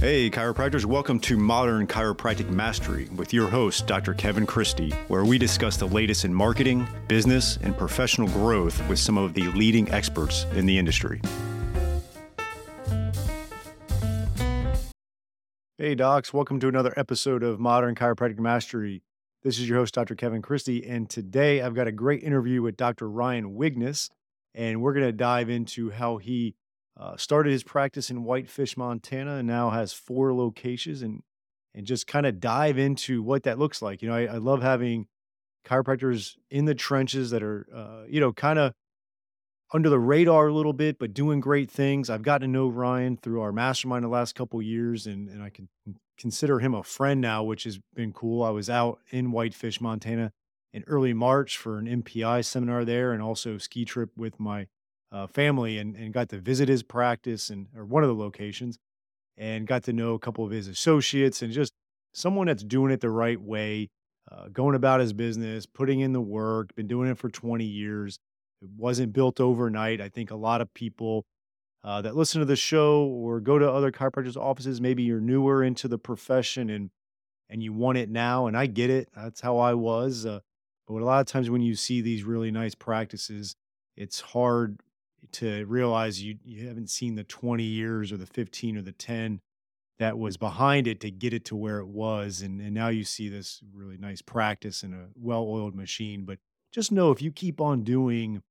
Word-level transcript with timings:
Hey, 0.00 0.30
chiropractors, 0.30 0.84
welcome 0.84 1.18
to 1.18 1.36
Modern 1.36 1.84
Chiropractic 1.88 2.48
Mastery 2.50 3.08
with 3.16 3.32
your 3.32 3.48
host, 3.48 3.88
Dr. 3.88 4.14
Kevin 4.14 4.46
Christie, 4.46 4.92
where 5.08 5.24
we 5.24 5.38
discuss 5.38 5.76
the 5.76 5.88
latest 5.88 6.24
in 6.24 6.32
marketing, 6.32 6.86
business, 7.08 7.58
and 7.62 7.76
professional 7.76 8.28
growth 8.28 8.80
with 8.88 9.00
some 9.00 9.18
of 9.18 9.34
the 9.34 9.48
leading 9.54 9.90
experts 9.90 10.46
in 10.54 10.66
the 10.66 10.78
industry. 10.78 11.20
Hey, 15.78 15.96
docs, 15.96 16.32
welcome 16.32 16.60
to 16.60 16.68
another 16.68 16.94
episode 16.96 17.42
of 17.42 17.58
Modern 17.58 17.96
Chiropractic 17.96 18.38
Mastery. 18.38 19.02
This 19.42 19.58
is 19.58 19.68
your 19.68 19.78
host, 19.78 19.94
Dr. 19.94 20.14
Kevin 20.14 20.42
Christie, 20.42 20.86
and 20.86 21.10
today 21.10 21.60
I've 21.60 21.74
got 21.74 21.88
a 21.88 21.92
great 21.92 22.22
interview 22.22 22.62
with 22.62 22.76
Dr. 22.76 23.10
Ryan 23.10 23.56
Wigness, 23.56 24.10
and 24.54 24.80
we're 24.80 24.94
going 24.94 25.06
to 25.06 25.12
dive 25.12 25.50
into 25.50 25.90
how 25.90 26.18
he 26.18 26.54
uh, 26.98 27.16
started 27.16 27.52
his 27.52 27.62
practice 27.62 28.10
in 28.10 28.24
Whitefish, 28.24 28.76
Montana, 28.76 29.36
and 29.36 29.46
now 29.46 29.70
has 29.70 29.92
four 29.92 30.34
locations, 30.34 31.02
and 31.02 31.22
and 31.74 31.86
just 31.86 32.06
kind 32.06 32.26
of 32.26 32.40
dive 32.40 32.78
into 32.78 33.22
what 33.22 33.44
that 33.44 33.58
looks 33.58 33.80
like. 33.80 34.02
You 34.02 34.08
know, 34.08 34.16
I, 34.16 34.24
I 34.24 34.36
love 34.38 34.62
having 34.62 35.06
chiropractors 35.64 36.36
in 36.50 36.64
the 36.64 36.74
trenches 36.74 37.30
that 37.30 37.42
are, 37.42 37.66
uh, 37.74 38.06
you 38.08 38.20
know, 38.20 38.32
kind 38.32 38.58
of 38.58 38.72
under 39.72 39.90
the 39.90 39.98
radar 39.98 40.48
a 40.48 40.54
little 40.54 40.72
bit, 40.72 40.98
but 40.98 41.12
doing 41.12 41.40
great 41.40 41.70
things. 41.70 42.08
I've 42.08 42.22
gotten 42.22 42.48
to 42.48 42.52
know 42.52 42.68
Ryan 42.68 43.16
through 43.16 43.42
our 43.42 43.52
mastermind 43.52 44.04
the 44.04 44.08
last 44.08 44.34
couple 44.34 44.60
years, 44.62 45.06
and 45.06 45.28
and 45.28 45.42
I 45.42 45.50
can 45.50 45.68
consider 46.18 46.58
him 46.58 46.74
a 46.74 46.82
friend 46.82 47.20
now, 47.20 47.44
which 47.44 47.64
has 47.64 47.78
been 47.94 48.12
cool. 48.12 48.42
I 48.42 48.50
was 48.50 48.68
out 48.68 48.98
in 49.10 49.30
Whitefish, 49.30 49.80
Montana, 49.80 50.32
in 50.72 50.84
early 50.86 51.12
March 51.12 51.56
for 51.56 51.78
an 51.78 51.86
MPI 52.02 52.44
seminar 52.44 52.84
there, 52.84 53.12
and 53.12 53.22
also 53.22 53.58
ski 53.58 53.84
trip 53.84 54.10
with 54.16 54.40
my 54.40 54.66
uh, 55.12 55.26
family 55.26 55.78
and, 55.78 55.96
and 55.96 56.12
got 56.12 56.28
to 56.28 56.38
visit 56.38 56.68
his 56.68 56.82
practice 56.82 57.50
and 57.50 57.66
or 57.76 57.84
one 57.84 58.02
of 58.02 58.08
the 58.08 58.14
locations 58.14 58.78
and 59.36 59.66
got 59.66 59.84
to 59.84 59.92
know 59.92 60.14
a 60.14 60.18
couple 60.18 60.44
of 60.44 60.50
his 60.50 60.68
associates 60.68 61.42
and 61.42 61.52
just 61.52 61.72
someone 62.12 62.48
that's 62.48 62.64
doing 62.64 62.90
it 62.90 63.00
the 63.00 63.10
right 63.10 63.40
way, 63.40 63.88
uh, 64.30 64.48
going 64.48 64.74
about 64.74 65.00
his 65.00 65.12
business, 65.12 65.64
putting 65.64 66.00
in 66.00 66.12
the 66.12 66.20
work, 66.20 66.74
been 66.74 66.88
doing 66.88 67.08
it 67.08 67.18
for 67.18 67.28
20 67.28 67.64
years. 67.64 68.18
It 68.60 68.68
wasn't 68.76 69.12
built 69.12 69.40
overnight. 69.40 70.00
I 70.00 70.08
think 70.08 70.30
a 70.30 70.36
lot 70.36 70.60
of 70.60 70.72
people 70.74 71.24
uh, 71.84 72.02
that 72.02 72.16
listen 72.16 72.40
to 72.40 72.44
the 72.44 72.56
show 72.56 73.04
or 73.04 73.40
go 73.40 73.58
to 73.58 73.70
other 73.70 73.92
chiropractors' 73.92 74.36
offices, 74.36 74.80
maybe 74.80 75.04
you're 75.04 75.20
newer 75.20 75.62
into 75.62 75.88
the 75.88 75.98
profession 75.98 76.70
and 76.70 76.90
and 77.50 77.62
you 77.62 77.72
want 77.72 77.96
it 77.96 78.10
now. 78.10 78.46
And 78.46 78.54
I 78.58 78.66
get 78.66 78.90
it. 78.90 79.08
That's 79.16 79.40
how 79.40 79.56
I 79.56 79.72
was. 79.72 80.26
Uh, 80.26 80.40
but 80.86 81.00
a 81.00 81.04
lot 81.04 81.20
of 81.20 81.26
times 81.26 81.48
when 81.48 81.62
you 81.62 81.74
see 81.76 82.02
these 82.02 82.24
really 82.24 82.50
nice 82.50 82.74
practices, 82.74 83.56
it's 83.96 84.20
hard 84.20 84.80
to 85.32 85.64
realize 85.66 86.22
you 86.22 86.36
you 86.44 86.68
haven't 86.68 86.90
seen 86.90 87.14
the 87.14 87.24
20 87.24 87.62
years 87.62 88.12
or 88.12 88.16
the 88.16 88.26
15 88.26 88.76
or 88.76 88.82
the 88.82 88.92
10 88.92 89.40
that 89.98 90.18
was 90.18 90.36
behind 90.36 90.86
it 90.86 91.00
to 91.00 91.10
get 91.10 91.32
it 91.32 91.44
to 91.46 91.56
where 91.56 91.78
it 91.78 91.88
was 91.88 92.40
and 92.42 92.60
and 92.60 92.74
now 92.74 92.88
you 92.88 93.04
see 93.04 93.28
this 93.28 93.60
really 93.72 93.98
nice 93.98 94.22
practice 94.22 94.82
and 94.82 94.94
a 94.94 95.06
well-oiled 95.14 95.74
machine 95.74 96.24
but 96.24 96.38
just 96.72 96.92
know 96.92 97.10
if 97.10 97.20
you 97.20 97.30
keep 97.30 97.60
on 97.60 97.82
doing 97.82 98.42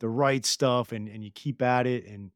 the 0.00 0.08
right 0.08 0.44
stuff 0.44 0.92
and 0.92 1.08
and 1.08 1.24
you 1.24 1.30
keep 1.30 1.62
at 1.62 1.86
it 1.86 2.06
and 2.06 2.30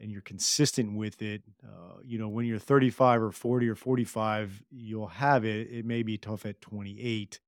and 0.00 0.10
you're 0.10 0.22
consistent 0.22 0.96
with 0.96 1.22
it 1.22 1.42
uh, 1.64 1.98
you 2.02 2.18
know 2.18 2.28
when 2.28 2.46
you're 2.46 2.58
35 2.58 3.22
or 3.22 3.30
40 3.30 3.68
or 3.68 3.74
45 3.74 4.62
you'll 4.70 5.06
have 5.06 5.44
it. 5.44 5.68
It 5.70 5.84
may 5.84 6.02
be 6.02 6.18
tough 6.18 6.44
at 6.46 6.60
28 6.60 7.40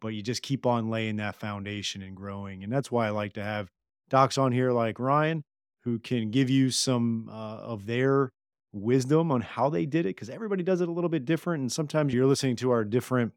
but 0.00 0.08
you 0.08 0.22
just 0.22 0.42
keep 0.42 0.66
on 0.66 0.90
laying 0.90 1.16
that 1.16 1.36
foundation 1.36 2.02
and 2.02 2.14
growing 2.14 2.62
and 2.62 2.72
that's 2.72 2.90
why 2.90 3.06
i 3.06 3.10
like 3.10 3.32
to 3.34 3.42
have 3.42 3.70
docs 4.14 4.38
on 4.38 4.52
here 4.52 4.70
like 4.70 5.00
Ryan 5.00 5.42
who 5.82 5.98
can 5.98 6.30
give 6.30 6.48
you 6.48 6.70
some 6.70 7.28
uh, 7.28 7.56
of 7.56 7.84
their 7.86 8.30
wisdom 8.72 9.32
on 9.32 9.40
how 9.40 9.68
they 9.68 9.86
did 9.86 10.06
it 10.06 10.14
because 10.14 10.30
everybody 10.30 10.62
does 10.62 10.80
it 10.80 10.88
a 10.88 10.92
little 10.92 11.10
bit 11.10 11.24
different. 11.24 11.62
And 11.62 11.72
sometimes 11.72 12.14
you're 12.14 12.26
listening 12.26 12.54
to 12.56 12.70
our 12.70 12.84
different 12.84 13.32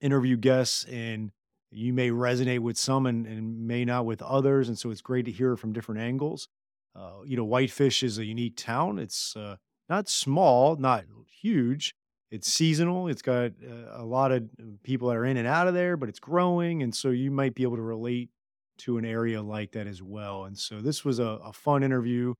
interview 0.00 0.36
guests 0.36 0.84
and 0.90 1.30
you 1.70 1.92
may 1.92 2.10
resonate 2.10 2.58
with 2.58 2.76
some 2.76 3.06
and, 3.06 3.24
and 3.24 3.68
may 3.68 3.84
not 3.84 4.04
with 4.04 4.20
others. 4.20 4.66
And 4.66 4.76
so 4.76 4.90
it's 4.90 5.00
great 5.00 5.26
to 5.26 5.30
hear 5.30 5.56
from 5.56 5.72
different 5.72 6.00
angles. 6.00 6.48
Uh, 6.96 7.22
you 7.24 7.36
know, 7.36 7.44
Whitefish 7.44 8.02
is 8.02 8.18
a 8.18 8.24
unique 8.24 8.56
town. 8.56 8.98
It's 8.98 9.36
uh, 9.36 9.58
not 9.88 10.08
small, 10.08 10.74
not 10.74 11.04
huge. 11.40 11.94
It's 12.32 12.52
seasonal. 12.52 13.06
It's 13.06 13.22
got 13.22 13.52
uh, 13.62 13.92
a 13.92 14.04
lot 14.04 14.32
of 14.32 14.42
uh, 14.42 14.64
people 14.82 15.06
that 15.06 15.16
are 15.16 15.24
in 15.24 15.36
and 15.36 15.46
out 15.46 15.68
of 15.68 15.74
there, 15.74 15.96
but 15.96 16.08
it's 16.08 16.18
growing. 16.18 16.82
And 16.82 16.92
so 16.92 17.10
you 17.10 17.30
might 17.30 17.54
be 17.54 17.62
able 17.62 17.76
to 17.76 17.82
relate 17.82 18.30
to 18.78 18.98
an 18.98 19.04
area 19.04 19.42
like 19.42 19.72
that 19.72 19.86
as 19.86 20.02
well. 20.02 20.44
And 20.44 20.58
so 20.58 20.80
this 20.80 21.04
was 21.04 21.18
a, 21.18 21.38
a 21.44 21.52
fun 21.52 21.82
interview 21.82 22.34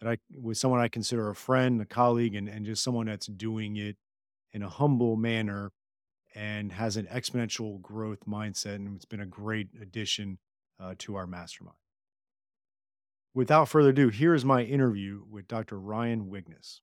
that 0.00 0.08
I 0.08 0.18
with 0.34 0.58
someone 0.58 0.80
I 0.80 0.88
consider 0.88 1.28
a 1.28 1.34
friend, 1.34 1.80
a 1.80 1.84
colleague, 1.84 2.34
and, 2.34 2.48
and 2.48 2.64
just 2.64 2.82
someone 2.82 3.06
that's 3.06 3.26
doing 3.26 3.76
it 3.76 3.96
in 4.52 4.62
a 4.62 4.68
humble 4.68 5.16
manner 5.16 5.72
and 6.34 6.72
has 6.72 6.96
an 6.96 7.06
exponential 7.06 7.80
growth 7.80 8.20
mindset. 8.26 8.76
And 8.76 8.96
it's 8.96 9.04
been 9.04 9.20
a 9.20 9.26
great 9.26 9.68
addition 9.80 10.38
uh, 10.78 10.94
to 10.98 11.16
our 11.16 11.26
mastermind. 11.26 11.76
Without 13.34 13.68
further 13.68 13.90
ado, 13.90 14.08
here 14.08 14.34
is 14.34 14.44
my 14.44 14.62
interview 14.62 15.22
with 15.30 15.46
Dr. 15.46 15.78
Ryan 15.78 16.28
Wigness. 16.28 16.80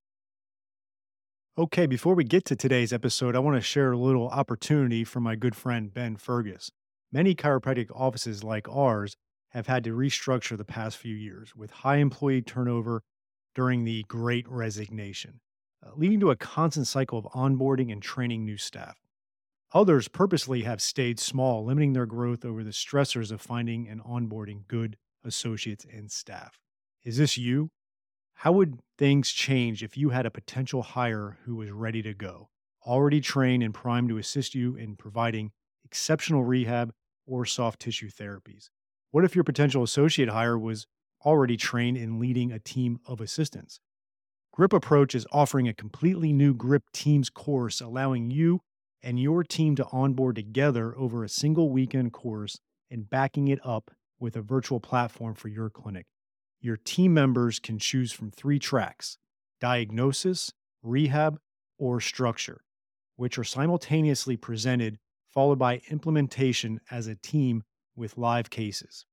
Okay, 1.57 1.87
before 1.87 2.13
we 2.13 2.23
get 2.23 2.45
to 2.45 2.55
today's 2.55 2.93
episode, 2.93 3.35
I 3.35 3.39
want 3.39 3.57
to 3.57 3.61
share 3.61 3.91
a 3.91 3.97
little 3.97 4.29
opportunity 4.29 5.03
from 5.03 5.23
my 5.23 5.35
good 5.35 5.55
friend 5.55 5.93
Ben 5.93 6.15
Fergus. 6.15 6.71
Many 7.11 7.35
chiropractic 7.35 7.89
offices 7.95 8.43
like 8.43 8.67
ours 8.67 9.15
have 9.49 9.67
had 9.67 9.83
to 9.85 9.95
restructure 9.95 10.57
the 10.57 10.65
past 10.65 10.97
few 10.97 11.15
years 11.15 11.55
with 11.55 11.71
high 11.71 11.97
employee 11.97 12.41
turnover 12.41 13.01
during 13.55 13.85
the 13.85 14.03
great 14.07 14.47
resignation, 14.49 15.39
uh, 15.85 15.91
leading 15.95 16.19
to 16.19 16.31
a 16.31 16.35
constant 16.35 16.85
cycle 16.85 17.17
of 17.17 17.25
onboarding 17.25 17.91
and 17.91 18.01
training 18.01 18.43
new 18.45 18.57
staff. 18.57 18.97
Others 19.73 20.09
purposely 20.09 20.63
have 20.63 20.81
stayed 20.81 21.19
small, 21.19 21.65
limiting 21.65 21.93
their 21.93 22.05
growth 22.05 22.45
over 22.45 22.63
the 22.63 22.71
stressors 22.71 23.31
of 23.31 23.41
finding 23.41 23.87
and 23.87 24.01
onboarding 24.03 24.67
good 24.67 24.97
associates 25.23 25.85
and 25.91 26.11
staff. 26.11 26.59
Is 27.03 27.17
this 27.17 27.37
you? 27.37 27.71
How 28.33 28.51
would 28.51 28.79
things 28.97 29.31
change 29.31 29.81
if 29.81 29.97
you 29.97 30.09
had 30.09 30.25
a 30.25 30.31
potential 30.31 30.83
hire 30.83 31.37
who 31.45 31.55
was 31.55 31.71
ready 31.71 32.01
to 32.03 32.13
go, 32.13 32.49
already 32.85 33.21
trained 33.21 33.63
and 33.63 33.73
primed 33.73 34.09
to 34.09 34.17
assist 34.17 34.55
you 34.55 34.75
in 34.75 34.95
providing 34.95 35.51
exceptional 35.87 36.43
rehab, 36.43 36.91
or 37.25 37.45
soft 37.45 37.79
tissue 37.79 38.09
therapies? 38.09 38.69
What 39.11 39.23
if 39.23 39.35
your 39.35 39.45
potential 39.45 39.83
associate 39.83 40.29
hire 40.29 40.59
was 40.59 40.85
already 41.25 41.55
trained 41.55 41.95
in 41.97 42.19
leading 42.19 42.51
a 42.51 42.59
team 42.59 42.99
of 43.05 43.21
assistants? 43.21 43.79
Grip 44.51 44.73
Approach 44.73 45.15
is 45.15 45.25
offering 45.31 45.67
a 45.67 45.73
completely 45.73 46.33
new 46.33 46.53
Grip 46.53 46.83
Teams 46.91 47.29
course, 47.29 47.79
allowing 47.79 48.31
you 48.31 48.59
and 49.01 49.17
your 49.17 49.43
team 49.43 49.75
to 49.77 49.87
onboard 49.93 50.35
together 50.35 50.93
over 50.97 51.23
a 51.23 51.29
single 51.29 51.69
weekend 51.69 52.11
course 52.11 52.59
and 52.91 53.09
backing 53.09 53.47
it 53.47 53.59
up 53.63 53.91
with 54.19 54.35
a 54.35 54.41
virtual 54.41 54.81
platform 54.81 55.35
for 55.35 55.47
your 55.47 55.69
clinic. 55.69 56.05
Your 56.59 56.75
team 56.75 57.13
members 57.13 57.59
can 57.59 57.79
choose 57.79 58.11
from 58.11 58.31
three 58.31 58.59
tracks 58.59 59.17
diagnosis, 59.61 60.51
rehab, 60.83 61.39
or 61.77 62.01
structure, 62.01 62.61
which 63.15 63.37
are 63.37 63.45
simultaneously 63.45 64.35
presented 64.35 64.97
followed 65.37 65.59
by 65.59 65.79
implementation 65.91 66.81
as 66.89 67.05
a 67.05 67.13
team 67.13 67.61
with 67.95 68.17
live 68.17 68.49
cases. 68.49 69.05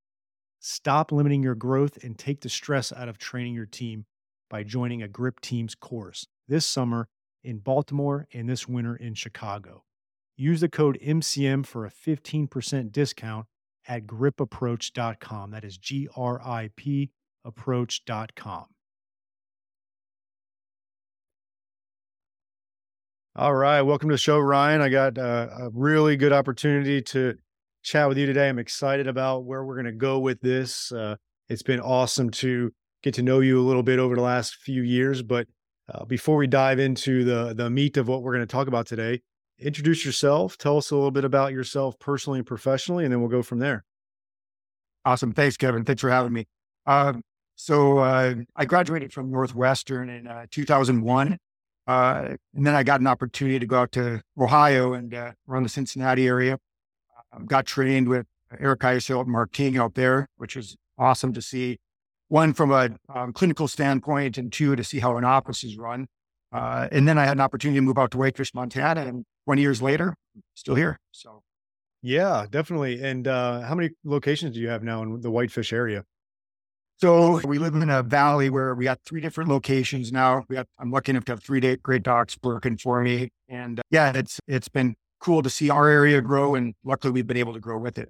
Stop 0.59 1.13
limiting 1.13 1.43
your 1.43 1.55
growth 1.55 2.03
and 2.03 2.19
take 2.19 2.41
the 2.41 2.49
stress 2.49 2.91
out 2.95 3.11
of 3.11 3.19
training 3.19 3.53
your 3.53 3.67
team 3.67 4.07
by 4.49 4.63
joining 4.63 5.03
a 5.03 5.07
Grip 5.07 5.39
Teams 5.41 5.75
course 5.75 6.27
this 6.49 6.65
summer 6.65 7.09
in 7.43 7.59
Baltimore 7.59 8.27
and 8.33 8.49
this 8.49 8.67
winter 8.67 8.97
in 8.97 9.13
Chicago. 9.13 9.85
Use 10.35 10.63
the 10.63 10.69
code 10.71 10.99
MCM 11.05 11.67
for 11.67 11.85
a 11.85 11.91
15% 11.91 12.91
discount 12.91 13.45
at 13.87 14.07
gripapproach.com. 14.07 15.51
That 15.51 15.63
is 15.63 15.77
G 15.77 16.09
R 16.17 16.41
I 16.41 16.71
P 16.75 17.11
approach.com. 17.45 18.74
All 23.37 23.53
right. 23.53 23.83
Welcome 23.83 24.11
to 24.11 24.15
the 24.15 24.19
show, 24.19 24.39
Ryan. 24.39 24.81
I 24.81 24.89
got 24.89 25.19
uh, 25.19 25.49
a 25.59 25.71
really 25.73 26.17
good 26.17 26.33
opportunity 26.33 27.03
to 27.03 27.35
chat 27.83 28.09
with 28.09 28.17
you 28.17 28.27
today. 28.27 28.49
I'm 28.49 28.61
excited 28.61 29.09
about 29.09 29.45
where 29.45 29.65
we're 29.65 29.75
going 29.75 29.87
to 29.87 29.93
go 29.93 30.21
with 30.21 30.41
this. 30.41 30.93
Uh, 30.93 31.17
it's 31.49 31.65
been 31.65 31.81
awesome 31.81 32.31
to 32.31 32.71
get 33.03 33.13
to 33.15 33.23
know 33.23 33.41
you 33.41 33.59
a 33.61 33.67
little 33.67 33.83
bit 33.83 33.99
over 33.99 34.15
the 34.15 34.23
last 34.23 34.55
few 34.55 34.83
years. 34.83 35.21
But 35.21 35.49
uh, 35.93 36.05
before 36.05 36.37
we 36.37 36.47
dive 36.47 36.79
into 36.79 37.25
the, 37.25 37.55
the 37.55 37.69
meat 37.71 37.97
of 37.97 38.07
what 38.07 38.23
we're 38.23 38.35
going 38.35 38.47
to 38.47 38.53
talk 38.53 38.69
about 38.69 38.87
today, 38.87 39.21
introduce 39.59 40.07
yourself. 40.07 40.57
Tell 40.57 40.77
us 40.77 40.93
a 40.93 40.95
little 40.95 41.11
bit 41.11 41.25
about 41.25 41.51
yourself 41.51 41.99
personally 41.99 42.39
and 42.39 42.47
professionally, 42.47 43.03
and 43.03 43.13
then 43.13 43.19
we'll 43.19 43.31
go 43.31 43.43
from 43.43 43.59
there. 43.59 43.83
Awesome. 45.05 45.33
Thanks, 45.33 45.57
Kevin. 45.57 45.85
Thanks 45.85 46.03
for 46.03 46.11
having 46.11 46.33
me. 46.33 46.47
Um, 46.87 47.21
so 47.57 47.99
uh, 47.99 48.35
I 48.55 48.65
graduated 48.65 49.13
from 49.13 49.33
Northwestern 49.33 50.09
in 50.09 50.29
uh, 50.29 50.47
2001. 50.53 51.37
Uh, 51.87 52.37
and 52.55 52.67
then 52.67 52.75
I 52.75 52.83
got 52.83 53.01
an 53.01 53.07
opportunity 53.07 53.59
to 53.59 53.67
go 53.67 53.81
out 53.81 53.93
to 53.93 54.23
Ohio 54.39 54.95
and 54.95 55.13
uh, 55.13 55.33
run 55.47 55.63
the 55.63 55.69
Cincinnati 55.69 56.27
area. 56.27 56.59
Um, 57.33 57.47
got 57.47 57.67
trained 57.67 58.09
with 58.09 58.27
Eric 58.59 58.81
Isil 58.81 59.21
and 59.21 59.31
Mark 59.31 59.53
King 59.53 59.77
out 59.77 59.95
there, 59.95 60.29
which 60.37 60.57
was 60.57 60.77
awesome 60.99 61.33
to 61.35 61.43
see. 61.43 61.79
One 62.29 62.53
from 62.53 62.71
a 62.71 62.91
um, 63.15 63.33
clinical 63.33 63.69
standpoint, 63.69 64.39
and 64.39 64.53
two 64.53 64.75
to 64.77 64.83
see 64.83 64.99
how 64.99 65.17
an 65.17 65.25
office 65.25 65.63
is 65.63 65.77
run. 65.77 66.07
Uh, 66.53 66.89
and 66.91 67.07
then 67.07 67.19
I 67.19 67.25
had 67.25 67.37
an 67.37 67.41
opportunity 67.41 67.79
to 67.79 67.83
move 67.83 67.99
out 67.99 68.13
to 68.13 68.19
Whitefish, 68.19 68.55
Montana, 68.55 69.03
and 69.03 69.25
20 69.45 69.61
years 69.61 69.83
later, 69.83 70.15
still 70.55 70.75
here. 70.75 70.99
So, 71.11 71.43
yeah, 72.01 72.47
definitely. 72.49 73.03
And 73.03 73.29
uh, 73.29 73.63
how 73.63 73.75
many 73.75 73.91
locations 74.05 74.55
do 74.55 74.61
you 74.61 74.69
have 74.69 74.83
now 74.83 75.03
in 75.03 75.21
the 75.21 75.31
Whitefish 75.31 75.73
area? 75.73 76.05
So 77.05 77.39
we 77.45 77.59
live 77.59 77.75
in 77.75 77.91
a 77.91 78.03
valley 78.03 78.49
where 78.49 78.75
we 78.75 78.85
got 78.85 78.99
three 79.05 79.21
different 79.21 79.51
locations 79.51 80.11
now. 80.11 80.43
We 80.49 80.57
got, 80.57 80.67
I'm 80.79 80.91
lucky 80.91 81.11
enough 81.11 81.27
to 81.27 81.33
have 81.33 81.43
three 81.43 81.77
great 81.77 82.03
docs 82.03 82.39
working 82.43 82.79
for 82.79 83.03
me. 83.03 83.29
And 83.47 83.81
uh, 83.81 83.83
yeah, 83.91 84.13
it's, 84.17 84.41
it's 84.49 84.71
been 84.71 84.95
cool 85.21 85.43
to 85.43 85.51
see 85.51 85.69
our 85.69 85.87
area 85.87 86.23
grow. 86.23 86.55
And 86.55 86.73
luckily 86.83 87.13
we've 87.13 87.27
been 87.27 87.37
able 87.37 87.53
to 87.53 87.61
grow 87.61 87.77
with 87.77 87.99
it. 87.99 88.09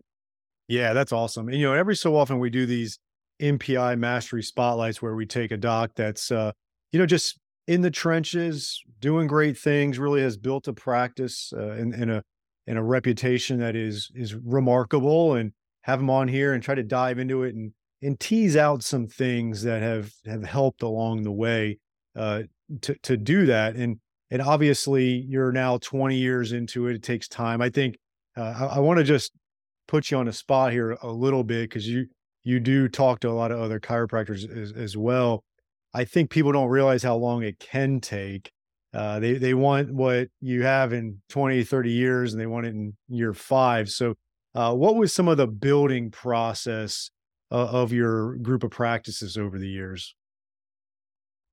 Yeah, 0.68 0.92
that's 0.92 1.10
awesome. 1.10 1.48
And, 1.48 1.58
you 1.58 1.66
know, 1.66 1.72
every 1.72 1.96
so 1.96 2.14
often 2.14 2.38
we 2.38 2.50
do 2.50 2.66
these 2.66 3.00
MPI 3.42 3.98
mastery 3.98 4.44
spotlights 4.44 5.02
where 5.02 5.16
we 5.16 5.26
take 5.26 5.50
a 5.50 5.56
doc 5.56 5.90
that's, 5.96 6.30
uh, 6.30 6.52
you 6.92 7.00
know, 7.00 7.06
just 7.06 7.36
in 7.66 7.80
the 7.80 7.90
trenches, 7.90 8.80
doing 9.00 9.26
great 9.26 9.58
things, 9.58 9.98
really 9.98 10.22
has 10.22 10.36
built 10.36 10.68
a 10.68 10.72
practice 10.72 11.52
uh, 11.52 11.70
and, 11.70 11.94
and 11.94 12.12
a, 12.12 12.22
and 12.68 12.78
a 12.78 12.82
reputation 12.84 13.58
that 13.58 13.74
is, 13.74 14.12
is 14.14 14.36
remarkable 14.36 15.34
and 15.34 15.50
have 15.80 15.98
them 15.98 16.10
on 16.10 16.28
here 16.28 16.52
and 16.52 16.62
try 16.62 16.76
to 16.76 16.84
dive 16.84 17.18
into 17.18 17.42
it 17.42 17.56
and, 17.56 17.72
and 18.04 18.20
tease 18.20 18.56
out 18.56 18.82
some 18.82 19.06
things 19.06 19.62
that 19.62 19.82
have 19.82 20.12
have 20.26 20.44
helped 20.44 20.82
along 20.82 21.22
the 21.22 21.32
way 21.32 21.78
uh, 22.14 22.42
to 22.82 22.94
to 23.02 23.16
do 23.16 23.46
that. 23.46 23.76
And 23.76 23.98
and 24.30 24.42
obviously, 24.42 25.24
you're 25.28 25.52
now 25.52 25.78
20 25.78 26.16
years 26.16 26.52
into 26.52 26.88
it. 26.88 26.96
It 26.96 27.02
takes 27.02 27.28
time. 27.28 27.60
I 27.60 27.70
think 27.70 27.96
uh, 28.36 28.68
I, 28.70 28.76
I 28.76 28.78
want 28.80 28.98
to 28.98 29.04
just 29.04 29.32
put 29.86 30.10
you 30.10 30.18
on 30.18 30.26
the 30.26 30.32
spot 30.32 30.72
here 30.72 30.92
a 31.02 31.10
little 31.10 31.44
bit 31.44 31.68
because 31.68 31.88
you 31.88 32.06
you 32.42 32.60
do 32.60 32.88
talk 32.88 33.20
to 33.20 33.30
a 33.30 33.32
lot 33.32 33.50
of 33.50 33.60
other 33.60 33.80
chiropractors 33.80 34.48
as, 34.56 34.72
as 34.72 34.96
well. 34.96 35.44
I 35.94 36.04
think 36.04 36.30
people 36.30 36.52
don't 36.52 36.68
realize 36.68 37.02
how 37.02 37.16
long 37.16 37.42
it 37.42 37.58
can 37.58 38.00
take. 38.00 38.50
Uh, 38.92 39.18
they 39.18 39.34
they 39.34 39.54
want 39.54 39.92
what 39.92 40.28
you 40.40 40.62
have 40.62 40.92
in 40.92 41.20
20, 41.30 41.64
30 41.64 41.90
years, 41.90 42.32
and 42.32 42.40
they 42.40 42.46
want 42.46 42.66
it 42.66 42.74
in 42.74 42.94
year 43.08 43.32
five. 43.32 43.90
So, 43.90 44.14
uh, 44.54 44.74
what 44.74 44.96
was 44.96 45.12
some 45.12 45.28
of 45.28 45.36
the 45.36 45.48
building 45.48 46.10
process 46.10 47.10
uh, 47.50 47.66
of 47.66 47.92
your 47.92 48.36
group 48.36 48.64
of 48.64 48.70
practices 48.70 49.36
over 49.36 49.58
the 49.58 49.68
years? 49.68 50.14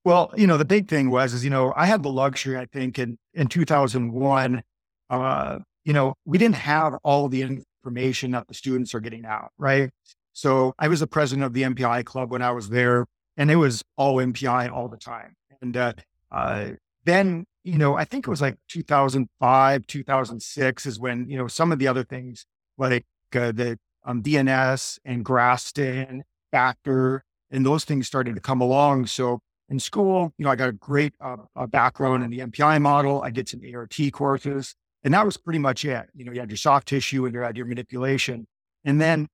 Well, 0.04 0.32
you 0.36 0.46
know, 0.46 0.56
the 0.56 0.64
big 0.64 0.88
thing 0.88 1.10
was, 1.10 1.32
is, 1.32 1.44
you 1.44 1.50
know, 1.50 1.72
I 1.76 1.86
had 1.86 2.02
the 2.02 2.10
luxury, 2.10 2.58
I 2.58 2.66
think 2.66 2.98
in, 2.98 3.18
in 3.34 3.46
2001, 3.46 4.62
uh, 5.10 5.58
you 5.84 5.92
know, 5.92 6.14
we 6.24 6.38
didn't 6.38 6.56
have 6.56 6.94
all 7.04 7.28
the 7.28 7.42
information 7.42 8.32
that 8.32 8.48
the 8.48 8.54
students 8.54 8.94
are 8.94 9.00
getting 9.00 9.24
out. 9.24 9.50
Right. 9.58 9.90
So 10.32 10.74
I 10.78 10.88
was 10.88 11.00
the 11.00 11.06
president 11.06 11.44
of 11.44 11.52
the 11.52 11.62
MPI 11.62 12.04
club 12.04 12.32
when 12.32 12.42
I 12.42 12.50
was 12.50 12.68
there 12.68 13.06
and 13.36 13.50
it 13.50 13.56
was 13.56 13.82
all 13.96 14.16
MPI 14.16 14.72
all 14.72 14.88
the 14.88 14.96
time. 14.96 15.34
And, 15.60 15.76
uh, 15.76 15.92
uh, 16.32 16.70
then, 17.04 17.44
you 17.62 17.78
know, 17.78 17.96
I 17.96 18.04
think 18.04 18.26
it 18.26 18.30
was 18.30 18.40
like 18.40 18.56
2005, 18.68 19.86
2006 19.86 20.86
is 20.86 20.98
when, 20.98 21.28
you 21.28 21.36
know, 21.36 21.46
some 21.46 21.70
of 21.70 21.78
the 21.78 21.86
other 21.86 22.02
things 22.02 22.44
like 22.78 23.04
uh, 23.34 23.52
the 23.52 23.78
um, 24.04 24.22
DNS 24.22 24.98
and 25.04 25.24
Graston, 25.24 26.22
FAKTR, 26.52 27.20
and 27.50 27.66
those 27.66 27.84
things 27.84 28.06
started 28.06 28.34
to 28.34 28.40
come 28.40 28.60
along. 28.60 29.06
So 29.06 29.40
in 29.68 29.78
school, 29.78 30.32
you 30.38 30.44
know, 30.44 30.50
I 30.50 30.56
got 30.56 30.68
a 30.68 30.72
great 30.72 31.14
uh, 31.20 31.36
background 31.68 32.24
in 32.24 32.30
the 32.30 32.40
MPI 32.40 32.80
model. 32.80 33.22
I 33.22 33.30
did 33.30 33.48
some 33.48 33.60
ART 33.74 33.96
courses, 34.12 34.74
and 35.02 35.14
that 35.14 35.24
was 35.24 35.36
pretty 35.36 35.58
much 35.58 35.84
it. 35.84 36.06
You 36.14 36.24
know, 36.24 36.32
you 36.32 36.40
had 36.40 36.50
your 36.50 36.56
soft 36.56 36.88
tissue 36.88 37.24
and 37.24 37.34
you 37.34 37.40
had 37.40 37.56
your 37.56 37.66
manipulation. 37.66 38.46
And 38.84 39.00
then 39.00 39.28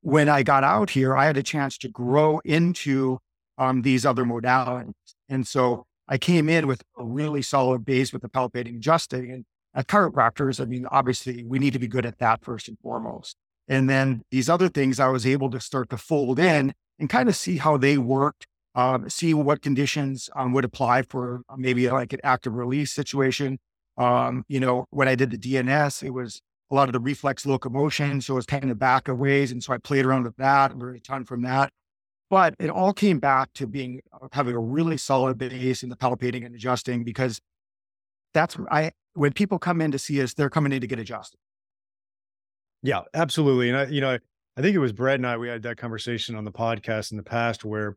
when 0.00 0.28
I 0.28 0.42
got 0.42 0.64
out 0.64 0.90
here, 0.90 1.16
I 1.16 1.26
had 1.26 1.36
a 1.36 1.42
chance 1.42 1.76
to 1.78 1.88
grow 1.88 2.40
into 2.44 3.18
um, 3.58 3.82
these 3.82 4.06
other 4.06 4.24
modalities. 4.24 4.92
And 5.28 5.46
so 5.46 5.86
I 6.08 6.18
came 6.18 6.48
in 6.48 6.66
with 6.66 6.82
a 6.98 7.04
really 7.04 7.42
solid 7.42 7.84
base 7.84 8.12
with 8.12 8.22
the 8.22 8.28
palpating 8.28 8.76
adjusting. 8.76 9.30
And 9.30 9.44
chiropractors, 9.86 10.60
I 10.60 10.66
mean, 10.66 10.86
obviously, 10.90 11.44
we 11.44 11.58
need 11.58 11.72
to 11.72 11.78
be 11.78 11.88
good 11.88 12.06
at 12.06 12.18
that 12.18 12.44
first 12.44 12.68
and 12.68 12.78
foremost. 12.78 13.36
And 13.68 13.90
then 13.90 14.22
these 14.30 14.48
other 14.48 14.68
things 14.68 15.00
I 15.00 15.08
was 15.08 15.26
able 15.26 15.50
to 15.50 15.60
start 15.60 15.90
to 15.90 15.96
fold 15.96 16.38
in 16.38 16.72
and 16.98 17.08
kind 17.08 17.28
of 17.28 17.36
see 17.36 17.56
how 17.56 17.76
they 17.76 17.98
worked, 17.98 18.46
um, 18.74 19.08
see 19.10 19.34
what 19.34 19.62
conditions 19.62 20.30
um, 20.36 20.52
would 20.52 20.64
apply 20.64 21.02
for 21.02 21.42
uh, 21.48 21.56
maybe 21.56 21.88
like 21.90 22.12
an 22.12 22.20
active 22.22 22.54
release 22.54 22.92
situation. 22.92 23.58
Um, 23.96 24.44
you 24.48 24.60
know, 24.60 24.86
when 24.90 25.08
I 25.08 25.14
did 25.14 25.30
the 25.30 25.38
DNS, 25.38 26.02
it 26.02 26.10
was 26.10 26.40
a 26.70 26.74
lot 26.74 26.88
of 26.88 26.92
the 26.92 27.00
reflex 27.00 27.46
locomotion. 27.46 28.20
So 28.20 28.34
it 28.34 28.36
was 28.36 28.46
kind 28.46 28.70
of 28.70 28.78
back 28.78 29.08
of 29.08 29.18
ways. 29.18 29.52
And 29.52 29.62
so 29.62 29.72
I 29.72 29.78
played 29.78 30.04
around 30.04 30.24
with 30.24 30.36
that, 30.36 30.76
learned 30.76 30.96
a 30.96 31.00
ton 31.00 31.24
from 31.24 31.42
that. 31.42 31.70
But 32.28 32.54
it 32.58 32.70
all 32.70 32.92
came 32.92 33.20
back 33.20 33.52
to 33.54 33.66
being 33.66 34.00
uh, 34.12 34.28
having 34.32 34.54
a 34.54 34.60
really 34.60 34.96
solid 34.96 35.38
base 35.38 35.82
in 35.82 35.88
the 35.88 35.96
palpating 35.96 36.44
and 36.44 36.54
adjusting 36.54 37.04
because 37.04 37.40
that's 38.34 38.56
I 38.70 38.90
when 39.14 39.32
people 39.32 39.58
come 39.58 39.80
in 39.80 39.92
to 39.92 39.98
see 39.98 40.20
us, 40.20 40.34
they're 40.34 40.50
coming 40.50 40.72
in 40.72 40.80
to 40.80 40.86
get 40.86 40.98
adjusted. 40.98 41.38
Yeah, 42.86 43.00
absolutely. 43.14 43.68
And 43.68 43.78
I, 43.78 43.86
you 43.86 44.00
know, 44.00 44.16
I 44.56 44.62
think 44.62 44.76
it 44.76 44.78
was 44.78 44.92
Brett 44.92 45.16
and 45.16 45.26
I, 45.26 45.36
we 45.36 45.48
had 45.48 45.62
that 45.64 45.76
conversation 45.76 46.36
on 46.36 46.44
the 46.44 46.52
podcast 46.52 47.10
in 47.10 47.16
the 47.16 47.24
past 47.24 47.64
where 47.64 47.96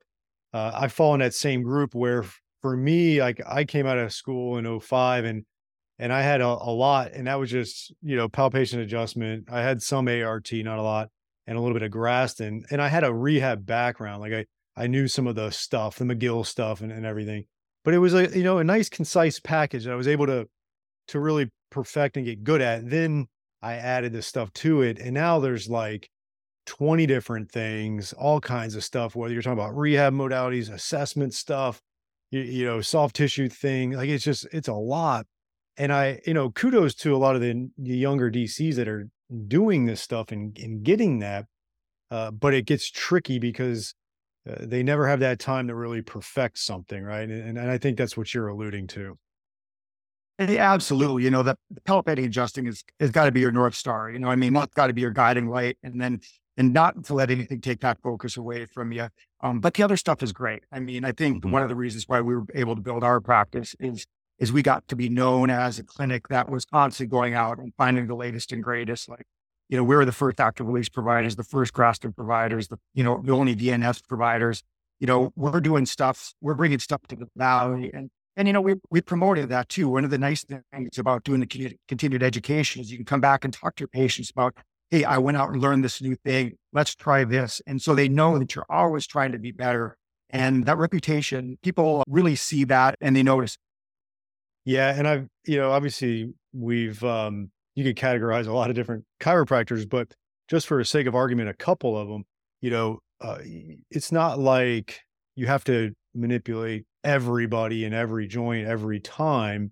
uh, 0.52 0.72
I 0.74 0.88
fall 0.88 1.14
in 1.14 1.20
that 1.20 1.36
same 1.36 1.62
group 1.62 1.94
where 1.94 2.26
for 2.64 2.76
me, 2.76 3.22
like 3.22 3.40
I 3.48 3.66
came 3.66 3.86
out 3.86 4.00
of 4.00 4.12
school 4.12 4.58
in 4.58 4.80
05 4.80 5.26
and, 5.26 5.46
and 6.00 6.12
I 6.12 6.24
had 6.24 6.42
a, 6.42 6.48
a 6.48 6.74
lot 6.74 7.12
and 7.12 7.28
that 7.28 7.40
was 7.40 7.52
just, 7.52 7.94
you 8.02 8.16
know, 8.18 8.28
palpation 8.28 8.80
adjustment. 8.80 9.48
I 9.52 9.62
had 9.62 9.84
some 9.84 10.08
ART, 10.08 10.52
not 10.52 10.80
a 10.80 10.82
lot, 10.82 11.10
and 11.46 11.56
a 11.56 11.62
little 11.62 11.76
bit 11.76 11.84
of 11.84 11.92
Graston. 11.92 12.64
And 12.72 12.82
I 12.82 12.88
had 12.88 13.04
a 13.04 13.14
rehab 13.14 13.68
background. 13.68 14.22
Like 14.22 14.34
I, 14.34 14.46
I 14.76 14.88
knew 14.88 15.08
some 15.08 15.28
of 15.28 15.36
the 15.36 15.52
stuff, 15.52 15.98
the 15.98 16.06
McGill 16.06 16.44
stuff 16.44 16.82
and, 16.82 16.92
and 16.92 17.06
everything, 17.06 17.46
but 17.86 17.94
it 17.94 18.00
was 18.00 18.16
a, 18.16 18.36
you 18.36 18.44
know, 18.44 18.58
a 18.58 18.64
nice 18.64 18.90
concise 18.90 19.40
package 19.40 19.84
that 19.84 19.94
I 19.94 19.98
was 19.98 20.08
able 20.08 20.26
to, 20.26 20.50
to 21.10 21.20
really 21.20 21.52
perfect 21.70 22.18
and 22.18 22.26
get 22.26 22.44
good 22.44 22.62
at. 22.62 22.90
Then 22.90 23.28
I 23.62 23.74
added 23.74 24.14
this 24.14 24.28
stuff 24.28 24.52
to 24.54 24.82
it. 24.82 25.00
And 25.00 25.14
now 25.14 25.40
there's 25.40 25.70
like 25.70 26.10
20 26.66 27.06
different 27.06 27.52
things, 27.52 28.14
all 28.14 28.40
kinds 28.40 28.76
of 28.76 28.84
stuff, 28.84 29.16
whether 29.16 29.34
you're 29.34 29.42
talking 29.42 29.60
about 29.60 29.76
rehab 29.76 30.14
modalities, 30.14 30.72
assessment 30.72 31.34
stuff, 31.34 31.82
you, 32.32 32.42
you 32.42 32.66
know, 32.66 32.82
soft 32.82 33.16
tissue 33.16 33.50
thing. 33.50 33.92
Like 33.92 34.10
it's 34.10 34.24
just, 34.24 34.48
it's 34.52 34.68
a 34.68 34.74
lot. 34.74 35.26
And 35.78 35.92
I, 35.92 36.20
you 36.26 36.34
know, 36.34 36.52
kudos 36.52 36.96
to 36.96 37.16
a 37.16 37.18
lot 37.18 37.36
of 37.36 37.42
the, 37.42 37.70
the 37.78 37.96
younger 37.96 38.30
DCs 38.30 38.76
that 38.76 38.88
are 38.88 39.08
doing 39.48 39.86
this 39.86 40.02
stuff 40.02 40.32
and, 40.32 40.58
and 40.58 40.84
getting 40.84 41.20
that. 41.20 41.46
Uh, 42.12 42.32
but 42.32 42.54
it 42.54 42.66
gets 42.66 42.90
tricky 42.90 43.40
because 43.40 43.94
uh, 44.50 44.56
they 44.60 44.84
never 44.84 45.08
have 45.08 45.20
that 45.20 45.40
time 45.40 45.68
to 45.68 45.76
really 45.76 46.02
perfect 46.02 46.58
something. 46.58 47.04
Right. 47.04 47.30
And, 47.30 47.58
and 47.58 47.72
I 47.72 47.78
think 47.78 47.98
that's 47.98 48.18
what 48.18 48.34
you're 48.34 48.48
alluding 48.48 48.88
to. 48.88 49.18
Yeah, 50.40 50.72
absolutely. 50.72 51.24
You 51.24 51.32
know, 51.32 51.44
the, 51.44 51.58
the 51.70 51.82
palpating 51.82 52.26
adjusting 52.26 52.66
is 52.66 52.84
has 53.00 53.12
got 53.12 53.26
to 53.26 53.32
be 53.32 53.42
your 53.42 53.52
North 53.52 53.76
Star. 53.76 54.10
You 54.10 54.20
know, 54.20 54.30
I 54.30 54.36
mean, 54.36 54.54
that's 54.54 54.74
got 54.74 54.88
to 54.88 54.94
be 54.94 55.02
your 55.02 55.12
guiding 55.12 55.50
light. 55.50 55.78
And 55.84 56.00
then 56.00 56.22
and 56.60 56.74
not 56.74 57.06
to 57.06 57.14
let 57.14 57.32
anything 57.32 57.62
take 57.62 57.80
that 57.80 58.02
focus 58.02 58.36
away 58.36 58.66
from 58.66 58.92
you. 58.92 59.08
Um, 59.42 59.62
but 59.62 59.76
the 59.76 59.84
other 59.84 59.96
stuff 59.96 60.22
is 60.22 60.34
great. 60.34 60.64
I 60.74 60.80
mean, 60.82 61.06
I 61.06 61.14
think 61.14 61.38
mm-hmm. 61.38 61.52
one 61.52 61.64
of 61.64 61.70
the 61.70 61.76
reasons 61.76 62.04
why 62.08 62.20
we 62.20 62.36
were 62.36 62.46
able 62.54 62.76
to 62.76 62.82
build 62.82 63.04
our 63.04 63.22
practice 63.22 63.76
is 63.80 64.06
is 64.40 64.54
we 64.54 64.62
got 64.62 64.88
to 64.88 64.96
be 64.96 65.10
known 65.10 65.50
as 65.50 65.80
a 65.80 65.84
clinic 65.84 66.30
that 66.30 66.50
was 66.50 66.64
constantly 66.64 67.10
going 67.10 67.34
out 67.34 67.58
and 67.58 67.74
finding 67.78 68.08
the 68.08 68.16
latest 68.16 68.54
and 68.54 68.64
greatest. 68.64 69.10
Like, 69.10 69.26
you 69.68 69.76
know, 69.76 69.84
we 69.84 69.98
were 69.98 70.06
the 70.06 70.14
first 70.14 70.40
active 70.40 70.66
release 70.66 70.88
providers, 70.88 71.36
the 71.36 71.44
first 71.44 71.74
Graston 71.74 72.16
providers, 72.16 72.70
the 72.70 72.78
you 72.94 73.04
know, 73.04 73.22
the 73.24 73.34
only 73.34 73.56
DNS 73.56 74.08
providers. 74.08 74.64
You 75.00 75.08
know, 75.08 75.32
we're 75.36 75.62
doing 75.62 75.86
stuff, 75.86 76.34
we're 76.42 76.56
bringing 76.56 76.80
stuff 76.80 77.02
to 77.08 77.16
the 77.16 77.28
valley, 77.36 77.90
and 77.94 78.10
and, 78.40 78.48
you 78.48 78.54
know, 78.54 78.62
we, 78.62 78.76
we 78.90 79.02
promoted 79.02 79.50
that 79.50 79.68
too. 79.68 79.90
One 79.90 80.06
of 80.06 80.12
the 80.12 80.18
nice 80.18 80.46
things 80.46 80.98
about 80.98 81.26
doing 81.26 81.42
the 81.42 81.76
continued 81.90 82.24
education 82.24 82.82
is 82.82 82.90
you 82.90 82.98
can 82.98 83.06
come 83.06 83.20
back 83.20 83.44
and 83.44 83.54
talk 83.54 83.76
to 83.76 83.82
your 83.82 83.90
patients 83.90 84.32
about, 84.32 84.56
hey, 84.90 85.04
I 85.04 85.18
went 85.18 85.36
out 85.36 85.50
and 85.50 85.62
learned 85.62 85.84
this 85.84 86.02
new 86.02 86.16
thing. 86.16 86.54
Let's 86.72 86.96
try 86.96 87.26
this. 87.26 87.62
And 87.68 87.82
so 87.82 87.94
they 87.94 88.08
know 88.08 88.40
that 88.40 88.56
you're 88.56 88.66
always 88.70 89.06
trying 89.06 89.34
to 89.34 89.40
be 89.40 89.52
better. 89.52 89.98
And 90.30 90.66
that 90.68 90.78
reputation, 90.78 91.60
people 91.64 92.06
really 92.08 92.38
see 92.38 92.64
that 92.64 92.96
and 93.02 93.14
they 93.14 93.24
notice. 93.24 93.58
Yeah. 94.64 94.98
And 94.98 95.06
I've, 95.06 95.28
you 95.46 95.58
know, 95.58 95.72
obviously 95.72 96.34
we've, 96.54 97.04
um, 97.04 97.52
you 97.76 97.84
could 97.84 97.98
categorize 97.98 98.48
a 98.48 98.54
lot 98.54 98.70
of 98.70 98.76
different 98.78 99.04
chiropractors, 99.20 99.88
but 99.88 100.14
just 100.48 100.66
for 100.66 100.78
the 100.78 100.86
sake 100.86 101.08
of 101.08 101.14
argument, 101.14 101.50
a 101.50 101.54
couple 101.54 101.98
of 101.98 102.08
them, 102.08 102.24
you 102.62 102.70
know, 102.70 103.00
uh, 103.20 103.40
it's 103.92 104.14
not 104.14 104.40
like 104.40 105.02
you 105.40 105.48
have 105.48 105.64
to 105.64 105.94
manipulate 106.14 106.86
everybody 107.04 107.86
in 107.86 107.94
every 107.94 108.28
joint 108.28 108.68
every 108.68 109.00
time 109.00 109.72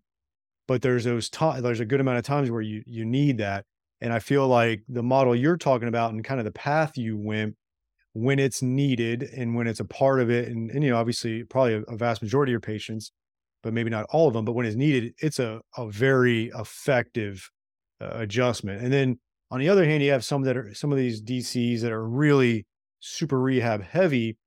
but 0.65 0.81
there's 0.81 1.03
those 1.03 1.29
times 1.29 1.62
there's 1.62 1.81
a 1.81 1.86
good 1.86 2.00
amount 2.00 2.17
of 2.17 2.24
times 2.24 2.50
where 2.50 2.62
you 2.62 2.81
you 2.86 3.03
need 3.03 3.38
that 3.38 3.65
and 4.00 4.13
i 4.13 4.19
feel 4.19 4.47
like 4.47 4.81
the 4.88 5.03
model 5.03 5.36
you're 5.36 5.57
talking 5.57 5.89
about 5.89 6.13
and 6.13 6.24
kind 6.24 6.39
of 6.39 6.45
the 6.45 6.51
path 6.51 6.97
you 6.97 7.17
went 7.17 7.53
when 8.13 8.39
it's 8.39 8.62
needed 8.62 9.24
and 9.24 9.55
when 9.55 9.67
it's 9.67 9.81
a 9.81 9.86
part 9.86 10.21
of 10.21 10.29
it 10.29 10.47
and, 10.47 10.71
and 10.71 10.83
you 10.83 10.89
know 10.89 10.97
obviously 10.97 11.43
probably 11.43 11.74
a, 11.74 11.81
a 11.81 11.97
vast 11.97 12.21
majority 12.21 12.51
of 12.51 12.53
your 12.53 12.62
patients 12.62 13.12
but 13.62 13.74
maybe 13.74 13.89
not 13.89 14.05
all 14.09 14.27
of 14.27 14.33
them 14.33 14.45
but 14.45 14.53
when 14.53 14.65
it's 14.65 14.77
needed 14.77 15.13
it's 15.19 15.39
a, 15.39 15.59
a 15.75 15.89
very 15.89 16.50
effective 16.57 17.50
uh, 18.00 18.12
adjustment 18.13 18.81
and 18.81 18.93
then 18.93 19.19
on 19.51 19.59
the 19.59 19.67
other 19.67 19.83
hand 19.83 20.01
you 20.01 20.12
have 20.12 20.24
some 20.24 20.43
that 20.43 20.55
are 20.55 20.74
some 20.74 20.93
of 20.93 20.97
these 20.97 21.21
dcs 21.21 21.81
that 21.81 21.91
are 21.91 22.07
really 22.07 22.65
super 23.00 23.39
rehab 23.39 23.83
heavy 23.83 24.38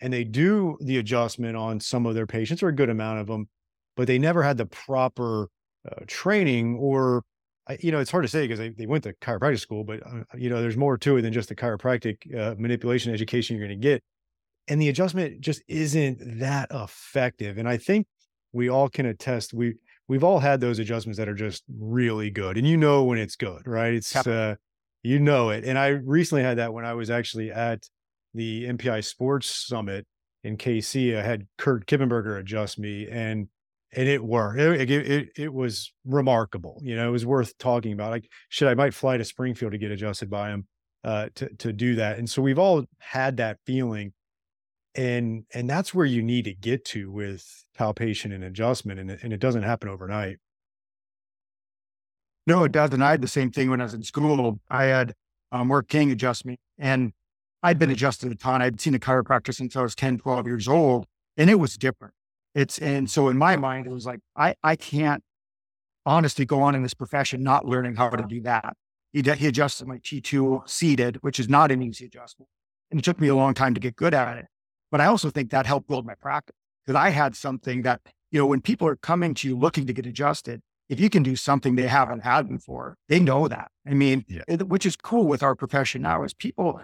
and 0.00 0.12
they 0.12 0.24
do 0.24 0.76
the 0.80 0.98
adjustment 0.98 1.56
on 1.56 1.80
some 1.80 2.06
of 2.06 2.14
their 2.14 2.26
patients 2.26 2.62
or 2.62 2.68
a 2.68 2.74
good 2.74 2.90
amount 2.90 3.20
of 3.20 3.26
them 3.26 3.48
but 3.96 4.06
they 4.06 4.18
never 4.18 4.42
had 4.42 4.56
the 4.56 4.66
proper 4.66 5.48
uh, 5.90 6.04
training 6.06 6.76
or 6.76 7.22
you 7.78 7.92
know, 7.92 8.00
it's 8.00 8.10
hard 8.10 8.24
to 8.24 8.28
say 8.28 8.42
because 8.42 8.58
they, 8.58 8.70
they 8.70 8.86
went 8.86 9.04
to 9.04 9.12
chiropractic 9.14 9.60
school, 9.60 9.84
but 9.84 10.04
uh, 10.04 10.22
you 10.36 10.50
know, 10.50 10.60
there's 10.60 10.76
more 10.76 10.98
to 10.98 11.16
it 11.16 11.22
than 11.22 11.32
just 11.32 11.48
the 11.48 11.54
chiropractic 11.54 12.34
uh, 12.36 12.54
manipulation 12.58 13.12
education 13.12 13.56
you're 13.56 13.66
going 13.66 13.80
to 13.80 13.82
get. 13.82 14.02
And 14.68 14.80
the 14.80 14.88
adjustment 14.88 15.40
just 15.40 15.62
isn't 15.68 16.40
that 16.40 16.68
effective. 16.72 17.58
And 17.58 17.68
I 17.68 17.76
think 17.76 18.06
we 18.52 18.68
all 18.68 18.88
can 18.88 19.06
attest 19.06 19.52
we 19.54 19.74
we've 20.08 20.24
all 20.24 20.40
had 20.40 20.60
those 20.60 20.78
adjustments 20.78 21.18
that 21.18 21.28
are 21.28 21.34
just 21.34 21.62
really 21.78 22.30
good, 22.30 22.56
and 22.56 22.66
you 22.66 22.76
know 22.76 23.04
when 23.04 23.18
it's 23.18 23.36
good, 23.36 23.66
right? 23.66 23.94
It's 23.94 24.14
uh, 24.16 24.56
you 25.02 25.20
know 25.20 25.50
it. 25.50 25.64
And 25.64 25.78
I 25.78 25.88
recently 25.88 26.42
had 26.42 26.58
that 26.58 26.72
when 26.72 26.84
I 26.84 26.94
was 26.94 27.10
actually 27.10 27.52
at 27.52 27.88
the 28.34 28.64
MPI 28.66 29.04
Sports 29.04 29.48
Summit 29.48 30.06
in 30.44 30.56
KC. 30.56 31.18
I 31.18 31.22
had 31.22 31.46
Kurt 31.58 31.86
Kippenberger 31.86 32.38
adjust 32.38 32.78
me, 32.78 33.08
and 33.08 33.48
and 33.92 34.08
it 34.08 34.22
worked. 34.22 34.60
It, 34.60 34.90
it, 34.90 35.28
it, 35.36 35.52
was 35.52 35.92
remarkable. 36.04 36.80
You 36.82 36.94
know, 36.94 37.08
it 37.08 37.12
was 37.12 37.26
worth 37.26 37.58
talking 37.58 37.92
about. 37.92 38.10
Like, 38.10 38.28
should 38.48 38.68
I 38.68 38.74
might 38.74 38.94
fly 38.94 39.16
to 39.16 39.24
Springfield 39.24 39.72
to 39.72 39.78
get 39.78 39.90
adjusted 39.90 40.30
by 40.30 40.50
him 40.50 40.66
uh, 41.04 41.28
to 41.34 41.48
to 41.56 41.72
do 41.72 41.96
that. 41.96 42.18
And 42.18 42.28
so 42.28 42.42
we've 42.42 42.58
all 42.58 42.84
had 42.98 43.38
that 43.38 43.58
feeling, 43.66 44.12
and 44.94 45.44
and 45.54 45.68
that's 45.68 45.94
where 45.94 46.06
you 46.06 46.22
need 46.22 46.44
to 46.44 46.54
get 46.54 46.84
to 46.86 47.10
with 47.10 47.44
palpation 47.76 48.32
and 48.32 48.44
adjustment, 48.44 49.00
and 49.00 49.10
it, 49.10 49.20
and 49.22 49.32
it 49.32 49.40
doesn't 49.40 49.62
happen 49.62 49.88
overnight. 49.88 50.36
No, 52.46 52.64
it 52.64 52.72
doesn't. 52.72 53.02
I 53.02 53.10
had 53.10 53.22
the 53.22 53.28
same 53.28 53.50
thing 53.50 53.70
when 53.70 53.80
I 53.80 53.84
was 53.84 53.94
in 53.94 54.02
school. 54.02 54.60
I 54.68 54.84
had 54.84 55.14
um, 55.52 55.68
Mark 55.68 55.88
King 55.88 56.10
adjust 56.10 56.44
me, 56.44 56.58
and 56.78 57.12
I'd 57.62 57.78
been 57.78 57.88
mm-hmm. 57.88 57.94
adjusted 57.94 58.32
a 58.32 58.34
ton. 58.34 58.62
I'd 58.62 58.80
seen 58.80 58.94
a 58.94 58.98
chiropractor 58.98 59.54
since 59.54 59.76
I 59.76 59.82
was 59.82 59.94
10, 59.94 60.18
12 60.18 60.46
years 60.46 60.68
old, 60.68 61.06
and 61.36 61.50
it 61.50 61.56
was 61.56 61.76
different. 61.76 62.14
It's 62.54 62.78
and 62.78 63.08
so 63.08 63.28
in 63.28 63.38
my 63.38 63.56
mind, 63.56 63.86
it 63.86 63.92
was 63.92 64.06
like 64.06 64.20
I 64.36 64.54
I 64.62 64.76
can't 64.76 65.22
honestly 66.04 66.44
go 66.44 66.62
on 66.62 66.74
in 66.74 66.82
this 66.82 66.94
profession 66.94 67.42
not 67.42 67.64
learning 67.64 67.96
how 67.96 68.10
to 68.10 68.18
uh-huh. 68.18 68.26
do 68.26 68.40
that. 68.42 68.76
He 69.12 69.22
he 69.22 69.46
adjusted 69.46 69.86
my 69.86 69.98
T2 69.98 70.68
seated, 70.68 71.18
which 71.22 71.38
is 71.38 71.48
not 71.48 71.70
an 71.70 71.82
easy 71.82 72.06
adjustment, 72.06 72.48
and 72.90 72.98
it 73.00 73.04
took 73.04 73.20
me 73.20 73.28
a 73.28 73.36
long 73.36 73.54
time 73.54 73.74
to 73.74 73.80
get 73.80 73.96
good 73.96 74.14
at 74.14 74.38
it. 74.38 74.46
But 74.90 75.00
I 75.00 75.06
also 75.06 75.30
think 75.30 75.50
that 75.50 75.66
helped 75.66 75.88
build 75.88 76.06
my 76.06 76.14
practice 76.14 76.56
because 76.84 76.98
I 76.98 77.10
had 77.10 77.36
something 77.36 77.82
that 77.82 78.00
you 78.32 78.40
know 78.40 78.46
when 78.46 78.60
people 78.60 78.88
are 78.88 78.96
coming 78.96 79.34
to 79.34 79.48
you 79.48 79.56
looking 79.56 79.86
to 79.86 79.92
get 79.92 80.06
adjusted, 80.06 80.60
if 80.88 80.98
you 80.98 81.08
can 81.08 81.22
do 81.22 81.36
something 81.36 81.76
they 81.76 81.86
haven't 81.86 82.24
had 82.24 82.48
before, 82.48 82.96
they 83.08 83.20
know 83.20 83.46
that. 83.46 83.70
I 83.86 83.94
mean, 83.94 84.24
yeah. 84.28 84.42
it, 84.48 84.68
which 84.68 84.84
is 84.84 84.96
cool 84.96 85.26
with 85.26 85.42
our 85.42 85.54
profession 85.54 86.02
now 86.02 86.24
is 86.24 86.34
people. 86.34 86.80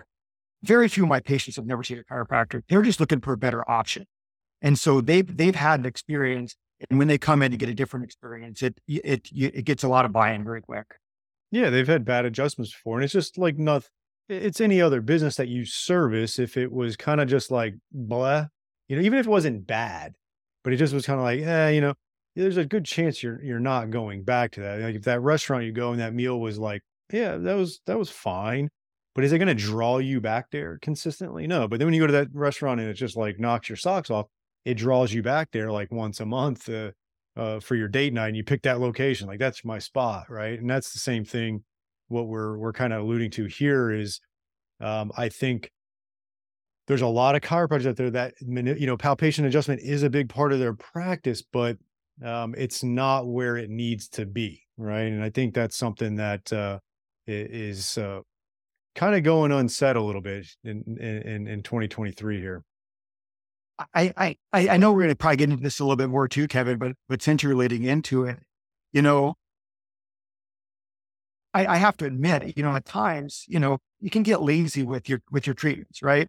Very 0.63 0.89
few 0.89 1.05
of 1.05 1.09
my 1.09 1.21
patients 1.21 1.57
have 1.57 1.67
never 1.67 1.83
seen 1.83 1.99
a 1.99 2.05
chiropractor. 2.05 2.63
They're 2.69 2.83
just 2.83 3.01
looking 3.01 3.21
for 3.21 3.33
a 3.33 3.37
better 3.37 3.69
option. 3.71 4.07
And 4.63 4.79
so 4.79 5.01
they've 5.01 5.37
they've 5.37 5.55
had 5.55 5.81
an 5.81 5.87
experience, 5.87 6.57
and 6.89 6.99
when 6.99 7.09
they 7.09 7.19
come 7.19 7.43
in 7.43 7.51
to 7.51 7.57
get 7.57 7.69
a 7.69 7.75
different 7.75 8.05
experience, 8.05 8.63
it 8.63 8.81
it 8.87 9.29
it 9.33 9.65
gets 9.65 9.85
a 9.85 9.89
lot 9.89 10.05
of 10.05 10.13
buy-in 10.13 10.45
very 10.45 10.63
quick. 10.63 10.97
Yeah, 11.51 11.71
they've 11.71 11.87
had 11.87 12.05
bad 12.05 12.25
adjustments 12.25 12.73
before, 12.73 12.97
and 12.97 13.05
it's 13.05 13.13
just 13.13 13.39
like 13.39 13.59
nothing. 13.59 13.91
It's 14.29 14.61
any 14.61 14.81
other 14.81 15.01
business 15.01 15.37
that 15.37 15.49
you 15.49 15.65
service. 15.65 16.39
If 16.39 16.57
it 16.57 16.73
was 16.73 16.97
kind 16.97 17.21
of 17.21 17.29
just 17.29 17.51
like 17.51 17.75
blah, 17.93 18.47
you 18.89 18.97
know, 18.97 19.03
even 19.03 19.19
if 19.19 19.27
it 19.27 19.31
wasn't 19.31 19.67
bad, 19.67 20.15
but 20.65 20.73
it 20.73 20.77
just 20.77 20.95
was 20.95 21.07
kind 21.07 21.21
of 21.21 21.25
like, 21.25 21.41
eh, 21.41 21.69
you 21.71 21.81
know, 21.81 21.95
there's 22.35 22.57
a 22.57 22.65
good 22.65 22.85
chance 22.85 23.23
you're 23.23 23.43
you're 23.43 23.61
not 23.61 23.91
going 23.91 24.25
back 24.25 24.53
to 24.53 24.61
that. 24.61 24.81
Like 24.81 24.97
if 24.97 25.05
that 25.05 25.21
restaurant 25.21 25.65
you 25.65 25.73
go 25.73 25.93
and 25.93 26.01
that 26.01 26.15
meal 26.15 26.41
was 26.41 26.59
like, 26.59 26.83
yeah, 27.13 27.37
that 27.37 27.55
was 27.55 27.81
that 27.87 27.99
was 27.99 28.11
fine. 28.11 28.71
But 29.17 29.25
is 29.25 29.33
it 29.33 29.39
going 29.39 29.49
to 29.49 29.55
draw 29.55 29.99
you 29.99 30.21
back 30.21 30.53
there 30.53 30.79
consistently? 30.81 31.49
No. 31.49 31.67
But 31.67 31.81
then 31.81 31.87
when 31.87 31.95
you 31.95 32.01
go 32.01 32.07
to 32.07 32.13
that 32.13 32.29
restaurant 32.33 32.81
and 32.81 32.89
it 32.89 32.95
just 32.95 33.17
like 33.17 33.41
knocks 33.41 33.69
your 33.69 33.77
socks 33.77 34.11
off, 34.11 34.27
it 34.67 34.75
draws 34.75 35.13
you 35.13 35.23
back 35.23 35.53
there 35.53 35.73
like 35.73 35.91
once 35.91 36.21
a 36.21 36.27
month 36.27 36.69
uh, 36.69 36.91
uh, 37.37 37.61
for 37.61 37.77
your 37.77 37.89
date 37.89 38.13
night 38.13 38.29
and 38.29 38.37
you 38.37 38.45
pick 38.45 38.63
that 38.63 38.81
location 38.81 39.27
like 39.27 39.39
that's 39.39 39.65
my 39.65 39.79
spot 39.79 40.29
right 40.29 40.59
and 40.59 40.69
that's 40.69 40.93
the 40.93 40.99
same 40.99 41.25
thing 41.25 41.63
what 42.09 42.27
we're 42.27 42.59
we're 42.59 42.73
kind 42.73 42.93
of 42.93 43.03
alluding 43.03 43.31
to 43.31 43.45
here 43.45 43.91
is 43.91 44.21
um, 44.81 45.13
i 45.17 45.29
think 45.29 45.71
there's 46.87 47.03
a 47.03 47.07
lot 47.07 47.35
of 47.35 47.43
chiropractors 47.43 47.87
out 47.87 47.97
there 47.97 48.11
that 48.11 48.35
you 48.41 48.87
know 48.87 48.97
palpation 48.97 49.45
adjustment 49.45 49.81
is 49.83 50.03
a 50.03 50.11
big 50.11 50.29
part 50.29 50.53
of 50.53 50.59
their 50.59 50.75
practice 50.75 51.43
but 51.53 51.77
um, 52.25 52.55
it's 52.57 52.83
not 52.83 53.27
where 53.27 53.57
it 53.57 53.69
needs 53.69 54.09
to 54.09 54.25
be 54.25 54.63
right 54.79 55.13
and 55.13 55.23
i 55.23 55.31
think 55.31 55.55
that's 55.55 55.77
something 55.77 56.17
that 56.17 56.51
uh, 56.53 56.79
is 57.27 57.99
uh, 57.99 58.21
kind 58.97 59.15
of 59.15 59.23
going 59.23 59.53
unsaid 59.53 59.95
a 59.95 60.03
little 60.03 60.21
bit 60.21 60.47
in, 60.65 60.83
in 60.99 61.47
in 61.47 61.63
2023 61.63 62.41
here 62.41 62.65
I, 63.95 64.13
I, 64.17 64.37
I 64.55 64.77
know 64.79 64.93
we're 64.93 65.03
going 65.03 65.11
to 65.11 65.17
probably 65.17 65.37
get 65.37 65.51
into 65.51 65.63
this 65.63 65.81
a 65.81 65.85
little 65.85 65.97
bit 65.97 66.09
more 66.09 66.29
too, 66.29 66.49
Kevin, 66.49 66.79
but, 66.79 66.93
but 67.09 67.21
since 67.21 67.43
you're 67.43 67.55
leading 67.55 67.85
into 67.85 68.25
it, 68.25 68.39
you 68.93 69.03
know, 69.03 69.35
I, 71.53 71.67
I 71.67 71.77
have 71.77 71.97
to 71.99 72.07
admit, 72.07 72.57
you 72.57 72.63
know, 72.63 72.75
at 72.75 72.85
times, 72.85 73.45
you 73.49 73.59
know, 73.59 73.79
you 74.01 74.11
can 74.11 74.23
get 74.23 74.43
lazy 74.43 74.83
with 74.83 75.09
your, 75.09 75.21
with 75.31 75.47
your 75.47 75.55
treatments, 75.55 76.03
right? 76.03 76.29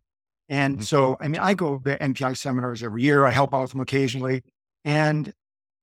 And 0.50 0.76
mm-hmm. 0.76 0.84
so, 0.84 1.18
I 1.20 1.28
mean, 1.28 1.40
I 1.40 1.54
go 1.54 1.80
to 1.80 1.98
MPI 1.98 2.38
seminars 2.38 2.84
every 2.84 3.04
year. 3.04 3.26
I 3.26 3.32
help 3.32 3.54
out 3.54 3.62
with 3.62 3.72
them 3.72 3.82
occasionally. 3.82 4.44
And 4.84 5.34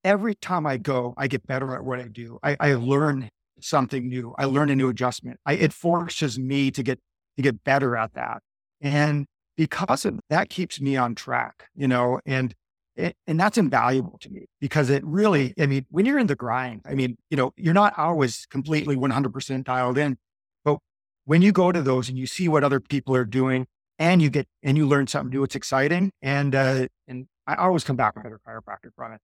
every 0.03 0.35
time 0.35 0.67
I 0.67 0.77
go, 0.77 1.15
I 1.17 1.29
get 1.29 1.47
better 1.47 1.75
at 1.75 1.85
what 1.85 1.99
I 1.99 2.09
do. 2.09 2.39
I, 2.43 2.57
I 2.61 2.75
learn 2.75 3.31
something 3.65 4.09
new. 4.09 4.35
I 4.39 4.45
learn 4.45 4.71
a 4.71 4.77
new 4.77 4.89
adjustment. 4.89 5.41
I, 5.47 5.55
it 5.55 5.73
forces 5.73 6.39
me 6.39 6.71
to 6.71 6.83
get, 6.83 7.01
to 7.37 7.43
get 7.43 7.65
better 7.65 7.97
at 7.97 8.15
that. 8.15 8.43
And 8.81 9.27
because 9.57 10.05
of 10.05 10.21
that 10.29 10.51
keeps 10.51 10.81
me 10.81 10.97
on 10.97 11.15
track, 11.15 11.69
you 11.75 11.89
know, 11.89 12.21
and 12.27 12.55
it, 12.97 13.17
and 13.27 13.41
that's 13.41 13.59
invaluable 13.59 14.19
to 14.21 14.31
me 14.31 14.47
because 14.61 14.91
it 14.91 15.05
really, 15.05 15.55
I 15.59 15.67
mean, 15.67 15.87
when 15.91 16.07
you're 16.07 16.19
in 16.19 16.27
the 16.27 16.37
grind, 16.37 16.83
I 16.87 16.95
mean, 16.95 17.17
you 17.31 17.37
know, 17.37 17.53
you're 17.57 17.75
not 17.75 17.99
always 17.99 18.47
completely 18.47 18.97
100% 18.97 19.65
dialed 19.65 19.99
in, 19.99 20.17
but 20.65 20.79
when 21.25 21.43
you 21.43 21.51
go 21.51 21.73
to 21.73 21.83
those 21.83 22.09
and 22.09 22.19
you 22.19 22.27
see 22.27 22.49
what 22.49 22.63
other 22.63 22.81
people 22.81 23.17
are 23.17 23.25
doing 23.25 23.67
and 23.99 24.21
you 24.21 24.31
get, 24.31 24.47
and 24.63 24.77
you 24.77 24.87
learn 24.87 25.07
something 25.07 25.31
new, 25.31 25.43
it's 25.43 25.57
exciting. 25.57 26.13
And, 26.21 26.55
uh, 26.55 26.87
and 27.09 27.27
I 27.47 27.55
always 27.57 27.83
come 27.83 27.97
back 27.97 28.15
better 28.15 28.41
chiropractor 28.47 28.91
from 28.95 29.13
it. 29.13 29.21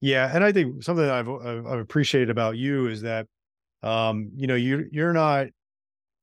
Yeah. 0.00 0.30
And 0.32 0.44
I 0.44 0.52
think 0.52 0.82
something 0.82 1.08
I've, 1.08 1.28
I've 1.28 1.80
appreciated 1.80 2.30
about 2.30 2.56
you 2.56 2.86
is 2.86 3.02
that, 3.02 3.26
um, 3.86 4.30
you 4.34 4.48
know, 4.48 4.56
you're 4.56 4.84
you're 4.90 5.12
not, 5.12 5.46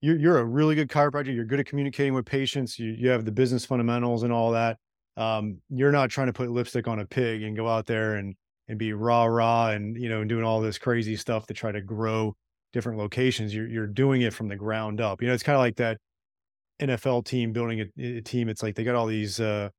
you're, 0.01 0.17
you're 0.17 0.39
a 0.39 0.43
really 0.43 0.75
good 0.75 0.89
chiropractor. 0.89 1.33
You're 1.33 1.45
good 1.45 1.61
at 1.61 1.65
communicating 1.65 2.13
with 2.13 2.25
patients. 2.25 2.77
You, 2.77 2.91
you 2.91 3.09
have 3.09 3.23
the 3.23 3.31
business 3.31 3.65
fundamentals 3.65 4.23
and 4.23 4.33
all 4.33 4.51
that. 4.51 4.77
Um, 5.15 5.59
you're 5.69 5.91
not 5.91 6.09
trying 6.09 6.27
to 6.27 6.33
put 6.33 6.51
lipstick 6.51 6.89
on 6.89 6.99
a 6.99 7.05
pig 7.05 7.43
and 7.43 7.55
go 7.55 7.69
out 7.69 7.85
there 7.85 8.15
and, 8.15 8.35
and 8.67 8.77
be 8.77 8.91
rah, 8.91 9.25
rah, 9.25 9.69
and, 9.69 9.95
you 9.95 10.09
know, 10.09 10.25
doing 10.25 10.43
all 10.43 10.59
this 10.59 10.77
crazy 10.77 11.15
stuff 11.15 11.45
to 11.47 11.53
try 11.53 11.71
to 11.71 11.79
grow 11.79 12.35
different 12.73 12.97
locations. 12.97 13.55
You're, 13.55 13.67
you're 13.67 13.87
doing 13.87 14.23
it 14.23 14.33
from 14.33 14.49
the 14.49 14.55
ground 14.57 14.99
up. 14.99 15.21
You 15.21 15.29
know, 15.29 15.33
it's 15.33 15.43
kind 15.43 15.55
of 15.55 15.61
like 15.61 15.77
that 15.77 15.99
NFL 16.81 17.25
team 17.25 17.53
building 17.53 17.79
a, 17.97 18.17
a, 18.17 18.21
team. 18.21 18.49
It's 18.49 18.61
like 18.61 18.75
they 18.75 18.83
got 18.83 18.95
all 18.95 19.05
these, 19.05 19.39
uh, 19.39 19.69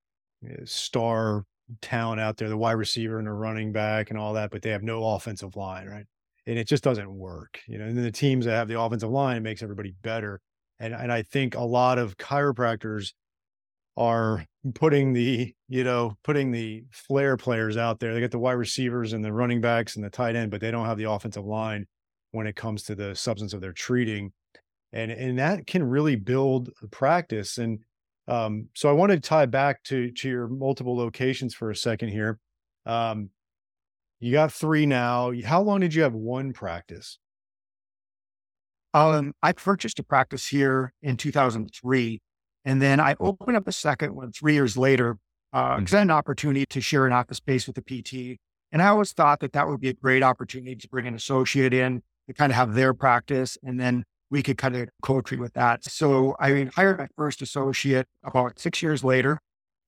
star 0.64 1.44
talent 1.82 2.20
out 2.20 2.38
there, 2.38 2.48
the 2.48 2.56
wide 2.56 2.72
receiver 2.72 3.18
and 3.18 3.26
the 3.26 3.32
running 3.32 3.72
back 3.72 4.08
and 4.08 4.18
all 4.18 4.34
that, 4.34 4.50
but 4.50 4.62
they 4.62 4.70
have 4.70 4.82
no 4.82 5.04
offensive 5.04 5.56
line, 5.56 5.86
right? 5.86 6.06
And 6.46 6.58
it 6.58 6.68
just 6.68 6.84
doesn't 6.84 7.10
work. 7.10 7.60
You 7.66 7.78
know, 7.78 7.84
and 7.84 7.96
then 7.96 8.04
the 8.04 8.12
teams 8.12 8.44
that 8.44 8.52
have 8.52 8.68
the 8.68 8.80
offensive 8.80 9.10
line 9.10 9.42
makes 9.42 9.62
everybody 9.62 9.94
better. 10.02 10.40
And 10.78 10.94
and 10.94 11.12
I 11.12 11.22
think 11.22 11.54
a 11.54 11.64
lot 11.64 11.98
of 11.98 12.16
chiropractors 12.16 13.12
are 13.96 14.44
putting 14.74 15.12
the, 15.12 15.54
you 15.68 15.84
know, 15.84 16.16
putting 16.24 16.50
the 16.50 16.84
flair 16.90 17.36
players 17.36 17.76
out 17.76 18.00
there. 18.00 18.12
They 18.12 18.20
get 18.20 18.32
the 18.32 18.38
wide 18.38 18.52
receivers 18.52 19.12
and 19.12 19.24
the 19.24 19.32
running 19.32 19.60
backs 19.60 19.94
and 19.94 20.04
the 20.04 20.10
tight 20.10 20.34
end, 20.34 20.50
but 20.50 20.60
they 20.60 20.70
don't 20.70 20.86
have 20.86 20.98
the 20.98 21.10
offensive 21.10 21.44
line 21.44 21.86
when 22.32 22.46
it 22.46 22.56
comes 22.56 22.82
to 22.84 22.94
the 22.94 23.14
substance 23.14 23.52
of 23.52 23.60
their 23.60 23.72
treating. 23.72 24.32
And 24.92 25.10
and 25.10 25.38
that 25.38 25.66
can 25.66 25.84
really 25.84 26.16
build 26.16 26.70
practice. 26.90 27.58
And 27.58 27.80
um, 28.26 28.68
so 28.74 28.88
I 28.88 28.92
want 28.92 29.12
to 29.12 29.20
tie 29.20 29.46
back 29.46 29.82
to 29.84 30.10
to 30.10 30.28
your 30.28 30.48
multiple 30.48 30.96
locations 30.96 31.54
for 31.54 31.70
a 31.70 31.76
second 31.76 32.08
here. 32.08 32.38
Um, 32.86 33.30
you 34.20 34.32
got 34.32 34.52
three 34.52 34.86
now. 34.86 35.32
How 35.44 35.60
long 35.60 35.80
did 35.80 35.94
you 35.94 36.02
have 36.02 36.14
one 36.14 36.52
practice? 36.52 37.18
Um, 38.92 39.34
I 39.42 39.52
purchased 39.52 39.98
a 39.98 40.04
practice 40.04 40.46
here 40.46 40.92
in 41.02 41.16
2003, 41.16 42.20
and 42.64 42.80
then 42.80 43.00
I 43.00 43.16
opened 43.18 43.56
up 43.56 43.66
a 43.66 43.72
second 43.72 44.14
one 44.14 44.32
three 44.32 44.54
years 44.54 44.76
later 44.76 45.18
because 45.52 45.78
uh, 45.78 45.78
mm. 45.78 45.94
I 45.94 45.98
had 45.98 46.06
an 46.06 46.10
opportunity 46.10 46.64
to 46.66 46.80
share 46.80 47.06
an 47.06 47.12
office 47.12 47.38
space 47.38 47.66
with 47.66 47.76
a 47.78 47.82
PT. 47.82 48.38
And 48.72 48.82
I 48.82 48.88
always 48.88 49.12
thought 49.12 49.40
that 49.40 49.52
that 49.52 49.68
would 49.68 49.80
be 49.80 49.88
a 49.88 49.94
great 49.94 50.22
opportunity 50.22 50.74
to 50.74 50.88
bring 50.88 51.06
an 51.06 51.14
associate 51.14 51.72
in 51.72 52.02
to 52.26 52.34
kind 52.34 52.50
of 52.50 52.56
have 52.56 52.74
their 52.74 52.94
practice, 52.94 53.58
and 53.62 53.78
then 53.78 54.04
we 54.30 54.42
could 54.42 54.58
kind 54.58 54.74
of 54.74 54.88
co-treat 55.02 55.40
with 55.40 55.52
that. 55.54 55.84
So 55.84 56.34
I 56.40 56.68
hired 56.74 56.98
my 56.98 57.08
first 57.16 57.42
associate 57.42 58.06
about 58.24 58.58
six 58.58 58.82
years 58.82 59.04
later, 59.04 59.38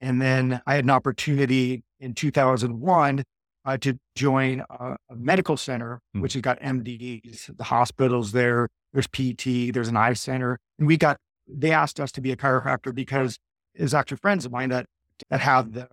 and 0.01 0.21
then 0.21 0.61
I 0.67 0.75
had 0.75 0.85
an 0.85 0.91
opportunity 0.91 1.83
in 1.99 2.15
2001 2.15 3.25
uh, 3.67 3.77
to 3.79 3.99
join 4.15 4.63
a, 4.71 4.97
a 5.11 5.17
medical 5.17 5.57
center, 5.57 6.01
mm. 6.17 6.23
which 6.23 6.35
has 6.35 6.43
got 6.43 6.59
MDs, 6.61 7.55
the 7.57 7.65
hospitals 7.65 8.33
there. 8.33 8.69
There's 8.93 9.09
PT, 9.09 9.75
there's 9.75 9.89
an 9.89 9.97
eye 9.97 10.15
center, 10.15 10.59
and 10.79 10.87
we 10.87 10.97
got. 10.97 11.19
They 11.49 11.71
asked 11.71 12.01
us 12.01 12.11
to 12.13 12.21
be 12.21 12.33
a 12.33 12.37
chiropractor 12.37 12.95
because 12.95 13.39
there's 13.75 13.95
actually 13.95 14.17
friends 14.19 14.47
of 14.47 14.53
mine 14.53 14.71
that 14.71 14.87
that 15.29 15.41
have 15.41 15.73
the 15.73 15.89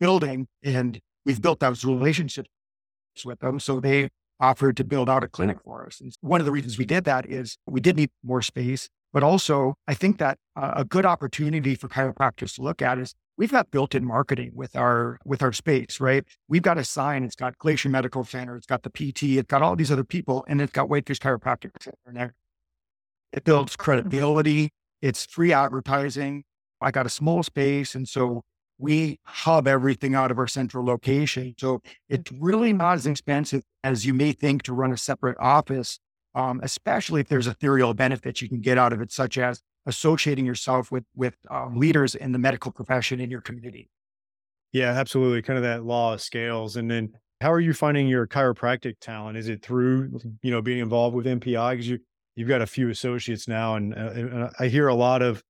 building, 0.00 0.48
and 0.62 1.00
we've 1.24 1.40
built 1.40 1.60
those 1.60 1.84
relationships 1.84 2.50
with 3.24 3.38
them. 3.38 3.58
So 3.58 3.80
they 3.80 4.10
offered 4.38 4.76
to 4.76 4.84
build 4.84 5.08
out 5.08 5.24
a 5.24 5.28
clinic 5.28 5.58
for 5.64 5.86
us. 5.86 6.00
And 6.00 6.12
one 6.20 6.40
of 6.40 6.44
the 6.44 6.52
reasons 6.52 6.76
we 6.76 6.84
did 6.84 7.04
that 7.04 7.24
is 7.26 7.56
we 7.66 7.80
did 7.80 7.96
need 7.96 8.10
more 8.22 8.42
space, 8.42 8.88
but 9.12 9.22
also 9.22 9.76
I 9.86 9.94
think 9.94 10.18
that 10.18 10.36
uh, 10.54 10.74
a 10.76 10.84
good 10.84 11.06
opportunity 11.06 11.74
for 11.74 11.88
chiropractors 11.88 12.54
to 12.56 12.62
look 12.62 12.82
at 12.82 12.98
is 12.98 13.14
we've 13.36 13.50
got 13.50 13.70
built-in 13.70 14.04
marketing 14.04 14.52
with 14.54 14.76
our 14.76 15.18
with 15.24 15.42
our 15.42 15.52
space, 15.52 16.00
right? 16.00 16.24
We've 16.48 16.62
got 16.62 16.78
a 16.78 16.84
sign. 16.84 17.24
It's 17.24 17.36
got 17.36 17.58
Glacier 17.58 17.88
Medical 17.88 18.24
Center. 18.24 18.56
It's 18.56 18.66
got 18.66 18.82
the 18.82 18.90
PT. 18.90 19.38
It's 19.38 19.46
got 19.46 19.62
all 19.62 19.76
these 19.76 19.92
other 19.92 20.04
people, 20.04 20.44
and 20.48 20.60
it's 20.60 20.72
got 20.72 20.88
Whitefish 20.88 21.20
Chiropractic 21.20 21.70
Center 21.80 21.96
in 22.06 22.14
there. 22.14 22.34
It 23.32 23.44
builds 23.44 23.76
credibility. 23.76 24.70
It's 25.02 25.26
free 25.26 25.52
advertising. 25.52 26.44
I 26.80 26.90
got 26.90 27.06
a 27.06 27.10
small 27.10 27.42
space, 27.42 27.94
and 27.94 28.08
so 28.08 28.42
we 28.78 29.18
hub 29.24 29.66
everything 29.66 30.14
out 30.14 30.30
of 30.30 30.38
our 30.38 30.46
central 30.46 30.84
location. 30.84 31.54
So 31.58 31.80
it's 32.08 32.30
really 32.32 32.72
not 32.72 32.94
as 32.94 33.06
expensive 33.06 33.62
as 33.82 34.04
you 34.04 34.12
may 34.12 34.32
think 34.32 34.62
to 34.64 34.74
run 34.74 34.92
a 34.92 34.96
separate 34.96 35.36
office, 35.40 35.98
um, 36.34 36.60
especially 36.62 37.22
if 37.22 37.28
there's 37.28 37.46
ethereal 37.46 37.94
benefits 37.94 38.42
you 38.42 38.48
can 38.48 38.60
get 38.60 38.76
out 38.76 38.92
of 38.92 39.00
it, 39.00 39.12
such 39.12 39.38
as 39.38 39.62
associating 39.86 40.44
yourself 40.44 40.90
with 40.90 41.04
with 41.14 41.36
um, 41.50 41.76
leaders 41.76 42.14
in 42.14 42.32
the 42.32 42.38
medical 42.38 42.72
profession 42.72 43.20
in 43.20 43.30
your 43.30 43.40
community. 43.40 43.88
Yeah, 44.72 44.90
absolutely. 44.90 45.42
Kind 45.42 45.56
of 45.56 45.62
that 45.62 45.84
law 45.84 46.14
of 46.14 46.20
scales. 46.20 46.76
And 46.76 46.90
then 46.90 47.12
how 47.40 47.52
are 47.52 47.60
you 47.60 47.72
finding 47.72 48.08
your 48.08 48.26
chiropractic 48.26 48.96
talent? 49.00 49.38
Is 49.38 49.48
it 49.48 49.62
through, 49.62 50.18
you 50.42 50.50
know, 50.50 50.60
being 50.60 50.80
involved 50.80 51.16
with 51.16 51.26
MPI? 51.26 51.72
Because 51.72 51.88
you, 51.88 51.98
you've 52.34 52.48
got 52.48 52.62
a 52.62 52.66
few 52.66 52.90
associates 52.90 53.48
now. 53.48 53.76
And, 53.76 53.94
uh, 53.94 54.10
and 54.14 54.50
I 54.58 54.68
hear 54.68 54.88
a 54.88 54.94
lot 54.94 55.22
of 55.22 55.42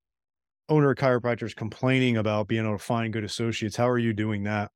owner 0.68 0.94
chiropractors 0.94 1.54
complaining 1.54 2.16
about 2.16 2.48
being 2.48 2.64
able 2.64 2.78
to 2.78 2.84
find 2.84 3.12
good 3.12 3.24
associates. 3.24 3.76
How 3.76 3.88
are 3.88 3.98
you 3.98 4.12
doing 4.12 4.44
that? 4.44 4.70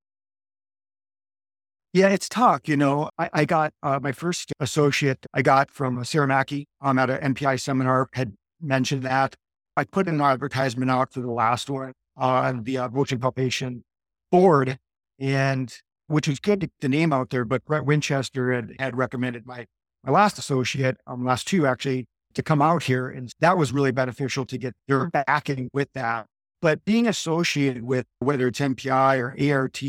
Yeah, 1.92 2.08
it's 2.08 2.28
tough. 2.28 2.68
You 2.68 2.76
know, 2.76 3.10
I, 3.18 3.30
I 3.32 3.44
got 3.44 3.72
uh, 3.82 3.98
my 4.00 4.12
first 4.12 4.52
associate 4.60 5.26
I 5.34 5.42
got 5.42 5.70
from 5.70 6.02
Sarah 6.04 6.28
Mackey 6.28 6.68
um, 6.80 6.98
at 7.00 7.10
an 7.10 7.34
MPI 7.34 7.60
seminar, 7.60 8.08
had 8.12 8.34
mentioned 8.60 9.02
that. 9.02 9.34
I 9.80 9.84
put 9.84 10.08
an 10.08 10.20
advertisement 10.20 10.90
out 10.90 11.10
for 11.10 11.20
the 11.20 11.30
last 11.30 11.70
one 11.70 11.94
on 12.14 12.64
the 12.64 12.76
uh, 12.76 12.88
Palpation 12.90 13.82
board, 14.30 14.78
and 15.18 15.74
which 16.06 16.28
was 16.28 16.38
good 16.38 16.60
to 16.60 16.66
get 16.66 16.80
the 16.80 16.88
name 16.90 17.14
out 17.14 17.30
there. 17.30 17.46
But 17.46 17.64
Brett 17.64 17.86
Winchester 17.86 18.52
had, 18.52 18.74
had 18.78 18.98
recommended 18.98 19.46
my, 19.46 19.66
my 20.04 20.12
last 20.12 20.38
associate, 20.38 20.98
um, 21.06 21.24
last 21.24 21.46
two 21.46 21.66
actually, 21.66 22.08
to 22.34 22.42
come 22.42 22.60
out 22.60 22.82
here. 22.82 23.08
And 23.08 23.32
that 23.40 23.56
was 23.56 23.72
really 23.72 23.90
beneficial 23.90 24.44
to 24.44 24.58
get 24.58 24.74
their 24.86 25.08
backing 25.08 25.70
with 25.72 25.88
that. 25.94 26.26
But 26.60 26.84
being 26.84 27.08
associated 27.08 27.82
with 27.82 28.04
whether 28.18 28.48
it's 28.48 28.60
MPI 28.60 29.18
or 29.18 29.54
ART 29.54 29.82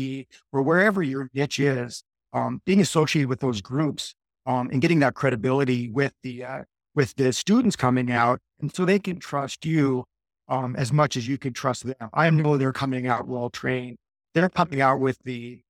or 0.54 0.62
wherever 0.62 1.02
your 1.02 1.28
niche 1.34 1.60
is, 1.60 2.02
um, 2.32 2.62
being 2.64 2.80
associated 2.80 3.28
with 3.28 3.40
those 3.40 3.60
groups 3.60 4.14
um, 4.46 4.70
and 4.72 4.80
getting 4.80 5.00
that 5.00 5.12
credibility 5.12 5.90
with 5.90 6.14
the 6.22 6.44
uh, 6.44 6.62
with 6.94 7.14
the 7.16 7.32
students 7.32 7.76
coming 7.76 8.10
out, 8.10 8.40
and 8.60 8.74
so 8.74 8.84
they 8.84 8.98
can 8.98 9.18
trust 9.18 9.64
you 9.64 10.04
um, 10.48 10.76
as 10.76 10.92
much 10.92 11.16
as 11.16 11.28
you 11.28 11.38
can 11.38 11.52
trust 11.52 11.84
them. 11.84 12.10
I 12.12 12.28
know 12.30 12.56
they're 12.56 12.72
coming 12.72 13.06
out 13.06 13.26
well 13.26 13.50
trained. 13.50 13.96
They're 14.34 14.48
coming 14.48 14.80
out 14.80 15.00
with 15.00 15.18
the 15.24 15.60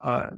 uh, 0.00 0.30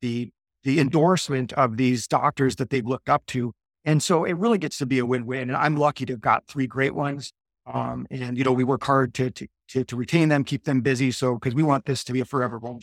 the 0.00 0.30
the 0.64 0.80
endorsement 0.80 1.52
of 1.52 1.76
these 1.76 2.08
doctors 2.08 2.56
that 2.56 2.70
they've 2.70 2.86
looked 2.86 3.08
up 3.08 3.24
to 3.26 3.52
and 3.86 4.02
so 4.02 4.24
it 4.24 4.36
really 4.36 4.58
gets 4.58 4.78
to 4.78 4.86
be 4.86 4.98
a 4.98 5.06
win-win. 5.06 5.48
And 5.48 5.56
I'm 5.56 5.76
lucky 5.76 6.04
to 6.06 6.14
have 6.14 6.20
got 6.20 6.46
three 6.48 6.66
great 6.66 6.94
ones. 6.94 7.32
Um, 7.72 8.06
and 8.10 8.36
you 8.36 8.42
know, 8.42 8.52
we 8.52 8.64
work 8.64 8.84
hard 8.84 9.14
to, 9.14 9.30
to 9.30 9.46
to 9.68 9.84
to 9.84 9.96
retain 9.96 10.28
them, 10.28 10.44
keep 10.44 10.64
them 10.64 10.80
busy. 10.80 11.10
So 11.10 11.34
because 11.34 11.54
we 11.54 11.62
want 11.62 11.86
this 11.86 12.04
to 12.04 12.12
be 12.12 12.20
a 12.20 12.24
forever 12.24 12.58
home. 12.58 12.80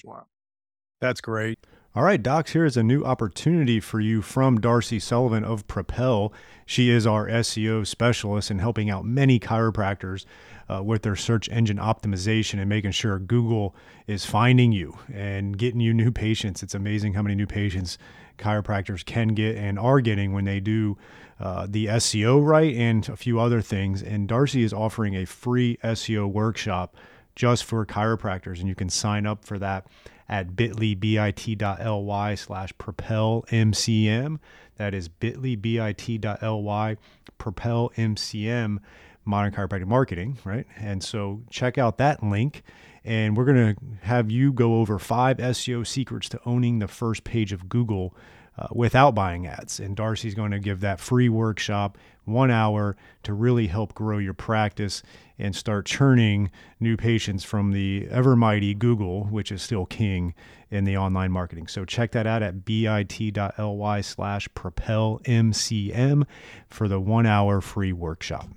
That's 0.99 1.21
great. 1.21 1.59
All 1.95 2.01
right, 2.01 2.23
Docs, 2.23 2.53
here 2.53 2.65
is 2.65 2.75
a 2.75 2.81
new 2.81 3.03
opportunity 3.03 3.79
for 3.79 3.99
you 3.99 4.23
from 4.23 4.59
Darcy 4.59 4.99
Sullivan 4.99 5.43
of 5.43 5.67
Propel. 5.67 6.33
She 6.65 6.89
is 6.89 7.05
our 7.05 7.27
SEO 7.27 7.85
specialist 7.85 8.49
in 8.49 8.57
helping 8.57 8.89
out 8.89 9.05
many 9.05 9.39
chiropractors 9.39 10.25
uh, 10.67 10.81
with 10.81 11.03
their 11.03 11.15
search 11.15 11.47
engine 11.49 11.77
optimization 11.77 12.59
and 12.59 12.67
making 12.67 12.93
sure 12.93 13.19
Google 13.19 13.75
is 14.07 14.25
finding 14.25 14.71
you 14.71 14.97
and 15.13 15.55
getting 15.55 15.81
you 15.81 15.93
new 15.93 16.11
patients. 16.11 16.63
It's 16.63 16.73
amazing 16.73 17.13
how 17.13 17.21
many 17.21 17.35
new 17.35 17.45
patients 17.45 17.99
chiropractors 18.39 19.05
can 19.05 19.27
get 19.35 19.55
and 19.55 19.77
are 19.77 20.01
getting 20.01 20.33
when 20.33 20.45
they 20.45 20.59
do 20.59 20.97
uh, 21.39 21.67
the 21.69 21.85
SEO 21.85 22.43
right 22.43 22.73
and 22.73 23.07
a 23.07 23.15
few 23.15 23.39
other 23.39 23.61
things. 23.61 24.01
And 24.01 24.27
Darcy 24.27 24.63
is 24.63 24.73
offering 24.73 25.13
a 25.13 25.25
free 25.25 25.77
SEO 25.83 26.25
workshop 26.25 26.95
just 27.35 27.65
for 27.65 27.85
chiropractors, 27.85 28.59
and 28.59 28.67
you 28.67 28.75
can 28.75 28.89
sign 28.89 29.27
up 29.27 29.45
for 29.45 29.59
that 29.59 29.85
at 30.29 30.55
bit.ly, 30.55 30.95
bit.ly 30.95 32.35
slash 32.35 32.73
propel 32.77 33.45
MCM. 33.49 34.39
That 34.77 34.93
is 34.93 35.07
bit.ly, 35.07 35.55
bit.ly, 35.55 36.97
propel 37.37 37.91
MCM, 37.95 38.77
modern 39.25 39.53
chiropractic 39.53 39.87
marketing, 39.87 40.37
right? 40.43 40.65
And 40.77 41.03
so 41.03 41.41
check 41.49 41.77
out 41.77 41.97
that 41.97 42.23
link. 42.23 42.63
And 43.05 43.35
we're 43.35 43.45
going 43.45 43.75
to 43.75 43.81
have 44.01 44.31
you 44.31 44.53
go 44.53 44.77
over 44.77 44.97
five 44.97 45.37
SEO 45.37 45.85
secrets 45.85 46.29
to 46.29 46.39
owning 46.45 46.79
the 46.79 46.87
first 46.87 47.23
page 47.23 47.51
of 47.51 47.67
Google 47.67 48.15
uh, 48.57 48.67
without 48.71 49.13
buying 49.13 49.45
ads. 49.45 49.79
And 49.79 49.95
Darcy's 49.95 50.35
going 50.35 50.51
to 50.51 50.59
give 50.59 50.79
that 50.81 50.99
free 50.99 51.29
workshop, 51.29 51.97
one 52.25 52.51
hour, 52.51 52.95
to 53.23 53.33
really 53.33 53.67
help 53.67 53.93
grow 53.93 54.17
your 54.17 54.33
practice 54.33 55.03
and 55.37 55.55
start 55.55 55.85
churning 55.85 56.51
new 56.79 56.95
patients 56.95 57.43
from 57.43 57.71
the 57.71 58.07
ever 58.09 58.35
mighty 58.35 58.73
Google, 58.73 59.25
which 59.25 59.51
is 59.51 59.61
still 59.61 59.85
king 59.85 60.33
in 60.69 60.83
the 60.85 60.97
online 60.97 61.31
marketing. 61.31 61.67
So 61.67 61.85
check 61.85 62.11
that 62.11 62.25
out 62.27 62.41
at 62.43 62.65
bit.ly 62.65 64.01
slash 64.01 64.47
propelmcm 64.49 66.23
for 66.67 66.87
the 66.87 66.99
one 66.99 67.25
hour 67.25 67.61
free 67.61 67.93
workshop. 67.93 68.49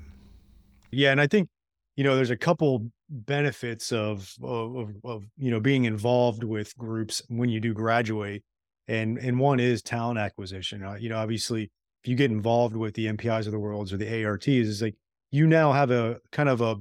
Yeah. 0.90 1.10
And 1.12 1.20
I 1.20 1.26
think, 1.26 1.48
you 1.96 2.04
know, 2.04 2.14
there's 2.14 2.30
a 2.30 2.36
couple 2.36 2.90
benefits 3.08 3.92
of, 3.92 4.34
of, 4.42 4.94
of, 5.04 5.24
you 5.36 5.50
know, 5.50 5.60
being 5.60 5.84
involved 5.84 6.44
with 6.44 6.76
groups 6.76 7.22
when 7.28 7.48
you 7.48 7.60
do 7.60 7.74
graduate 7.74 8.42
and 8.88 9.18
and 9.18 9.38
one 9.38 9.60
is 9.60 9.82
talent 9.82 10.18
acquisition. 10.18 10.82
Uh, 10.82 10.94
you 10.94 11.08
know, 11.08 11.18
obviously, 11.18 11.70
if 12.06 12.10
you 12.10 12.14
get 12.14 12.30
involved 12.30 12.76
with 12.76 12.94
the 12.94 13.06
MPIs 13.06 13.46
of 13.46 13.52
the 13.52 13.58
worlds 13.58 13.92
or 13.92 13.96
the 13.96 14.24
ARTs, 14.24 14.46
it's 14.46 14.80
like 14.80 14.94
you 15.32 15.44
now 15.44 15.72
have 15.72 15.90
a 15.90 16.20
kind 16.30 16.48
of 16.48 16.60
a 16.60 16.76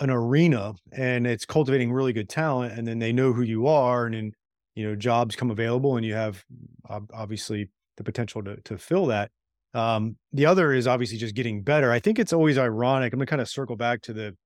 an 0.00 0.10
arena, 0.10 0.74
and 0.90 1.28
it's 1.28 1.46
cultivating 1.46 1.92
really 1.92 2.12
good 2.12 2.28
talent, 2.28 2.76
and 2.76 2.88
then 2.88 2.98
they 2.98 3.12
know 3.12 3.32
who 3.32 3.42
you 3.42 3.68
are, 3.68 4.06
and 4.06 4.16
then 4.16 4.32
you 4.74 4.84
know 4.84 4.96
jobs 4.96 5.36
come 5.36 5.48
available, 5.48 5.96
and 5.96 6.04
you 6.04 6.14
have 6.14 6.42
obviously 7.14 7.70
the 7.98 8.02
potential 8.02 8.42
to 8.42 8.56
to 8.62 8.78
fill 8.78 9.06
that. 9.06 9.30
Um, 9.74 10.16
the 10.32 10.44
other 10.44 10.72
is 10.72 10.88
obviously 10.88 11.16
just 11.16 11.36
getting 11.36 11.62
better. 11.62 11.92
I 11.92 12.00
think 12.00 12.18
it's 12.18 12.32
always 12.32 12.58
ironic. 12.58 13.12
I'm 13.12 13.20
gonna 13.20 13.26
kind 13.26 13.40
of 13.40 13.48
circle 13.48 13.76
back 13.76 14.02
to 14.02 14.12
the 14.12 14.36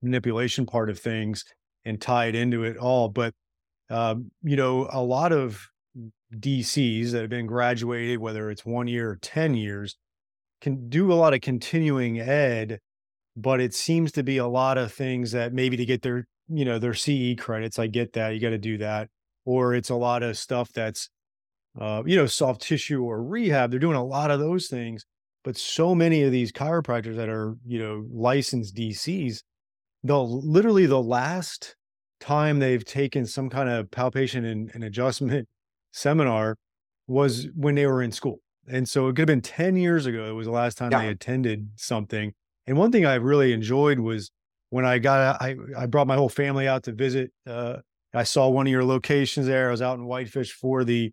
manipulation 0.00 0.64
part 0.64 0.88
of 0.88 0.98
things 0.98 1.44
and 1.84 2.00
tie 2.00 2.28
it 2.28 2.34
into 2.34 2.64
it 2.64 2.78
all, 2.78 3.10
but 3.10 3.34
um, 3.90 4.30
you 4.42 4.56
know, 4.56 4.88
a 4.90 5.02
lot 5.02 5.32
of 5.32 5.68
DCs 6.34 7.12
that 7.12 7.22
have 7.22 7.30
been 7.30 7.46
graduated, 7.46 8.18
whether 8.18 8.50
it's 8.50 8.64
one 8.64 8.88
year 8.88 9.10
or 9.10 9.16
10 9.16 9.54
years, 9.54 9.96
can 10.60 10.88
do 10.88 11.12
a 11.12 11.14
lot 11.14 11.34
of 11.34 11.40
continuing 11.40 12.20
ed, 12.20 12.80
but 13.36 13.60
it 13.60 13.74
seems 13.74 14.12
to 14.12 14.22
be 14.22 14.38
a 14.38 14.46
lot 14.46 14.78
of 14.78 14.92
things 14.92 15.32
that 15.32 15.52
maybe 15.52 15.76
to 15.76 15.86
get 15.86 16.02
their, 16.02 16.26
you 16.48 16.64
know, 16.64 16.78
their 16.78 16.94
CE 16.94 17.34
credits. 17.38 17.78
I 17.78 17.86
get 17.86 18.12
that. 18.14 18.30
You 18.30 18.40
got 18.40 18.50
to 18.50 18.58
do 18.58 18.78
that. 18.78 19.08
Or 19.44 19.74
it's 19.74 19.90
a 19.90 19.94
lot 19.94 20.22
of 20.22 20.36
stuff 20.36 20.70
that's, 20.72 21.08
uh, 21.80 22.02
you 22.04 22.16
know, 22.16 22.26
soft 22.26 22.62
tissue 22.62 23.02
or 23.02 23.22
rehab. 23.22 23.70
They're 23.70 23.80
doing 23.80 23.96
a 23.96 24.04
lot 24.04 24.30
of 24.30 24.40
those 24.40 24.66
things. 24.66 25.06
But 25.44 25.56
so 25.56 25.94
many 25.94 26.24
of 26.24 26.32
these 26.32 26.52
chiropractors 26.52 27.16
that 27.16 27.28
are, 27.28 27.54
you 27.64 27.78
know, 27.78 28.04
licensed 28.12 28.74
DCs, 28.74 29.42
they'll 30.02 30.42
literally 30.42 30.86
the 30.86 31.02
last 31.02 31.76
time 32.20 32.58
they've 32.58 32.84
taken 32.84 33.24
some 33.24 33.48
kind 33.48 33.68
of 33.68 33.90
palpation 33.90 34.44
and, 34.44 34.70
and 34.74 34.84
adjustment 34.84 35.48
seminar 35.98 36.56
was 37.06 37.48
when 37.54 37.74
they 37.74 37.86
were 37.86 38.02
in 38.02 38.12
school. 38.12 38.40
And 38.70 38.88
so 38.88 39.08
it 39.08 39.12
could 39.12 39.20
have 39.20 39.26
been 39.26 39.40
10 39.40 39.76
years 39.76 40.06
ago. 40.06 40.28
It 40.28 40.32
was 40.32 40.46
the 40.46 40.52
last 40.52 40.78
time 40.78 40.92
yeah. 40.92 41.02
they 41.02 41.08
attended 41.08 41.70
something. 41.76 42.32
And 42.66 42.76
one 42.76 42.92
thing 42.92 43.06
I 43.06 43.14
really 43.14 43.52
enjoyed 43.52 43.98
was 43.98 44.30
when 44.70 44.84
I 44.84 44.98
got, 44.98 45.40
I, 45.40 45.56
I 45.76 45.86
brought 45.86 46.06
my 46.06 46.16
whole 46.16 46.28
family 46.28 46.68
out 46.68 46.82
to 46.84 46.92
visit. 46.92 47.32
Uh, 47.46 47.78
I 48.12 48.24
saw 48.24 48.48
one 48.48 48.66
of 48.66 48.70
your 48.70 48.84
locations 48.84 49.46
there. 49.46 49.68
I 49.68 49.70
was 49.70 49.82
out 49.82 49.98
in 49.98 50.04
Whitefish 50.04 50.52
for 50.52 50.84
the, 50.84 51.12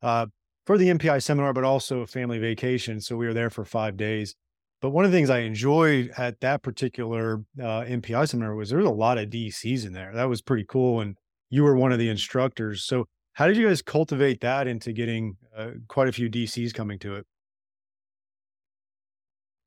uh, 0.00 0.26
for 0.64 0.78
the 0.78 0.88
MPI 0.88 1.22
seminar, 1.22 1.52
but 1.52 1.64
also 1.64 2.00
a 2.00 2.06
family 2.06 2.38
vacation. 2.38 3.00
So 3.00 3.16
we 3.16 3.26
were 3.26 3.34
there 3.34 3.50
for 3.50 3.64
five 3.64 3.96
days. 3.96 4.36
But 4.80 4.90
one 4.90 5.04
of 5.04 5.10
the 5.10 5.16
things 5.16 5.30
I 5.30 5.40
enjoyed 5.40 6.12
at 6.16 6.40
that 6.40 6.62
particular 6.62 7.44
uh, 7.60 7.82
MPI 7.82 8.28
seminar 8.28 8.54
was 8.54 8.70
there 8.70 8.78
was 8.78 8.86
a 8.86 8.90
lot 8.90 9.18
of 9.18 9.30
DCs 9.30 9.86
in 9.86 9.92
there. 9.92 10.12
That 10.14 10.28
was 10.28 10.42
pretty 10.42 10.64
cool. 10.68 11.00
And 11.00 11.16
you 11.50 11.64
were 11.64 11.76
one 11.76 11.92
of 11.92 11.98
the 11.98 12.08
instructors. 12.08 12.84
So 12.84 13.06
how 13.34 13.46
did 13.46 13.56
you 13.56 13.66
guys 13.66 13.82
cultivate 13.82 14.40
that 14.40 14.66
into 14.66 14.92
getting 14.92 15.36
uh, 15.56 15.70
quite 15.88 16.08
a 16.08 16.12
few 16.12 16.28
DCs 16.28 16.74
coming 16.74 16.98
to 17.00 17.16
it? 17.16 17.26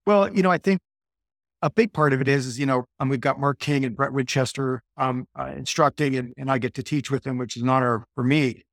Well, 0.05 0.31
you 0.31 0.43
know, 0.43 0.51
I 0.51 0.59
think 0.59 0.79
a 1.61 1.69
big 1.69 1.93
part 1.93 2.13
of 2.13 2.21
it 2.21 2.27
is, 2.27 2.45
is 2.45 2.59
you 2.59 2.65
know, 2.65 2.85
um, 2.99 3.09
we've 3.09 3.19
got 3.19 3.39
Mark 3.39 3.59
King 3.59 3.83
and 3.83 3.95
Brett 3.95 4.13
Winchester 4.13 4.83
um, 4.97 5.27
uh, 5.37 5.51
instructing, 5.57 6.15
and, 6.15 6.33
and 6.37 6.51
I 6.51 6.59
get 6.59 6.75
to 6.75 6.83
teach 6.83 7.09
with 7.09 7.23
them, 7.23 7.37
which 7.39 7.57
is 7.57 7.63
an 7.63 7.69
honor 7.69 8.05
for 8.13 8.23
me. 8.23 8.63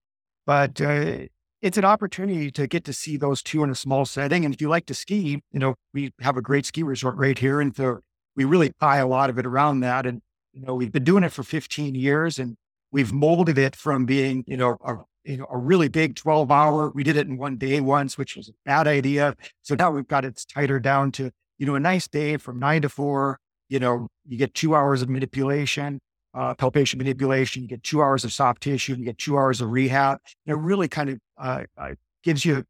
But 0.47 0.81
uh, 0.81 1.21
it's 1.63 1.79
an 1.79 1.85
opportunity 1.87 2.51
to 2.51 2.67
get 2.67 2.85
to 2.85 2.93
see 2.93 3.17
those 3.17 3.43
two 3.43 3.63
in 3.65 3.71
a 3.71 3.75
small 3.75 4.05
setting. 4.05 4.45
And 4.45 4.53
if 4.53 4.61
you 4.61 4.69
like 4.69 4.85
to 4.87 4.95
ski, 4.95 5.41
you 5.53 5.59
know, 5.59 5.75
we 5.95 6.13
have 6.21 6.37
a 6.37 6.43
great 6.43 6.67
ski 6.67 6.83
resort 6.83 7.17
right 7.17 7.39
here, 7.39 7.61
and 7.61 7.75
so 7.75 8.01
we 8.37 8.45
really 8.45 8.73
tie 8.79 8.99
a 8.99 9.07
lot 9.07 9.31
of 9.31 9.39
it 9.39 9.47
around 9.47 9.81
that. 9.81 10.05
And 10.05 10.21
you 10.53 10.61
know, 10.61 10.75
we've 10.75 10.93
been 10.93 11.05
doing 11.05 11.25
it 11.25 11.33
for 11.33 11.43
15 11.43 11.95
years, 11.95 12.39
and 12.39 12.57
we've 12.93 13.13
molded 13.13 13.59
it 13.59 13.75
from 13.75 14.05
being, 14.07 14.45
you 14.47 14.57
know, 14.57 14.77
a 14.85 14.97
you 15.25 15.37
know, 15.37 15.47
a 15.51 15.57
really 15.57 15.89
big 15.89 16.17
12 16.17 16.51
hour. 16.51 16.91
We 16.91 17.05
did 17.05 17.17
it 17.17 17.27
in 17.27 17.37
one 17.37 17.57
day 17.57 17.81
once, 17.81 18.19
which 18.19 18.37
was 18.37 18.49
a 18.49 18.53
bad 18.65 18.89
idea. 18.89 19.37
So 19.63 19.75
now 19.75 19.91
we've 19.91 20.07
got 20.07 20.25
it 20.25 20.45
tighter 20.53 20.81
down 20.81 21.13
to, 21.13 21.31
you 21.59 21.67
know, 21.67 21.75
a 21.75 21.81
nice 21.81 22.09
day 22.09 22.37
from 22.37 22.59
nine 22.59 22.83
to 22.83 22.89
four. 22.89 23.39
You 23.69 23.79
know, 23.79 24.09
you 24.27 24.37
get 24.37 24.53
two 24.55 24.75
hours 24.75 25.01
of 25.01 25.09
manipulation, 25.09 26.01
uh, 26.35 26.55
palpation 26.55 26.99
manipulation. 26.99 27.63
You 27.63 27.69
get 27.69 27.83
two 27.83 28.03
hours 28.03 28.25
of 28.25 28.33
soft 28.33 28.63
tissue. 28.63 28.97
You 28.97 29.05
get 29.05 29.19
two 29.19 29.37
hours 29.37 29.61
of 29.61 29.71
rehab. 29.71 30.19
And 30.47 30.57
It 30.57 30.61
really 30.61 30.89
kind 30.89 31.11
of 31.11 31.19
uh, 31.39 31.63
uh, 31.79 31.95
gives 32.25 32.45
you, 32.45 32.65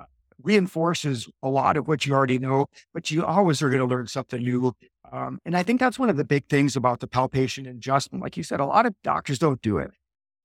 uh, 0.00 0.04
reinforces 0.42 1.28
a 1.42 1.48
lot 1.48 1.76
of 1.76 1.86
what 1.88 2.06
you 2.06 2.14
already 2.14 2.38
know, 2.38 2.66
but 2.94 3.10
you 3.10 3.24
always 3.24 3.60
are 3.62 3.68
going 3.68 3.80
to 3.80 3.86
learn 3.86 4.06
something 4.06 4.42
new. 4.42 4.72
Um, 5.12 5.38
and 5.44 5.56
I 5.56 5.62
think 5.62 5.80
that's 5.80 5.98
one 5.98 6.10
of 6.10 6.16
the 6.16 6.24
big 6.24 6.46
things 6.48 6.76
about 6.76 7.00
the 7.00 7.06
palpation 7.06 7.66
adjustment. 7.66 8.22
Like 8.22 8.36
you 8.36 8.42
said, 8.42 8.60
a 8.60 8.66
lot 8.66 8.86
of 8.86 8.94
doctors 9.02 9.38
don't 9.38 9.60
do 9.62 9.78
it 9.78 9.90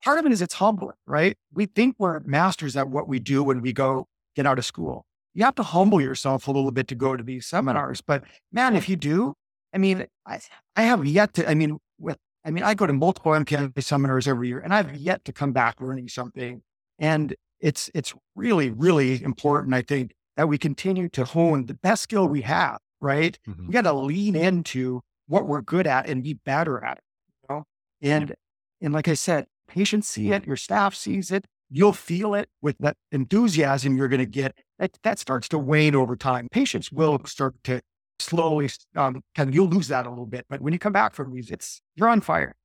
part 0.04 0.19
of 0.19 0.26
it 0.26 0.32
is 0.32 0.41
it's 0.41 0.56
humbling, 0.56 0.95
right? 1.08 1.38
We 1.54 1.65
think 1.65 1.95
we're 1.97 2.19
masters 2.21 2.76
at 2.76 2.89
what 2.89 3.08
we 3.08 3.19
do 3.19 3.43
when 3.43 3.62
we 3.62 3.73
go 3.73 4.08
get 4.36 4.45
out 4.45 4.60
of 4.60 4.65
school. 4.65 5.06
You 5.34 5.45
have 5.45 5.56
to 5.56 5.63
humble 5.63 6.02
yourself 6.02 6.47
a 6.47 6.52
little 6.52 6.71
bit 6.71 6.88
to 6.89 6.95
go 6.95 7.15
to 7.15 7.23
these 7.23 7.47
seminars. 7.47 8.02
But 8.02 8.23
man, 8.52 8.76
if 8.76 8.88
you 8.89 8.95
do, 8.95 9.34
I 9.73 9.78
mean, 9.78 10.06
I, 10.28 10.39
I 10.76 10.84
have 10.84 11.06
yet 11.06 11.34
to, 11.36 11.49
I 11.49 11.56
mean, 11.56 11.80
with, 11.97 12.17
I 12.45 12.52
mean, 12.52 12.63
I 12.63 12.73
go 12.73 12.86
to 12.86 12.93
multiple 12.93 13.32
MPI 13.32 13.82
seminars 13.82 14.28
every 14.28 14.49
year 14.49 14.60
and 14.60 14.73
I've 14.73 14.95
yet 14.95 15.23
to 15.26 15.34
come 15.34 15.54
back 15.54 15.80
learning 15.80 16.10
something. 16.10 16.62
And 16.99 17.36
it's, 17.60 17.89
it's 17.95 18.13
really, 18.36 18.69
really 18.69 19.23
important, 19.23 19.73
I 19.73 19.82
think, 19.82 20.13
that 20.36 20.49
we 20.49 20.58
continue 20.58 21.10
to 21.10 21.23
hone 21.23 21.67
the 21.67 21.73
best 21.73 22.04
skill 22.04 22.28
we 22.28 22.41
have, 22.41 22.80
right? 23.04 23.38
Mm-hmm. 23.48 23.68
We 23.68 23.74
got 23.74 23.82
to 23.82 23.94
lean 23.94 24.36
into 24.36 25.02
what 25.28 25.48
we're 25.48 25.62
good 25.62 25.86
at 25.86 26.08
and 26.08 26.24
be 26.24 26.34
better 26.34 26.84
at 26.84 26.98
it. 26.98 27.04
You 27.50 27.56
know? 27.56 27.63
And, 28.02 28.36
and 28.82 28.94
like 28.94 29.08
I 29.08 29.13
said, 29.13 29.46
patients 29.68 30.08
see 30.08 30.32
it, 30.32 30.46
your 30.46 30.56
staff 30.56 30.96
sees 30.96 31.32
it, 31.32 31.46
you'll 31.70 31.94
feel 31.94 32.34
it 32.34 32.50
with 32.62 32.78
that 32.80 32.96
enthusiasm 33.12 33.98
you're 33.98 34.08
going 34.08 34.20
to 34.20 34.26
get. 34.26 34.56
That, 34.80 34.98
that 35.04 35.20
starts 35.20 35.48
to 35.50 35.60
wane 35.60 35.96
over 35.96 36.16
time. 36.16 36.48
Patients 36.52 36.92
will 36.92 37.20
start 37.26 37.56
to 37.66 37.82
slowly, 38.20 38.70
um, 38.96 39.22
kind 39.36 39.50
of, 39.50 39.56
you'll 39.56 39.68
lose 39.68 39.89
that 39.89 40.06
a 40.06 40.10
little 40.10 40.26
bit. 40.26 40.46
But 40.50 40.62
when 40.62 40.74
you 40.74 40.80
come 40.80 40.94
back 40.94 41.13
from 41.13 41.34
these, 41.34 41.52
it's, 41.52 41.82
you're 41.96 42.10
on 42.10 42.22
fire. 42.22 42.56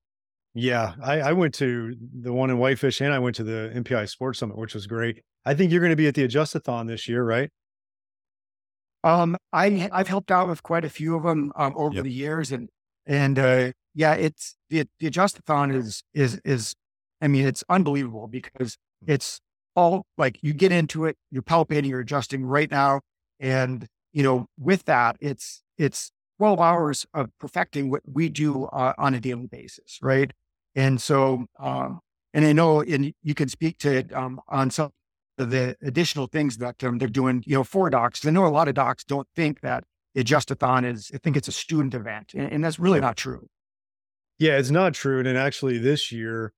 Yeah. 0.55 0.95
I, 1.03 1.21
I 1.21 1.33
went 1.33 1.55
to 1.55 1.95
the 2.21 2.33
one 2.33 2.51
in 2.51 2.59
Whitefish 2.59 3.01
and 3.01 3.13
I 3.13 3.19
went 3.19 3.37
to 3.37 3.45
the 3.45 3.73
MPI 3.75 4.09
Sports 4.09 4.39
Summit, 4.41 4.57
which 4.59 4.75
was 4.75 4.87
great. 4.87 5.23
I 5.45 5.55
think 5.55 5.71
you're 5.71 5.81
going 5.81 5.91
to 5.91 5.97
be 5.97 6.09
at 6.09 6.15
the 6.15 6.27
Adjustathon 6.27 6.89
this 6.89 7.09
year, 7.09 7.25
right? 7.25 7.51
Um, 9.09 9.37
I 9.53 9.89
I've 9.93 10.09
helped 10.09 10.31
out 10.31 10.49
with 10.49 10.63
quite 10.63 10.85
a 10.85 10.91
few 10.91 11.17
of 11.17 11.23
them 11.23 11.53
um, 11.57 11.75
over 11.77 11.97
yep. 11.97 12.05
the 12.05 12.13
years, 12.13 12.53
and 12.53 12.69
and 13.07 13.39
uh, 13.39 13.73
yeah, 13.95 14.15
it's 14.15 14.57
the 14.71 14.87
the 15.01 15.11
Adjustathon 15.11 15.75
is 15.75 16.03
is 16.15 16.41
is 16.45 16.75
I 17.21 17.29
mean, 17.29 17.47
it's 17.47 17.65
unbelievable 17.69 18.27
because 18.27 18.77
mm. 19.05 19.13
it's 19.13 19.41
all 19.75 20.07
like 20.17 20.39
you 20.43 20.53
get 20.53 20.73
into 20.73 21.05
it, 21.05 21.17
you're 21.31 21.43
palpating, 21.43 21.89
you're 21.89 22.01
adjusting 22.01 22.45
right 22.45 22.71
now. 22.71 23.01
And, 23.41 23.87
you 24.13 24.23
know, 24.23 24.47
with 24.59 24.85
that, 24.85 25.17
it's, 25.21 25.63
it's 25.77 26.11
12 26.39 26.61
hours 26.61 27.07
of 27.15 27.31
perfecting 27.39 27.91
what 27.91 28.03
we 28.05 28.29
do 28.29 28.65
uh, 28.67 28.95
on 28.99 29.15
a 29.15 29.21
daily 29.21 29.47
basis. 29.47 29.99
Right. 30.03 30.33
And 30.75 31.01
so, 31.01 31.47
um, 31.59 32.01
and 32.35 32.45
I 32.45 32.53
know, 32.53 32.83
and 32.83 33.13
you 33.23 33.35
can 33.35 33.49
speak 33.49 33.79
to 33.79 33.97
it 33.97 34.13
um, 34.13 34.41
on 34.49 34.71
some 34.71 34.91
the 35.39 35.77
additional 35.83 36.27
things 36.27 36.59
that 36.59 36.83
um, 36.85 36.99
they're 36.99 37.09
doing, 37.09 37.43
you 37.47 37.55
know, 37.55 37.65
for 37.65 37.89
docs. 37.91 38.27
I 38.27 38.31
know 38.31 38.47
a 38.47 38.49
lot 38.49 38.69
of 38.69 38.75
docs 38.75 39.05
don't 39.05 39.29
think 39.35 39.61
that 39.61 39.85
Adjustathon 40.17 40.85
is, 40.85 41.11
I 41.15 41.19
think 41.19 41.37
it's 41.37 41.49
a 41.49 41.53
student 41.53 41.95
event, 41.95 42.33
and, 42.35 42.53
and 42.53 42.65
that's 42.65 42.79
really 42.79 43.01
not 43.01 43.17
true. 43.17 43.49
Yeah, 44.39 44.59
it's 44.59 44.71
not 44.71 44.95
true. 44.95 45.21
And 45.21 45.29
actually, 45.37 45.79
this 45.79 46.13
year, 46.13 46.53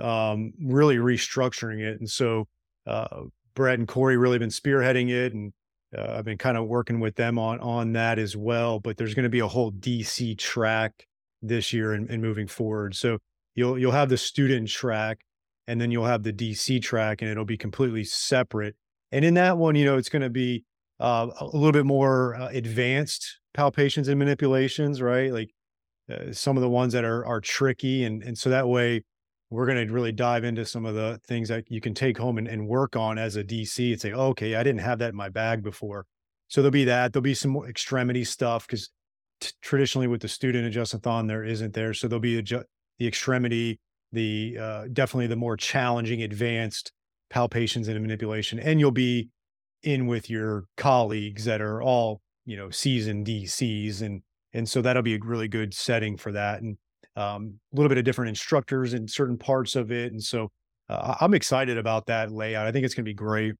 um, 0.00 0.52
really 0.60 0.96
restructuring 0.96 1.80
it. 1.80 1.98
And 1.98 2.08
so 2.08 2.48
uh, 2.86 3.22
Brett 3.54 3.78
and 3.78 3.88
Corey 3.88 4.16
really 4.16 4.38
been 4.38 4.50
spearheading 4.50 5.10
it, 5.10 5.34
and 5.34 5.52
uh, 5.96 6.16
I've 6.18 6.24
been 6.24 6.38
kind 6.38 6.56
of 6.56 6.66
working 6.66 7.00
with 7.00 7.16
them 7.16 7.38
on 7.38 7.60
on 7.60 7.92
that 7.92 8.18
as 8.18 8.36
well. 8.36 8.80
But 8.80 8.96
there's 8.96 9.14
going 9.14 9.24
to 9.24 9.30
be 9.30 9.40
a 9.40 9.48
whole 9.48 9.72
DC 9.72 10.38
track 10.38 11.06
this 11.42 11.72
year 11.72 11.92
and, 11.92 12.08
and 12.10 12.22
moving 12.22 12.46
forward. 12.46 12.94
So 12.94 13.18
you'll 13.54 13.78
you'll 13.78 13.92
have 13.92 14.08
the 14.08 14.16
student 14.16 14.68
track, 14.68 15.20
and 15.66 15.80
then 15.80 15.90
you'll 15.90 16.06
have 16.06 16.22
the 16.22 16.32
DC 16.32 16.82
track, 16.82 17.22
and 17.22 17.30
it'll 17.30 17.44
be 17.44 17.56
completely 17.56 18.04
separate. 18.04 18.76
And 19.10 19.24
in 19.24 19.34
that 19.34 19.58
one, 19.58 19.74
you 19.74 19.84
know, 19.84 19.96
it's 19.96 20.08
going 20.08 20.22
to 20.22 20.30
be 20.30 20.64
uh, 21.00 21.28
a 21.38 21.44
little 21.46 21.72
bit 21.72 21.86
more 21.86 22.34
uh, 22.36 22.48
advanced 22.48 23.40
palpations 23.56 24.08
and 24.08 24.18
manipulations, 24.18 25.02
right? 25.02 25.32
Like 25.32 25.50
uh, 26.10 26.32
some 26.32 26.56
of 26.56 26.62
the 26.62 26.68
ones 26.68 26.92
that 26.92 27.04
are 27.04 27.24
are 27.26 27.40
tricky, 27.40 28.04
and 28.04 28.22
and 28.22 28.36
so 28.36 28.50
that 28.50 28.68
way 28.68 29.02
we're 29.52 29.66
going 29.66 29.86
to 29.86 29.92
really 29.92 30.12
dive 30.12 30.44
into 30.44 30.64
some 30.64 30.86
of 30.86 30.94
the 30.94 31.20
things 31.26 31.48
that 31.50 31.70
you 31.70 31.80
can 31.80 31.92
take 31.92 32.16
home 32.16 32.38
and, 32.38 32.48
and 32.48 32.66
work 32.66 32.96
on 32.96 33.18
as 33.18 33.36
a 33.36 33.44
DC 33.44 33.92
and 33.92 34.00
say, 34.00 34.10
oh, 34.10 34.28
okay, 34.28 34.54
I 34.54 34.62
didn't 34.62 34.80
have 34.80 34.98
that 35.00 35.10
in 35.10 35.16
my 35.16 35.28
bag 35.28 35.62
before. 35.62 36.06
So 36.48 36.62
there'll 36.62 36.72
be 36.72 36.84
that. 36.84 37.12
There'll 37.12 37.22
be 37.22 37.34
some 37.34 37.50
more 37.50 37.68
extremity 37.68 38.24
stuff 38.24 38.66
because 38.66 38.88
t- 39.40 39.50
traditionally 39.60 40.06
with 40.06 40.22
the 40.22 40.28
student 40.28 40.72
adjustathon, 40.72 41.28
there 41.28 41.44
isn't 41.44 41.74
there. 41.74 41.92
So 41.92 42.08
there'll 42.08 42.20
be 42.20 42.42
adju- 42.42 42.64
the 42.98 43.06
extremity, 43.06 43.78
the 44.12 44.56
uh, 44.60 44.84
definitely 44.92 45.26
the 45.26 45.36
more 45.36 45.56
challenging, 45.56 46.22
advanced 46.22 46.92
palpations 47.32 47.88
and 47.88 48.00
manipulation, 48.00 48.58
and 48.58 48.78
you'll 48.78 48.90
be 48.90 49.28
in 49.82 50.06
with 50.06 50.30
your 50.30 50.64
colleagues 50.76 51.44
that 51.44 51.60
are 51.60 51.82
all 51.82 52.20
you 52.44 52.56
know 52.56 52.70
seasoned 52.70 53.26
DCs, 53.26 54.02
and 54.02 54.22
and 54.52 54.68
so 54.68 54.82
that'll 54.82 55.02
be 55.02 55.14
a 55.14 55.18
really 55.22 55.48
good 55.48 55.74
setting 55.74 56.16
for 56.16 56.32
that. 56.32 56.62
And 56.62 56.76
um, 57.16 57.58
a 57.72 57.76
little 57.76 57.88
bit 57.88 57.98
of 57.98 58.04
different 58.04 58.30
instructors 58.30 58.94
in 58.94 59.06
certain 59.06 59.36
parts 59.36 59.76
of 59.76 59.92
it. 59.92 60.12
And 60.12 60.22
so 60.22 60.50
uh, 60.88 61.14
I'm 61.20 61.34
excited 61.34 61.78
about 61.78 62.06
that 62.06 62.30
layout. 62.30 62.66
I 62.66 62.72
think 62.72 62.84
it's 62.84 62.94
going 62.94 63.04
to 63.04 63.08
be 63.08 63.14
great. 63.14 63.54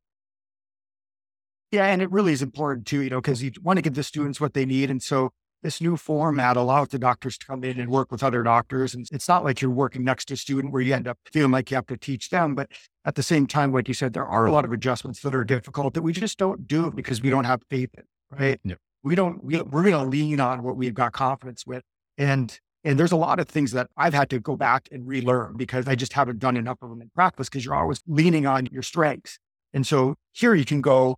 Yeah, 1.70 1.86
and 1.86 2.02
it 2.02 2.10
really 2.10 2.32
is 2.32 2.42
important 2.42 2.86
too, 2.86 3.00
you 3.00 3.10
know, 3.10 3.20
because 3.20 3.42
you 3.42 3.50
want 3.62 3.78
to 3.78 3.82
give 3.82 3.94
the 3.94 4.02
students 4.02 4.40
what 4.40 4.52
they 4.52 4.66
need. 4.66 4.90
And 4.90 5.02
so 5.02 5.30
this 5.62 5.80
new 5.80 5.96
format 5.96 6.56
allows 6.56 6.88
the 6.88 6.98
doctors 6.98 7.38
to 7.38 7.46
come 7.46 7.62
in 7.62 7.78
and 7.78 7.90
work 7.90 8.10
with 8.10 8.22
other 8.22 8.42
doctors. 8.42 8.94
And 8.94 9.06
it's 9.12 9.28
not 9.28 9.44
like 9.44 9.60
you're 9.60 9.70
working 9.70 10.04
next 10.04 10.26
to 10.26 10.34
a 10.34 10.36
student 10.36 10.72
where 10.72 10.82
you 10.82 10.94
end 10.94 11.06
up 11.06 11.18
feeling 11.24 11.52
like 11.52 11.70
you 11.70 11.76
have 11.76 11.86
to 11.86 11.96
teach 11.96 12.30
them. 12.30 12.54
But 12.54 12.70
at 13.04 13.14
the 13.14 13.22
same 13.22 13.46
time, 13.46 13.72
like 13.72 13.88
you 13.88 13.94
said, 13.94 14.12
there 14.12 14.26
are 14.26 14.46
a 14.46 14.52
lot 14.52 14.64
of 14.64 14.72
adjustments 14.72 15.20
that 15.20 15.34
are 15.34 15.44
difficult 15.44 15.94
that 15.94 16.02
we 16.02 16.12
just 16.12 16.38
don't 16.38 16.66
do 16.66 16.90
because 16.90 17.22
we 17.22 17.30
don't 17.30 17.44
have 17.44 17.62
faith 17.70 17.90
in, 17.96 18.04
right? 18.30 18.60
We 19.02 19.14
don't, 19.14 19.42
we, 19.44 19.60
we're 19.62 19.82
going 19.82 20.04
to 20.04 20.08
lean 20.08 20.40
on 20.40 20.62
what 20.62 20.76
we've 20.76 20.94
got 20.94 21.12
confidence 21.12 21.66
with. 21.66 21.82
And 22.18 22.58
and 22.84 22.98
there's 22.98 23.12
a 23.12 23.16
lot 23.16 23.38
of 23.38 23.48
things 23.48 23.72
that 23.72 23.88
I've 23.96 24.14
had 24.14 24.28
to 24.30 24.40
go 24.40 24.56
back 24.56 24.88
and 24.90 25.06
relearn 25.06 25.56
because 25.56 25.86
I 25.86 25.94
just 25.94 26.14
haven't 26.14 26.40
done 26.40 26.56
enough 26.56 26.78
of 26.82 26.90
them 26.90 27.00
in 27.00 27.10
practice 27.14 27.48
because 27.48 27.64
you're 27.64 27.74
always 27.74 28.02
leaning 28.06 28.44
on 28.44 28.66
your 28.66 28.82
strengths. 28.82 29.38
And 29.72 29.86
so 29.86 30.16
here 30.32 30.54
you 30.54 30.64
can 30.64 30.80
go 30.80 31.16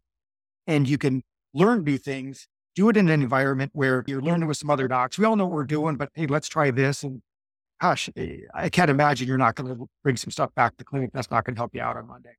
and 0.66 0.86
you 0.88 0.98
can 0.98 1.22
learn 1.54 1.84
new 1.84 1.96
things, 1.96 2.48
do 2.74 2.88
it 2.88 2.96
in 2.96 3.08
an 3.08 3.22
environment 3.22 3.70
where 3.74 4.04
you're 4.06 4.22
learning 4.22 4.48
with 4.48 4.56
some 4.56 4.70
other 4.70 4.88
docs. 4.88 5.18
We 5.18 5.24
all 5.24 5.36
know 5.36 5.44
what 5.44 5.54
we're 5.54 5.64
doing, 5.64 5.96
but 5.96 6.10
hey, 6.14 6.26
let's 6.26 6.48
try 6.48 6.70
this. 6.70 7.02
And 7.02 7.22
gosh, 7.80 8.10
eh, 8.16 8.38
I 8.54 8.68
can't 8.68 8.90
imagine 8.90 9.28
you're 9.28 9.38
not 9.38 9.54
going 9.54 9.74
to 9.74 9.86
bring 10.02 10.16
some 10.16 10.30
stuff 10.30 10.54
back 10.54 10.72
to 10.72 10.78
the 10.78 10.84
clinic. 10.84 11.10
That's 11.12 11.30
not 11.30 11.44
going 11.44 11.54
to 11.54 11.60
help 11.60 11.74
you 11.74 11.80
out 11.80 11.96
on 11.96 12.06
Monday. 12.06 12.34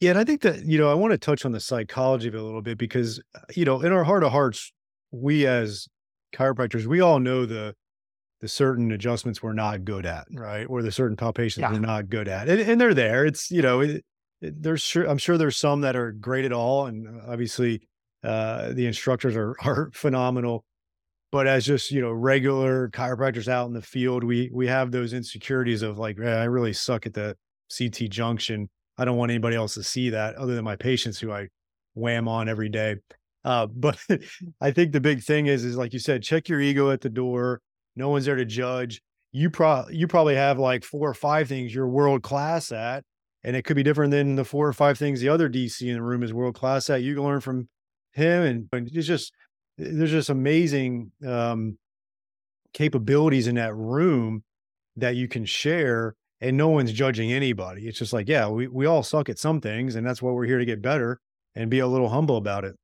Yeah. 0.00 0.10
And 0.10 0.18
I 0.18 0.24
think 0.24 0.42
that, 0.42 0.64
you 0.64 0.78
know, 0.78 0.90
I 0.90 0.94
want 0.94 1.12
to 1.12 1.18
touch 1.18 1.44
on 1.44 1.52
the 1.52 1.60
psychology 1.60 2.28
of 2.28 2.34
it 2.34 2.40
a 2.40 2.44
little 2.44 2.62
bit 2.62 2.78
because, 2.78 3.20
uh, 3.34 3.40
you 3.54 3.64
know, 3.64 3.80
in 3.80 3.92
our 3.92 4.04
heart 4.04 4.24
of 4.24 4.32
hearts, 4.32 4.72
we 5.10 5.46
as 5.46 5.88
chiropractors, 6.34 6.86
we 6.86 7.00
all 7.00 7.18
know 7.18 7.46
the, 7.46 7.74
the 8.40 8.48
certain 8.48 8.92
adjustments 8.92 9.42
we're 9.42 9.54
not 9.54 9.84
good 9.84 10.04
at, 10.04 10.26
right? 10.32 10.66
Or 10.68 10.82
the 10.82 10.92
certain 10.92 11.16
palpations 11.16 11.60
yeah. 11.60 11.72
we're 11.72 11.80
not 11.80 12.08
good 12.08 12.28
at, 12.28 12.48
and, 12.48 12.60
and, 12.60 12.80
they're 12.80 12.94
there. 12.94 13.24
It's 13.24 13.50
you 13.50 13.62
know, 13.62 13.80
it, 13.80 14.04
it, 14.40 14.62
there's 14.62 14.82
sure 14.82 15.08
I'm 15.08 15.18
sure 15.18 15.38
there's 15.38 15.56
some 15.56 15.80
that 15.80 15.96
are 15.96 16.12
great 16.12 16.44
at 16.44 16.52
all, 16.52 16.86
and 16.86 17.08
uh, 17.08 17.32
obviously 17.32 17.88
uh, 18.26 18.72
the 18.72 18.86
instructors 18.86 19.36
are 19.36 19.54
are 19.64 19.90
phenomenal. 19.94 20.64
But 21.32 21.46
as 21.46 21.66
just 21.66 21.90
you 21.90 22.00
know, 22.00 22.12
regular 22.12 22.88
chiropractors 22.90 23.48
out 23.48 23.66
in 23.66 23.72
the 23.72 23.82
field, 23.82 24.24
we 24.24 24.50
we 24.52 24.66
have 24.66 24.90
those 24.90 25.12
insecurities 25.12 25.82
of 25.82 25.98
like, 25.98 26.20
I 26.20 26.44
really 26.44 26.72
suck 26.72 27.06
at 27.06 27.14
the 27.14 27.36
CT 27.76 28.10
junction. 28.10 28.68
I 28.98 29.04
don't 29.04 29.16
want 29.16 29.30
anybody 29.30 29.56
else 29.56 29.74
to 29.74 29.82
see 29.82 30.10
that 30.10 30.36
other 30.36 30.54
than 30.54 30.64
my 30.64 30.76
patients 30.76 31.18
who 31.18 31.32
I 31.32 31.48
wham 31.94 32.28
on 32.28 32.48
every 32.48 32.68
day. 32.68 32.96
Uh, 33.44 33.66
but 33.74 33.98
I 34.60 34.70
think 34.70 34.92
the 34.92 35.00
big 35.00 35.22
thing 35.22 35.46
is, 35.46 35.64
is 35.64 35.76
like 35.76 35.92
you 35.92 35.98
said, 35.98 36.22
check 36.22 36.48
your 36.48 36.60
ego 36.60 36.90
at 36.90 37.00
the 37.00 37.10
door 37.10 37.60
no 37.96 38.10
one's 38.10 38.26
there 38.26 38.36
to 38.36 38.44
judge. 38.44 39.00
You 39.32 39.50
pro 39.50 39.86
you 39.90 40.06
probably 40.06 40.36
have 40.36 40.58
like 40.58 40.84
four 40.84 41.08
or 41.08 41.14
five 41.14 41.48
things 41.48 41.74
you're 41.74 41.88
world 41.88 42.22
class 42.22 42.70
at, 42.70 43.02
and 43.42 43.56
it 43.56 43.62
could 43.62 43.76
be 43.76 43.82
different 43.82 44.10
than 44.10 44.36
the 44.36 44.44
four 44.44 44.68
or 44.68 44.72
five 44.72 44.98
things 44.98 45.20
the 45.20 45.30
other 45.30 45.48
DC 45.48 45.82
in 45.82 45.94
the 45.94 46.02
room 46.02 46.22
is 46.22 46.32
world 46.32 46.54
class 46.54 46.88
at. 46.90 47.02
You 47.02 47.14
can 47.14 47.24
learn 47.24 47.40
from 47.40 47.68
him, 48.16 48.42
and, 48.42 48.68
and 48.72 48.88
it's 48.92 49.06
just 49.06 49.32
there's 49.78 50.10
just 50.10 50.30
amazing 50.30 51.12
um, 51.26 51.78
capabilities 52.72 53.46
in 53.46 53.56
that 53.56 53.74
room 53.74 54.42
that 54.96 55.16
you 55.16 55.28
can 55.28 55.44
share 55.44 56.14
and 56.40 56.56
no 56.56 56.68
one's 56.68 56.92
judging 56.92 57.32
anybody. 57.32 57.86
It's 57.86 57.98
just 57.98 58.12
like, 58.12 58.28
yeah, 58.28 58.48
we, 58.48 58.68
we 58.68 58.86
all 58.86 59.02
suck 59.02 59.28
at 59.28 59.38
some 59.38 59.60
things 59.60 59.96
and 59.96 60.06
that's 60.06 60.22
why 60.22 60.30
we're 60.32 60.46
here 60.46 60.58
to 60.58 60.64
get 60.64 60.82
better 60.82 61.20
and 61.54 61.70
be 61.70 61.78
a 61.78 61.86
little 61.86 62.08
humble 62.08 62.36
about 62.36 62.64
it. 62.64 62.76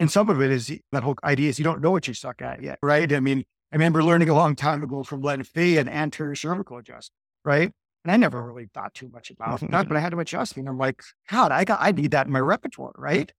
And 0.00 0.10
some 0.10 0.28
of 0.28 0.42
it 0.42 0.50
is 0.50 0.72
that 0.90 1.02
whole 1.02 1.16
idea 1.22 1.48
is 1.48 1.58
you 1.58 1.64
don't 1.64 1.80
know 1.80 1.90
what 1.90 2.08
you 2.08 2.14
suck 2.14 2.42
at 2.42 2.62
yet, 2.62 2.78
right? 2.82 3.10
I 3.12 3.20
mean, 3.20 3.44
I 3.72 3.76
remember 3.76 4.02
learning 4.02 4.28
a 4.28 4.34
long 4.34 4.56
time 4.56 4.82
ago 4.82 5.02
from 5.02 5.22
Len 5.22 5.44
Faye 5.44 5.76
and 5.76 5.88
anterior 5.88 6.34
cervical 6.34 6.76
adjustment, 6.76 7.18
right? 7.44 7.72
And 8.04 8.10
I 8.12 8.16
never 8.16 8.42
really 8.42 8.68
thought 8.74 8.94
too 8.94 9.08
much 9.10 9.30
about 9.30 9.60
that, 9.60 9.88
but 9.88 9.96
I 9.96 10.00
had 10.00 10.10
to 10.10 10.18
adjust. 10.18 10.56
And 10.56 10.68
I'm 10.68 10.76
like, 10.76 11.02
God, 11.30 11.52
I 11.52 11.64
got, 11.64 11.78
I 11.80 11.92
need 11.92 12.10
that 12.10 12.26
in 12.26 12.32
my 12.32 12.40
repertoire, 12.40 12.92
right? 12.96 13.32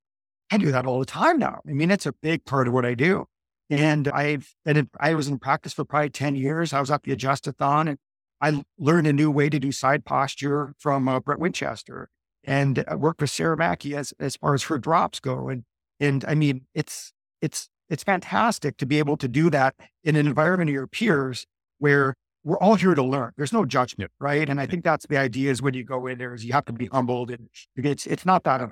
I 0.54 0.58
do 0.58 0.72
that 0.72 0.86
all 0.86 1.00
the 1.00 1.06
time 1.06 1.39
now. 1.39 1.62
I 1.68 1.74
mean, 1.74 1.89
it's 1.89 2.06
a 2.06 2.13
big 2.13 2.46
part 2.46 2.68
of 2.68 2.76
what 2.76 2.86
I 2.86 2.94
do. 2.94 3.26
And 3.72 4.08
I've 4.08 4.54
been 4.63 4.78
in, 4.78 4.89
I 5.00 5.16
was 5.16 5.28
in 5.28 5.39
practice 5.39 5.74
for 5.74 5.84
probably 5.84 6.12
10 6.12 6.36
years. 6.36 6.74
I 6.74 6.80
was 6.80 6.92
at 6.92 7.02
the 7.02 7.16
Adjustathon 7.16 7.89
and 7.89 7.98
I 8.39 8.63
learned 8.78 9.08
a 9.08 9.13
new 9.13 9.32
way 9.32 9.50
to 9.50 9.60
do 9.60 9.72
side 9.72 10.06
posture 10.06 10.76
from 10.78 11.08
uh, 11.08 11.20
Brett 11.22 11.39
Winchester 11.39 12.08
and 12.44 12.84
I 12.88 12.94
worked 12.94 13.20
with 13.20 13.32
Sarah 13.32 13.58
Mackey 13.58 13.96
as, 13.96 14.13
as 14.20 14.36
far 14.36 14.54
as 14.54 14.63
her 14.63 14.78
drops 14.78 15.20
go. 15.20 15.50
And, 15.50 15.63
and 16.00 16.24
I 16.28 16.36
mean, 16.36 16.68
it's, 16.76 17.13
it's, 17.42 17.70
it's 17.89 18.04
fantastic 18.04 18.78
to 18.78 18.86
be 18.86 19.00
able 19.00 19.18
to 19.18 19.28
do 19.28 19.50
that 19.50 19.74
in 20.04 20.16
an 20.16 20.28
environment 20.28 20.70
of 20.70 20.74
your 20.76 20.86
peers 20.86 21.48
where 21.80 22.13
we're 22.44 22.60
all 22.60 22.76
here 22.76 22.94
to 22.94 23.04
learn. 23.04 23.32
There's 23.38 23.54
no 23.54 23.66
judgment, 23.66 24.12
right? 24.20 24.48
And 24.48 24.62
I 24.62 24.68
think 24.68 24.84
that's 24.84 25.08
the 25.08 25.18
idea 25.18 25.50
is 25.50 25.63
when 25.63 25.74
you 25.74 25.84
go 25.84 26.06
in 26.06 26.20
there 26.20 26.36
is 26.36 26.46
you 26.46 26.54
have 26.54 26.66
to 26.66 26.74
be 26.74 26.86
humbled 26.86 27.32
and 27.32 27.50
it's, 27.76 28.06
it's 28.06 28.26
not 28.26 28.44
that, 28.44 28.70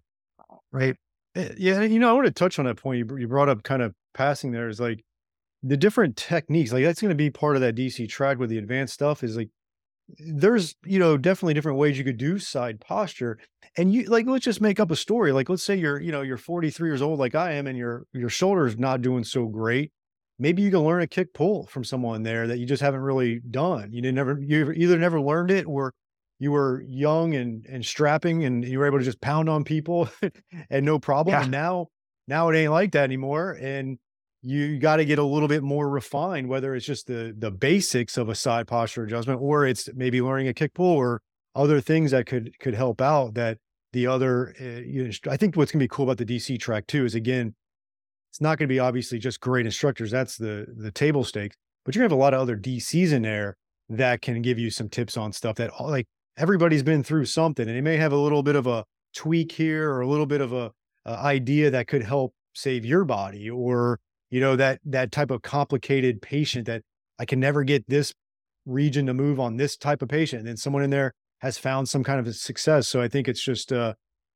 right? 0.72 0.96
Eh, 1.36 1.50
yeah, 1.58 1.82
you 1.82 2.00
know, 2.00 2.10
I 2.10 2.14
want 2.14 2.26
to 2.28 2.32
touch 2.32 2.60
on 2.60 2.66
that 2.66 2.76
point 2.78 3.00
you, 3.00 3.28
brought 3.28 3.50
up 3.50 3.64
kind 3.64 3.82
of 3.82 3.94
passing 4.14 4.52
there 4.52 4.68
is 4.68 4.80
like 4.80 5.04
the 5.64 5.78
different 5.78 6.18
techniques. 6.18 6.74
Like 6.74 6.84
that's 6.84 7.02
going 7.02 7.10
to 7.10 7.16
be 7.16 7.30
part 7.30 7.56
of 7.56 7.62
that 7.62 7.76
DC 7.76 8.08
track 8.08 8.40
with 8.40 8.50
the 8.50 8.58
advanced 8.58 8.94
stuff 8.94 9.24
is 9.24 9.38
like 9.38 9.50
there's, 10.20 10.76
you 10.86 11.00
know, 11.00 11.18
definitely 11.18 11.56
different 11.56 11.80
ways 11.80 11.98
you 11.98 12.06
could 12.06 12.18
do 12.18 12.40
side 12.40 12.82
posture. 12.82 13.40
And 13.78 13.94
you 13.94 14.06
like 14.06 14.28
let's 14.28 14.46
just 14.46 14.62
make 14.62 14.80
up 14.80 14.92
a 14.92 14.96
story. 14.98 15.32
Like 15.34 15.50
let's 15.50 15.64
say 15.64 15.76
you're, 15.78 16.02
you 16.02 16.12
know, 16.12 16.22
you're 16.22 16.38
43 16.38 16.90
years 16.90 17.02
old 17.04 17.20
like 17.20 17.36
I 17.36 17.54
am 17.54 17.68
and 17.68 17.78
your 17.78 18.06
your 18.14 18.30
shoulder 18.30 18.68
is 18.68 18.78
not 18.78 19.02
doing 19.02 19.24
so 19.26 19.48
great. 19.48 19.92
Maybe 20.40 20.64
you 20.64 20.72
can 20.72 20.82
learn 20.82 21.02
a 21.04 21.08
kick 21.08 21.34
pull 21.34 21.68
from 21.68 21.84
someone 21.86 22.24
there 22.24 22.48
that 22.48 22.60
you 22.60 22.66
just 22.66 22.82
haven't 22.84 23.02
really 23.02 23.42
done. 23.52 23.92
You 23.94 24.02
didn't 24.02 24.16
never 24.16 24.40
you 24.42 24.72
either 24.74 24.98
never 25.00 25.22
learned 25.22 25.52
it 25.52 25.66
or 25.68 25.94
you 26.42 26.52
were 26.52 26.84
young 26.88 27.36
and 27.36 27.68
and 27.68 27.86
strapping 27.86 28.44
and 28.46 28.66
you 28.66 28.80
were 28.80 28.88
able 28.88 28.98
to 28.98 29.06
just 29.06 29.22
pound 29.22 29.48
on 29.48 29.64
people 29.64 30.10
and 30.72 30.84
no 30.84 30.98
problem. 30.98 31.36
Yeah. 31.36 31.44
And 31.44 31.52
now 31.52 31.88
now 32.28 32.50
it 32.50 32.58
ain't 32.58 32.72
like 32.72 32.94
that 32.94 33.04
anymore. 33.04 33.60
And 33.62 34.00
you 34.42 34.80
got 34.80 34.96
to 34.96 35.06
get 35.06 35.20
a 35.20 35.24
little 35.24 35.48
bit 35.48 35.62
more 35.62 35.88
refined, 35.88 36.50
whether 36.50 36.74
it's 36.74 36.86
just 36.86 37.06
the 37.06 37.36
the 37.38 37.52
basics 37.52 38.18
of 38.18 38.28
a 38.28 38.34
side 38.34 38.68
posture 38.68 39.04
adjustment 39.04 39.40
or 39.40 39.68
it's 39.68 39.88
maybe 39.94 40.20
learning 40.20 40.48
a 40.48 40.54
kick 40.54 40.74
pull 40.74 40.96
or 40.96 41.22
other 41.54 41.80
things 41.80 42.10
that 42.10 42.26
could 42.26 42.58
could 42.60 42.74
help 42.74 43.02
out 43.02 43.36
that 43.36 43.60
the 43.94 44.08
other 44.08 44.56
uh, 44.60 44.82
you 44.82 45.04
know, 45.04 45.12
I 45.30 45.38
think 45.38 45.56
what's 45.56 45.72
going 45.72 45.80
to 45.80 45.84
be 45.84 45.90
cool 45.90 46.10
about 46.10 46.18
the 46.18 46.26
DC 46.26 46.60
track 46.60 46.88
too 46.88 47.06
is 47.06 47.14
again 47.14 47.54
it's 48.32 48.42
not 48.42 48.58
going 48.58 48.68
to 48.68 48.74
be 48.74 48.80
obviously 48.80 49.20
just 49.20 49.42
great 49.42 49.68
instructors 49.68 50.10
that's 50.10 50.38
the 50.38 50.66
the 50.76 50.92
table 50.92 51.24
stakes 51.24 51.56
but 51.86 51.94
you're 51.94 52.02
going 52.02 52.10
to 52.10 52.16
have 52.16 52.20
a 52.20 52.24
lot 52.24 52.34
of 52.34 52.40
other 52.40 52.58
DCs 52.58 53.12
in 53.12 53.22
there 53.22 53.58
that 53.90 54.22
can 54.22 54.42
give 54.42 54.58
you 54.58 54.72
some 54.72 54.90
tips 54.90 55.18
on 55.18 55.32
stuff 55.34 55.58
that 55.58 55.70
like 55.80 56.08
everybody's 56.38 56.84
been 56.84 57.04
through 57.04 57.26
something 57.26 57.68
and 57.68 57.76
they 57.76 57.82
may 57.82 57.98
have 57.98 58.12
a 58.12 58.18
little 58.18 58.44
bit 58.44 58.56
of 58.56 58.68
a 58.68 58.86
tweak 59.14 59.52
here 59.52 59.92
or 59.92 60.02
a 60.02 60.08
little 60.08 60.26
bit 60.26 60.42
of 60.42 60.54
a, 60.54 60.72
a 61.06 61.12
idea 61.12 61.70
that 61.70 61.88
could 61.88 62.04
help 62.04 62.34
save 62.54 62.86
your 62.86 63.04
body 63.06 63.50
or 63.50 64.00
you 64.30 64.40
know 64.40 64.56
that 64.56 64.80
that 64.86 65.12
type 65.12 65.32
of 65.32 65.42
complicated 65.42 66.22
patient 66.22 66.66
that 66.66 66.82
i 67.20 67.26
can 67.26 67.40
never 67.40 67.64
get 67.64 67.88
this 67.88 68.14
region 68.66 69.06
to 69.06 69.14
move 69.14 69.40
on 69.40 69.58
this 69.58 69.78
type 69.78 70.02
of 70.02 70.10
patient 70.10 70.40
and 70.42 70.48
then 70.48 70.58
someone 70.58 70.84
in 70.84 70.90
there 70.90 71.14
has 71.40 71.58
found 71.58 71.88
some 71.88 72.04
kind 72.04 72.26
of 72.26 72.36
success 72.36 72.88
so 72.88 73.02
i 73.02 73.08
think 73.08 73.28
it's 73.28 73.44
just 73.44 73.72
uh 73.72 73.94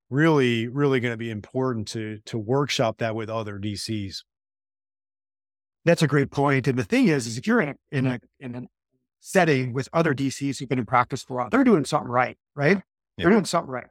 really 0.10 0.68
really 0.68 1.00
going 1.00 1.14
to 1.14 1.18
be 1.18 1.30
important 1.30 1.88
to 1.88 2.20
to 2.26 2.38
workshop 2.38 2.98
that 2.98 3.16
with 3.16 3.30
other 3.30 3.60
dcs 3.60 4.24
that's 5.84 6.02
a 6.02 6.08
great 6.08 6.32
point. 6.32 6.68
and 6.68 6.78
the 6.78 6.84
thing 6.84 7.08
is 7.08 7.28
is 7.28 7.38
if 7.38 7.46
you're 7.48 7.62
in 7.62 7.70
a 7.70 7.76
in 7.92 8.08
a 8.08 8.20
in 8.40 8.56
a 8.56 8.62
setting 9.26 9.74
with 9.74 9.90
other 9.92 10.14
DCs 10.14 10.60
who've 10.60 10.70
been 10.70 10.78
in 10.78 10.86
practice 10.86 11.24
for 11.24 11.34
a 11.34 11.38
while, 11.38 11.50
they're 11.50 11.64
doing 11.64 11.84
something 11.84 12.12
right, 12.12 12.38
right? 12.56 12.84
They're 13.18 13.32
doing 13.32 13.46
something 13.46 13.72
right. 13.72 13.88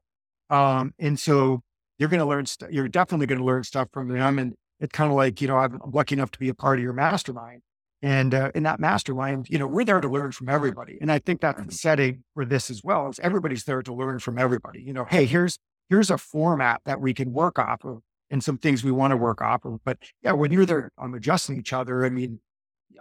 Um, 0.48 0.94
and 1.00 1.18
so 1.18 1.62
you're 1.98 2.08
going 2.08 2.20
to 2.20 2.26
learn, 2.26 2.46
st- 2.46 2.72
you're 2.72 2.86
definitely 2.86 3.26
going 3.26 3.40
to 3.40 3.44
learn 3.44 3.64
stuff 3.64 3.88
from 3.92 4.08
them. 4.08 4.38
And 4.38 4.54
it's 4.78 4.92
kind 4.92 5.10
of 5.10 5.16
like, 5.16 5.40
you 5.40 5.48
know, 5.48 5.56
I'm 5.56 5.80
lucky 5.92 6.14
enough 6.14 6.30
to 6.32 6.38
be 6.38 6.48
a 6.50 6.54
part 6.54 6.78
of 6.78 6.84
your 6.84 6.92
mastermind. 6.92 7.62
And 8.00 8.32
uh, 8.32 8.52
in 8.54 8.62
that 8.62 8.78
mastermind, 8.78 9.48
you 9.48 9.58
know, 9.58 9.66
we're 9.66 9.84
there 9.84 10.00
to 10.00 10.08
learn 10.08 10.30
from 10.30 10.48
everybody. 10.48 10.98
And 11.00 11.10
I 11.10 11.18
think 11.18 11.40
that's 11.40 11.56
the 11.56 11.62
mm-hmm. 11.62 11.72
setting 11.72 12.22
for 12.34 12.44
this 12.44 12.70
as 12.70 12.82
well 12.84 13.08
is 13.08 13.18
everybody's 13.18 13.64
there 13.64 13.82
to 13.82 13.92
learn 13.92 14.20
from 14.20 14.38
everybody. 14.38 14.82
You 14.82 14.92
know, 14.92 15.04
hey, 15.04 15.24
here's, 15.24 15.58
here's 15.90 16.10
a 16.10 16.18
format 16.18 16.80
that 16.84 17.00
we 17.00 17.12
can 17.12 17.32
work 17.32 17.58
off 17.58 17.84
of 17.84 18.02
and 18.30 18.44
some 18.44 18.58
things 18.58 18.84
we 18.84 18.92
want 18.92 19.10
to 19.10 19.16
work 19.16 19.42
off 19.42 19.64
of. 19.64 19.80
But 19.84 19.98
yeah, 20.22 20.32
when 20.32 20.52
you're 20.52 20.66
there 20.66 20.92
I'm 20.96 21.14
adjusting 21.14 21.58
each 21.58 21.72
other, 21.72 22.04
I 22.04 22.10
mean, 22.10 22.38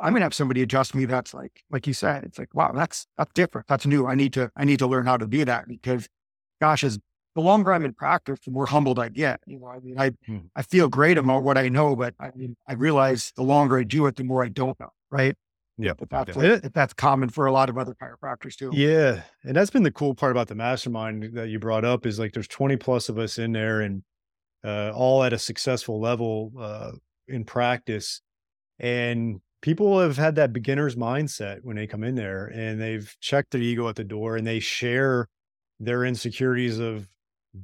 I'm 0.02 0.14
gonna 0.14 0.26
have 0.26 0.34
somebody 0.34 0.62
adjust 0.62 0.96
me. 0.96 1.06
That's 1.06 1.34
like, 1.34 1.64
like 1.70 1.88
you 1.88 1.94
said, 1.94 2.24
it's 2.24 2.40
like, 2.40 2.54
wow, 2.54 2.72
that's 2.74 3.08
that's 3.18 3.32
different. 3.34 3.68
That's 3.68 3.86
new. 3.86 4.06
I 4.08 4.16
need 4.16 4.34
to 4.34 4.52
I 4.56 4.66
need 4.66 4.80
to 4.80 4.88
learn 4.88 5.06
how 5.06 5.18
to 5.18 5.28
do 5.28 5.46
that 5.46 5.68
because, 5.68 6.08
gosh, 6.62 6.84
as 6.84 7.00
the 7.36 7.42
longer 7.42 7.74
I'm 7.74 7.86
in 7.86 7.94
practice, 7.94 8.40
the 8.46 8.52
more 8.52 8.66
humbled 8.66 9.00
I 9.00 9.10
get. 9.10 9.40
You 9.46 9.60
know, 9.60 9.68
I 9.68 9.80
mean, 9.80 10.00
I 10.00 10.12
hmm. 10.26 10.40
I 10.56 10.62
feel 10.62 10.88
great 10.88 11.18
about 11.18 11.44
what 11.44 11.58
I 11.58 11.70
know, 11.70 11.96
but 11.96 12.14
I 12.20 12.32
mean, 12.36 12.56
I 12.68 12.74
realize 12.74 13.34
the 13.36 13.44
longer 13.44 13.80
I 13.80 13.84
do 13.84 14.06
it, 14.06 14.16
the 14.16 14.24
more 14.24 14.44
I 14.44 14.50
don't 14.50 14.80
know. 14.80 14.90
Right. 15.10 15.36
Yeah, 15.78 15.94
but 15.98 16.10
that's 16.10 16.38
yeah. 16.38 16.60
that's 16.74 16.94
common 16.94 17.30
for 17.30 17.48
a 17.48 17.52
lot 17.52 17.70
of 17.70 17.78
other 17.78 17.96
chiropractors 17.96 18.56
too. 18.56 18.72
Yeah, 18.74 19.24
and 19.44 19.56
that's 19.56 19.72
been 19.72 19.84
the 19.84 19.92
cool 19.92 20.14
part 20.14 20.32
about 20.32 20.48
the 20.48 20.56
mastermind 20.56 21.32
that 21.34 21.50
you 21.50 21.58
brought 21.58 21.84
up 21.84 22.06
is 22.06 22.20
like 22.20 22.34
there's 22.34 22.48
20 22.48 22.78
plus 22.78 23.10
of 23.10 23.18
us 23.18 23.40
in 23.40 23.54
there, 23.54 23.82
and 23.82 24.04
uh, 24.64 24.92
all 24.94 25.24
at 25.24 25.34
a 25.34 25.40
successful 25.40 26.00
level 26.00 26.52
uh, 26.60 26.92
in 27.28 27.44
practice, 27.44 28.22
and 28.78 29.42
people 29.64 30.02
have 30.02 30.18
had 30.18 30.36
that 30.36 30.52
beginner's 30.52 30.98
mindset 30.98 31.60
when 31.64 31.78
they 31.78 31.88
come 31.88 32.04
in 32.04 32.16
there 32.16 32.48
and 32.48 32.80
they've 32.80 33.16
checked 33.22 33.52
their 33.52 33.62
ego 33.62 33.88
at 33.88 33.96
the 33.96 34.04
door 34.04 34.36
and 34.36 34.46
they 34.46 34.60
share 34.60 35.30
their 35.80 36.04
insecurities 36.04 36.80
of 36.80 37.08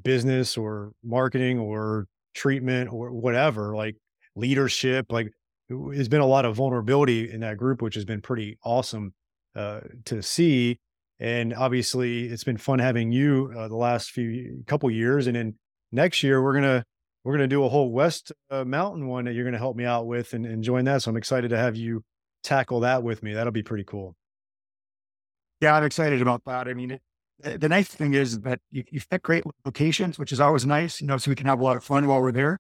business 0.02 0.58
or 0.58 0.94
marketing 1.04 1.60
or 1.60 2.08
treatment 2.34 2.92
or 2.92 3.12
whatever, 3.12 3.76
like 3.76 3.98
leadership. 4.36 5.12
Like 5.12 5.28
there's 5.68 6.08
been 6.08 6.22
a 6.22 6.26
lot 6.26 6.46
of 6.46 6.56
vulnerability 6.56 7.30
in 7.30 7.42
that 7.42 7.58
group, 7.58 7.82
which 7.82 7.96
has 7.96 8.06
been 8.06 8.22
pretty 8.22 8.58
awesome 8.64 9.14
uh, 9.56 9.82
to 10.06 10.24
see. 10.24 10.80
And 11.20 11.54
obviously, 11.54 12.28
it's 12.28 12.46
been 12.46 12.56
fun 12.56 12.80
having 12.80 13.12
you 13.12 13.54
uh, 13.58 13.68
the 13.68 13.76
last 13.76 14.12
few 14.12 14.64
couple 14.68 14.90
years. 14.90 15.28
And 15.28 15.36
then 15.36 15.56
next 15.92 16.24
year, 16.24 16.42
we're 16.42 16.54
gonna 16.54 16.86
we're 17.30 17.38
going 17.38 17.48
to 17.48 17.56
do 17.56 17.64
a 17.64 17.70
whole 17.70 17.92
West 17.92 18.32
uh, 18.50 18.66
Mountain 18.66 19.06
one 19.06 19.26
that 19.26 19.36
you're 19.36 19.44
going 19.44 19.54
to 19.54 19.60
help 19.60 19.76
me 19.76 19.86
out 19.86 20.08
with 20.08 20.34
and, 20.34 20.48
and 20.48 20.64
join 20.64 20.86
that. 20.86 21.04
So 21.04 21.12
I'm 21.12 21.16
excited 21.16 21.50
to 21.50 21.58
have 21.58 21.76
you 21.76 22.04
tackle 22.44 22.80
that 22.80 23.04
with 23.04 23.22
me. 23.22 23.36
That'll 23.36 23.54
be 23.54 23.62
pretty 23.62 23.84
cool. 23.84 24.16
Yeah, 25.62 25.76
I'm 25.76 25.84
excited 25.84 26.24
about 26.24 26.42
that. 26.48 26.68
I 26.68 26.74
mean, 26.74 27.00
the 27.38 27.70
nice 27.70 27.88
thing 27.88 28.16
is 28.16 28.40
that 28.40 28.62
you, 28.72 28.84
you 28.90 29.00
pick 29.12 29.22
great 29.22 29.44
locations, 29.64 30.18
which 30.18 30.32
is 30.32 30.40
always 30.40 30.66
nice, 30.66 31.02
you 31.02 31.06
know, 31.06 31.18
so 31.18 31.30
we 31.30 31.36
can 31.36 31.46
have 31.46 31.60
a 31.60 31.64
lot 31.64 31.78
of 31.78 31.84
fun 31.84 32.08
while 32.08 32.20
we're 32.20 32.32
there. 32.32 32.58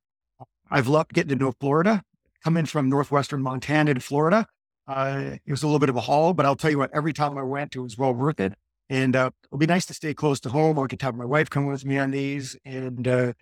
I've 0.70 0.88
loved 0.88 1.14
getting 1.14 1.36
to 1.36 1.44
know 1.44 1.54
Florida, 1.60 2.04
coming 2.44 2.68
from 2.68 2.90
Northwestern 2.90 3.42
Montana 3.42 3.96
to 3.96 4.00
Florida. 4.00 4.46
Uh, 4.88 5.38
it 5.44 5.52
was 5.52 5.64
a 5.64 5.66
little 5.66 5.80
bit 5.80 5.90
of 5.90 5.96
a 5.96 6.02
haul, 6.02 6.36
but 6.36 6.46
I'll 6.46 6.56
tell 6.56 6.70
you 6.70 6.78
what, 6.78 6.92
every 6.94 7.14
time 7.14 7.40
I 7.40 7.44
went, 7.44 7.76
it 7.76 7.80
was 7.80 7.98
well 7.98 8.14
worth 8.14 8.40
it. 8.40 8.54
And 8.88 9.16
uh, 9.16 9.32
it'll 9.48 9.58
be 9.58 9.66
nice 9.66 9.88
to 9.88 9.96
stay 9.96 10.14
close 10.14 10.40
to 10.42 10.50
home. 10.50 10.78
I 10.78 10.86
could 10.86 11.02
have 11.02 11.16
my 11.16 11.26
wife 11.26 11.50
come 11.50 11.66
with 11.66 11.86
me 11.86 11.98
on 11.98 12.12
these 12.12 12.56
and 12.66 13.08
uh, 13.08 13.34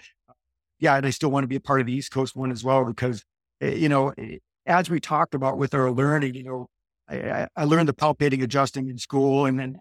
yeah, 0.80 0.96
and 0.96 1.06
I 1.06 1.10
still 1.10 1.32
want 1.32 1.44
to 1.44 1.48
be 1.48 1.56
a 1.56 1.62
part 1.62 1.82
of 1.82 1.88
the 1.88 1.94
East 1.94 2.12
Coast 2.12 2.36
one 2.36 2.52
as 2.52 2.64
well 2.64 2.86
because, 2.86 3.24
eh, 3.62 3.74
you 3.74 3.90
know, 3.90 4.14
eh, 4.18 4.38
as 4.66 4.90
we 4.90 5.00
talked 5.00 5.34
about 5.34 5.58
with 5.58 5.74
our 5.74 5.92
learning, 5.92 6.36
you 6.36 6.44
know, 6.44 6.68
I, 7.10 7.48
I 7.56 7.64
learned 7.64 7.88
the 7.88 7.94
palpating 7.94 8.44
adjusting 8.44 8.90
in 8.90 8.98
school, 8.98 9.46
and 9.46 9.60
then 9.60 9.80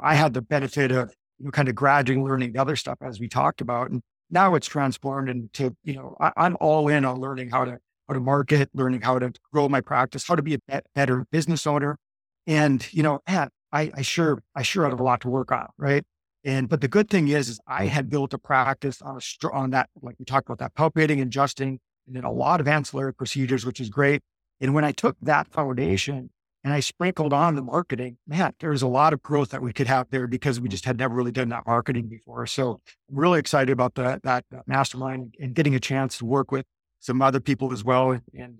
I 0.00 0.14
had 0.14 0.34
the 0.34 0.42
benefit 0.42 0.92
of 0.92 1.12
you 1.38 1.46
know, 1.46 1.50
kind 1.50 1.68
of 1.68 1.74
gradually 1.74 2.20
learning 2.20 2.52
the 2.52 2.60
other 2.60 2.76
stuff 2.76 2.98
as 3.02 3.18
we 3.20 3.28
talked 3.28 3.60
about, 3.60 3.90
and 3.90 4.02
now 4.30 4.54
it's 4.54 4.66
transformed 4.66 5.28
into 5.28 5.74
you 5.84 5.94
know 5.94 6.16
I, 6.20 6.32
am 6.36 6.56
all 6.60 6.88
in 6.88 7.04
on 7.04 7.20
learning 7.20 7.50
how 7.50 7.64
to 7.64 7.78
how 8.08 8.14
to 8.14 8.20
market, 8.20 8.70
learning 8.74 9.02
how 9.02 9.18
to 9.18 9.32
grow 9.52 9.68
my 9.68 9.80
practice, 9.80 10.26
how 10.26 10.36
to 10.36 10.42
be 10.42 10.54
a 10.54 10.80
better 10.94 11.26
business 11.32 11.66
owner, 11.66 11.98
and 12.46 12.86
you 12.92 13.02
know, 13.02 13.20
man, 13.28 13.48
I, 13.72 13.90
I 13.94 14.02
sure 14.02 14.42
I 14.54 14.62
sure 14.62 14.88
have 14.88 14.98
a 14.98 15.02
lot 15.02 15.20
to 15.22 15.28
work 15.28 15.52
on, 15.52 15.68
right? 15.78 16.04
And 16.44 16.68
but 16.68 16.80
the 16.80 16.88
good 16.88 17.10
thing 17.10 17.28
is, 17.28 17.48
is 17.48 17.60
I 17.66 17.86
mm. 17.86 17.88
had 17.88 18.08
built 18.08 18.32
a 18.34 18.38
practice 18.38 19.02
on 19.02 19.18
a 19.18 19.48
on 19.52 19.70
that, 19.70 19.90
like 20.02 20.16
we 20.18 20.24
talked 20.24 20.48
about 20.48 20.58
that 20.58 20.74
palpating, 20.74 21.20
adjusting, 21.20 21.80
and 22.06 22.16
then 22.16 22.24
a 22.24 22.32
lot 22.32 22.60
of 22.60 22.68
ancillary 22.68 23.14
procedures, 23.14 23.66
which 23.66 23.80
is 23.80 23.88
great. 23.88 24.22
And 24.60 24.74
when 24.74 24.84
I 24.84 24.92
took 24.92 25.16
that 25.22 25.48
foundation 25.48 26.30
and 26.64 26.72
I 26.72 26.80
sprinkled 26.80 27.32
on 27.32 27.54
the 27.54 27.62
marketing, 27.62 28.18
man, 28.26 28.52
there's 28.60 28.82
a 28.82 28.88
lot 28.88 29.12
of 29.12 29.22
growth 29.22 29.50
that 29.50 29.62
we 29.62 29.72
could 29.72 29.86
have 29.86 30.10
there 30.10 30.26
because 30.26 30.60
we 30.60 30.68
mm. 30.68 30.72
just 30.72 30.84
had 30.84 30.98
never 30.98 31.14
really 31.14 31.32
done 31.32 31.48
that 31.50 31.66
marketing 31.66 32.08
before. 32.08 32.46
So 32.46 32.80
I'm 33.10 33.16
really 33.16 33.40
excited 33.40 33.72
about 33.72 33.94
that 33.96 34.22
that, 34.22 34.44
that 34.50 34.68
mastermind 34.68 35.34
and 35.40 35.54
getting 35.54 35.74
a 35.74 35.80
chance 35.80 36.18
to 36.18 36.24
work 36.24 36.52
with 36.52 36.66
some 37.00 37.20
other 37.20 37.40
people 37.40 37.72
as 37.72 37.84
well. 37.84 38.18
And 38.36 38.58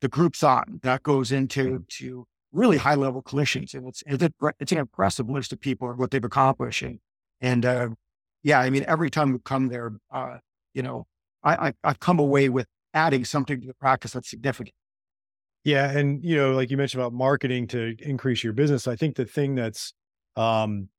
the 0.00 0.08
group 0.08 0.36
thought 0.36 0.68
that 0.82 1.02
goes 1.02 1.30
mm. 1.30 1.38
into 1.38 1.84
to 1.98 2.26
really 2.54 2.78
high 2.78 2.94
level 2.94 3.22
clinicians. 3.22 3.74
And 3.74 3.86
it's, 3.86 4.02
it's, 4.06 4.72
an 4.72 4.78
impressive 4.78 5.28
list 5.28 5.52
of 5.52 5.60
people 5.60 5.90
and 5.90 5.98
what 5.98 6.10
they've 6.10 6.24
accomplished. 6.24 6.82
And, 6.82 7.00
and 7.40 7.66
uh, 7.66 7.88
yeah, 8.42 8.60
I 8.60 8.70
mean, 8.70 8.84
every 8.88 9.10
time 9.10 9.32
we 9.32 9.38
come 9.44 9.68
there, 9.68 9.92
uh, 10.10 10.38
you 10.72 10.82
know, 10.82 11.06
I, 11.42 11.68
I, 11.68 11.72
I've 11.82 12.00
come 12.00 12.18
away 12.18 12.48
with 12.48 12.66
adding 12.94 13.24
something 13.24 13.60
to 13.60 13.66
the 13.66 13.74
practice 13.74 14.12
that's 14.12 14.30
significant. 14.30 14.74
Yeah, 15.64 15.90
and 15.90 16.22
you 16.22 16.36
know, 16.36 16.52
like 16.52 16.70
you 16.70 16.76
mentioned 16.76 17.02
about 17.02 17.14
marketing 17.14 17.66
to 17.68 17.96
increase 18.00 18.44
your 18.44 18.52
business, 18.52 18.86
I 18.86 18.96
think 18.96 19.16
the 19.16 19.24
thing 19.24 19.54
that's 19.54 19.94
um, 20.36 20.90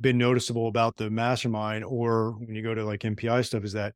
been 0.00 0.16
noticeable 0.16 0.68
about 0.68 0.96
the 0.96 1.10
mastermind, 1.10 1.84
or 1.84 2.32
when 2.32 2.54
you 2.54 2.62
go 2.62 2.74
to 2.74 2.84
like 2.84 3.00
MPI 3.00 3.44
stuff, 3.44 3.62
is 3.62 3.74
that 3.74 3.94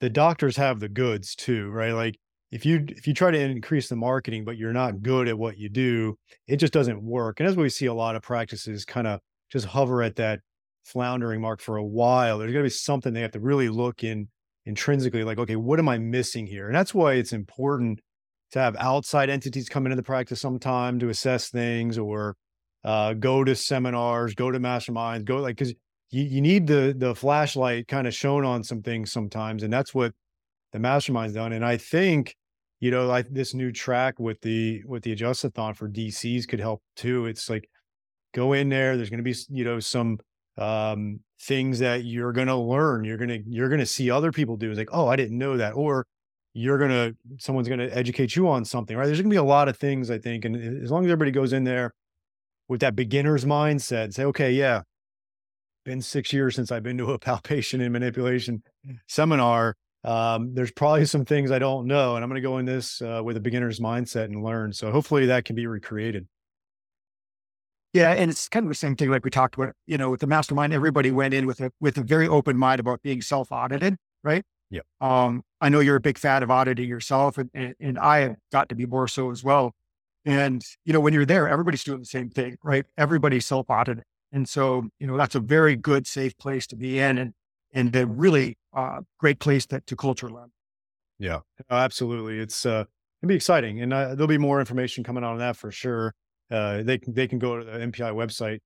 the 0.00 0.08
doctors 0.08 0.56
have 0.56 0.80
the 0.80 0.88
goods 0.88 1.34
too, 1.34 1.68
right? 1.68 1.92
Like 1.92 2.18
if 2.50 2.66
you 2.66 2.84
if 2.88 3.06
you 3.06 3.14
try 3.14 3.30
to 3.30 3.38
increase 3.38 3.88
the 3.88 3.96
marketing, 3.96 4.44
but 4.44 4.56
you're 4.56 4.72
not 4.72 5.02
good 5.02 5.28
at 5.28 5.38
what 5.38 5.56
you 5.58 5.68
do, 5.68 6.18
it 6.46 6.56
just 6.56 6.72
doesn't 6.72 7.02
work. 7.02 7.40
And 7.40 7.48
as 7.48 7.56
we 7.56 7.68
see 7.68 7.86
a 7.86 7.94
lot 7.94 8.16
of 8.16 8.22
practices 8.22 8.84
kind 8.84 9.06
of 9.06 9.20
just 9.50 9.66
hover 9.66 10.02
at 10.02 10.16
that 10.16 10.40
floundering 10.84 11.40
mark 11.40 11.60
for 11.60 11.76
a 11.76 11.84
while, 11.84 12.38
there's 12.38 12.52
going 12.52 12.64
to 12.64 12.66
be 12.66 12.70
something 12.70 13.12
they 13.12 13.20
have 13.20 13.32
to 13.32 13.40
really 13.40 13.68
look 13.68 14.02
in 14.02 14.28
intrinsically, 14.66 15.24
like, 15.24 15.38
okay, 15.38 15.56
what 15.56 15.78
am 15.78 15.88
I 15.88 15.98
missing 15.98 16.46
here? 16.46 16.66
And 16.66 16.74
that's 16.74 16.94
why 16.94 17.14
it's 17.14 17.32
important 17.32 18.00
to 18.52 18.58
have 18.58 18.76
outside 18.76 19.30
entities 19.30 19.68
come 19.68 19.86
into 19.86 19.96
the 19.96 20.02
practice 20.02 20.40
sometime 20.40 20.98
to 20.98 21.08
assess 21.08 21.50
things 21.50 21.98
or 21.98 22.36
uh, 22.84 23.14
go 23.14 23.44
to 23.44 23.54
seminars, 23.54 24.34
go 24.34 24.50
to 24.50 24.58
masterminds, 24.58 25.24
go 25.24 25.36
like 25.36 25.56
because 25.56 25.74
you, 26.10 26.24
you 26.24 26.40
need 26.40 26.66
the 26.66 26.94
the 26.96 27.14
flashlight 27.14 27.86
kind 27.86 28.06
of 28.06 28.14
shown 28.14 28.44
on 28.44 28.64
some 28.64 28.82
things 28.82 29.12
sometimes, 29.12 29.62
and 29.62 29.72
that's 29.72 29.94
what 29.94 30.12
the 30.72 30.78
mastermind's 30.78 31.34
done. 31.34 31.52
And 31.52 31.64
I 31.64 31.76
think 31.76 32.36
you 32.80 32.90
know 32.90 33.06
like 33.06 33.28
this 33.30 33.54
new 33.54 33.72
track 33.72 34.18
with 34.18 34.40
the 34.40 34.82
with 34.86 35.02
the 35.02 35.14
adjustathon 35.14 35.76
for 35.76 35.88
DCs 35.88 36.48
could 36.48 36.60
help 36.60 36.82
too. 36.96 37.26
It's 37.26 37.48
like 37.48 37.68
go 38.34 38.52
in 38.52 38.68
there. 38.68 38.96
There's 38.96 39.10
going 39.10 39.22
to 39.22 39.24
be 39.24 39.36
you 39.50 39.64
know 39.64 39.80
some 39.80 40.18
um, 40.58 41.20
things 41.40 41.78
that 41.78 42.04
you're 42.04 42.32
going 42.32 42.48
to 42.48 42.56
learn. 42.56 43.04
You're 43.04 43.18
going 43.18 43.28
to 43.28 43.42
you're 43.46 43.68
going 43.68 43.80
to 43.80 43.86
see 43.86 44.10
other 44.10 44.32
people 44.32 44.56
do. 44.56 44.70
It's 44.70 44.78
like 44.78 44.90
oh 44.92 45.08
I 45.08 45.16
didn't 45.16 45.38
know 45.38 45.56
that 45.56 45.72
or 45.72 46.06
you're 46.52 46.78
going 46.78 46.90
to 46.90 47.16
someone's 47.38 47.68
going 47.68 47.80
to 47.80 47.96
educate 47.96 48.34
you 48.34 48.48
on 48.48 48.64
something 48.64 48.96
right 48.96 49.06
there's 49.06 49.18
going 49.18 49.30
to 49.30 49.34
be 49.34 49.36
a 49.36 49.42
lot 49.42 49.68
of 49.68 49.76
things 49.76 50.10
i 50.10 50.18
think 50.18 50.44
and 50.44 50.82
as 50.82 50.90
long 50.90 51.04
as 51.04 51.10
everybody 51.10 51.30
goes 51.30 51.52
in 51.52 51.64
there 51.64 51.92
with 52.68 52.80
that 52.80 52.96
beginner's 52.96 53.44
mindset 53.44 54.12
say 54.12 54.24
okay 54.24 54.52
yeah 54.52 54.82
been 55.84 56.02
six 56.02 56.32
years 56.32 56.56
since 56.56 56.72
i've 56.72 56.82
been 56.82 56.98
to 56.98 57.12
a 57.12 57.18
palpation 57.20 57.80
and 57.80 57.92
manipulation 57.92 58.62
seminar 59.06 59.76
um, 60.04 60.54
there's 60.54 60.70
probably 60.70 61.04
some 61.04 61.24
things 61.24 61.50
i 61.50 61.58
don't 61.58 61.86
know 61.86 62.16
and 62.16 62.24
i'm 62.24 62.30
going 62.30 62.40
to 62.40 62.46
go 62.46 62.58
in 62.58 62.64
this 62.64 63.02
uh, 63.02 63.20
with 63.22 63.36
a 63.36 63.40
beginner's 63.40 63.80
mindset 63.80 64.24
and 64.24 64.42
learn 64.42 64.72
so 64.72 64.90
hopefully 64.90 65.26
that 65.26 65.44
can 65.44 65.56
be 65.56 65.66
recreated 65.66 66.26
yeah, 67.92 68.12
and 68.12 68.30
it's 68.30 68.48
kind 68.48 68.64
of 68.64 68.70
the 68.70 68.76
same 68.76 68.94
thing 68.94 69.10
like 69.10 69.24
we 69.24 69.30
talked 69.30 69.56
about. 69.56 69.74
You 69.86 69.98
know, 69.98 70.10
with 70.10 70.20
the 70.20 70.26
mastermind, 70.28 70.72
everybody 70.72 71.10
went 71.10 71.34
in 71.34 71.44
with 71.44 71.60
a 71.60 71.72
with 71.80 71.98
a 71.98 72.02
very 72.02 72.28
open 72.28 72.56
mind 72.56 72.78
about 72.78 73.02
being 73.02 73.20
self 73.20 73.50
audited, 73.50 73.96
right? 74.22 74.44
Yeah. 74.70 74.82
Um, 75.00 75.42
I 75.60 75.68
know 75.68 75.80
you're 75.80 75.96
a 75.96 76.00
big 76.00 76.16
fan 76.16 76.42
of 76.42 76.50
auditing 76.50 76.88
yourself, 76.88 77.36
and, 77.36 77.50
and, 77.52 77.74
and 77.80 77.98
I 77.98 78.20
have 78.20 78.36
got 78.52 78.68
to 78.68 78.74
be 78.74 78.86
more 78.86 79.08
so 79.08 79.30
as 79.30 79.42
well. 79.42 79.74
And, 80.24 80.62
you 80.84 80.92
know, 80.92 81.00
when 81.00 81.12
you're 81.12 81.26
there, 81.26 81.48
everybody's 81.48 81.82
doing 81.82 81.98
the 81.98 82.06
same 82.06 82.30
thing, 82.30 82.56
right? 82.62 82.84
Everybody's 82.96 83.46
self 83.46 83.68
auditing. 83.68 84.04
And 84.32 84.48
so, 84.48 84.88
you 85.00 85.08
know, 85.08 85.16
that's 85.16 85.34
a 85.34 85.40
very 85.40 85.74
good, 85.74 86.06
safe 86.06 86.38
place 86.38 86.68
to 86.68 86.76
be 86.76 87.00
in 87.00 87.18
and, 87.18 87.34
and 87.72 87.94
a 87.94 88.06
really 88.06 88.58
uh, 88.74 89.00
great 89.18 89.38
place 89.38 89.66
to, 89.66 89.80
to 89.80 89.96
culture 89.96 90.30
learn. 90.30 90.50
Yeah, 91.18 91.40
absolutely. 91.70 92.38
It's, 92.38 92.64
uh, 92.64 92.84
it'll 93.22 93.28
be 93.28 93.34
exciting. 93.34 93.82
And 93.82 93.92
uh, 93.92 94.14
there'll 94.14 94.26
be 94.26 94.38
more 94.38 94.60
information 94.60 95.04
coming 95.04 95.24
out 95.24 95.32
on 95.32 95.38
that 95.38 95.56
for 95.56 95.70
sure. 95.70 96.14
Uh, 96.50 96.82
they 96.82 96.98
can, 96.98 97.12
they 97.12 97.28
can 97.28 97.38
go 97.38 97.58
to 97.58 97.64
the 97.64 97.72
MPI 97.72 98.12
website 98.12 98.60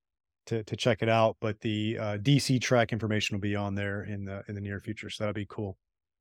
to, 0.46 0.62
to 0.64 0.76
check 0.76 1.02
it 1.02 1.08
out, 1.08 1.36
but 1.40 1.60
the 1.60 1.98
uh, 1.98 2.18
DC 2.18 2.60
track 2.60 2.92
information 2.92 3.36
will 3.36 3.40
be 3.40 3.56
on 3.56 3.74
there 3.74 4.04
in 4.04 4.24
the, 4.24 4.42
in 4.48 4.54
the 4.54 4.60
near 4.60 4.78
future. 4.78 5.10
So 5.10 5.24
that'll 5.24 5.34
be 5.34 5.46
cool. 5.48 5.76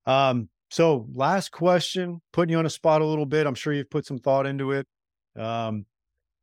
Um, 0.05 0.49
so 0.71 1.07
last 1.13 1.51
question, 1.51 2.21
putting 2.31 2.51
you 2.51 2.57
on 2.57 2.65
a 2.65 2.69
spot 2.69 3.01
a 3.01 3.05
little 3.05 3.25
bit. 3.25 3.45
I'm 3.45 3.55
sure 3.55 3.73
you've 3.73 3.89
put 3.89 4.05
some 4.05 4.17
thought 4.17 4.47
into 4.47 4.71
it. 4.71 4.87
Um, 5.37 5.85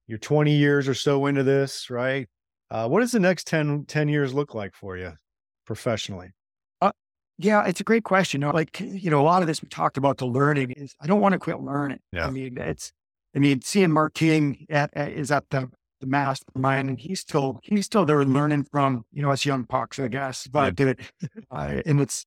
you're 0.06 0.18
20 0.18 0.54
years 0.54 0.88
or 0.88 0.94
so 0.94 1.26
into 1.26 1.42
this, 1.42 1.90
right? 1.90 2.28
Uh, 2.70 2.88
what 2.88 3.00
does 3.00 3.12
the 3.12 3.20
next 3.20 3.46
10, 3.48 3.86
10 3.86 4.08
years 4.08 4.32
look 4.32 4.54
like 4.54 4.74
for 4.74 4.96
you 4.96 5.12
professionally? 5.70 6.30
Uh, 6.80 6.90
yeah, 7.38 7.64
it's 7.64 7.80
a 7.80 7.84
great 7.84 8.02
question. 8.02 8.40
Like, 8.40 8.80
you 8.80 9.08
know, 9.08 9.20
a 9.20 9.22
lot 9.22 9.42
of 9.42 9.46
this 9.46 9.62
we 9.62 9.68
talked 9.68 9.96
about 9.96 10.18
the 10.18 10.26
learning 10.26 10.72
is 10.72 10.96
I 11.00 11.06
don't 11.06 11.20
want 11.20 11.34
to 11.34 11.38
quit 11.38 11.60
learning. 11.60 12.00
Yeah. 12.12 12.26
I 12.26 12.30
mean, 12.30 12.58
it's, 12.58 12.92
I 13.36 13.38
mean, 13.38 13.60
seeing 13.62 13.92
Mark 13.92 14.14
King 14.14 14.66
at, 14.68 14.90
at, 14.94 15.12
is 15.12 15.30
at 15.30 15.44
the, 15.50 15.70
the 16.00 16.08
mastermind 16.08 16.88
and 16.88 16.98
he's 16.98 17.20
still, 17.20 17.60
he's 17.62 17.86
still 17.86 18.04
there 18.04 18.24
learning 18.24 18.64
from, 18.64 19.04
you 19.12 19.22
know, 19.22 19.30
us 19.30 19.46
young 19.46 19.64
pucks, 19.64 20.00
I 20.00 20.08
guess, 20.08 20.48
but, 20.48 20.78
yeah. 20.80 20.94
uh, 21.52 21.80
and 21.86 22.00
it's, 22.00 22.26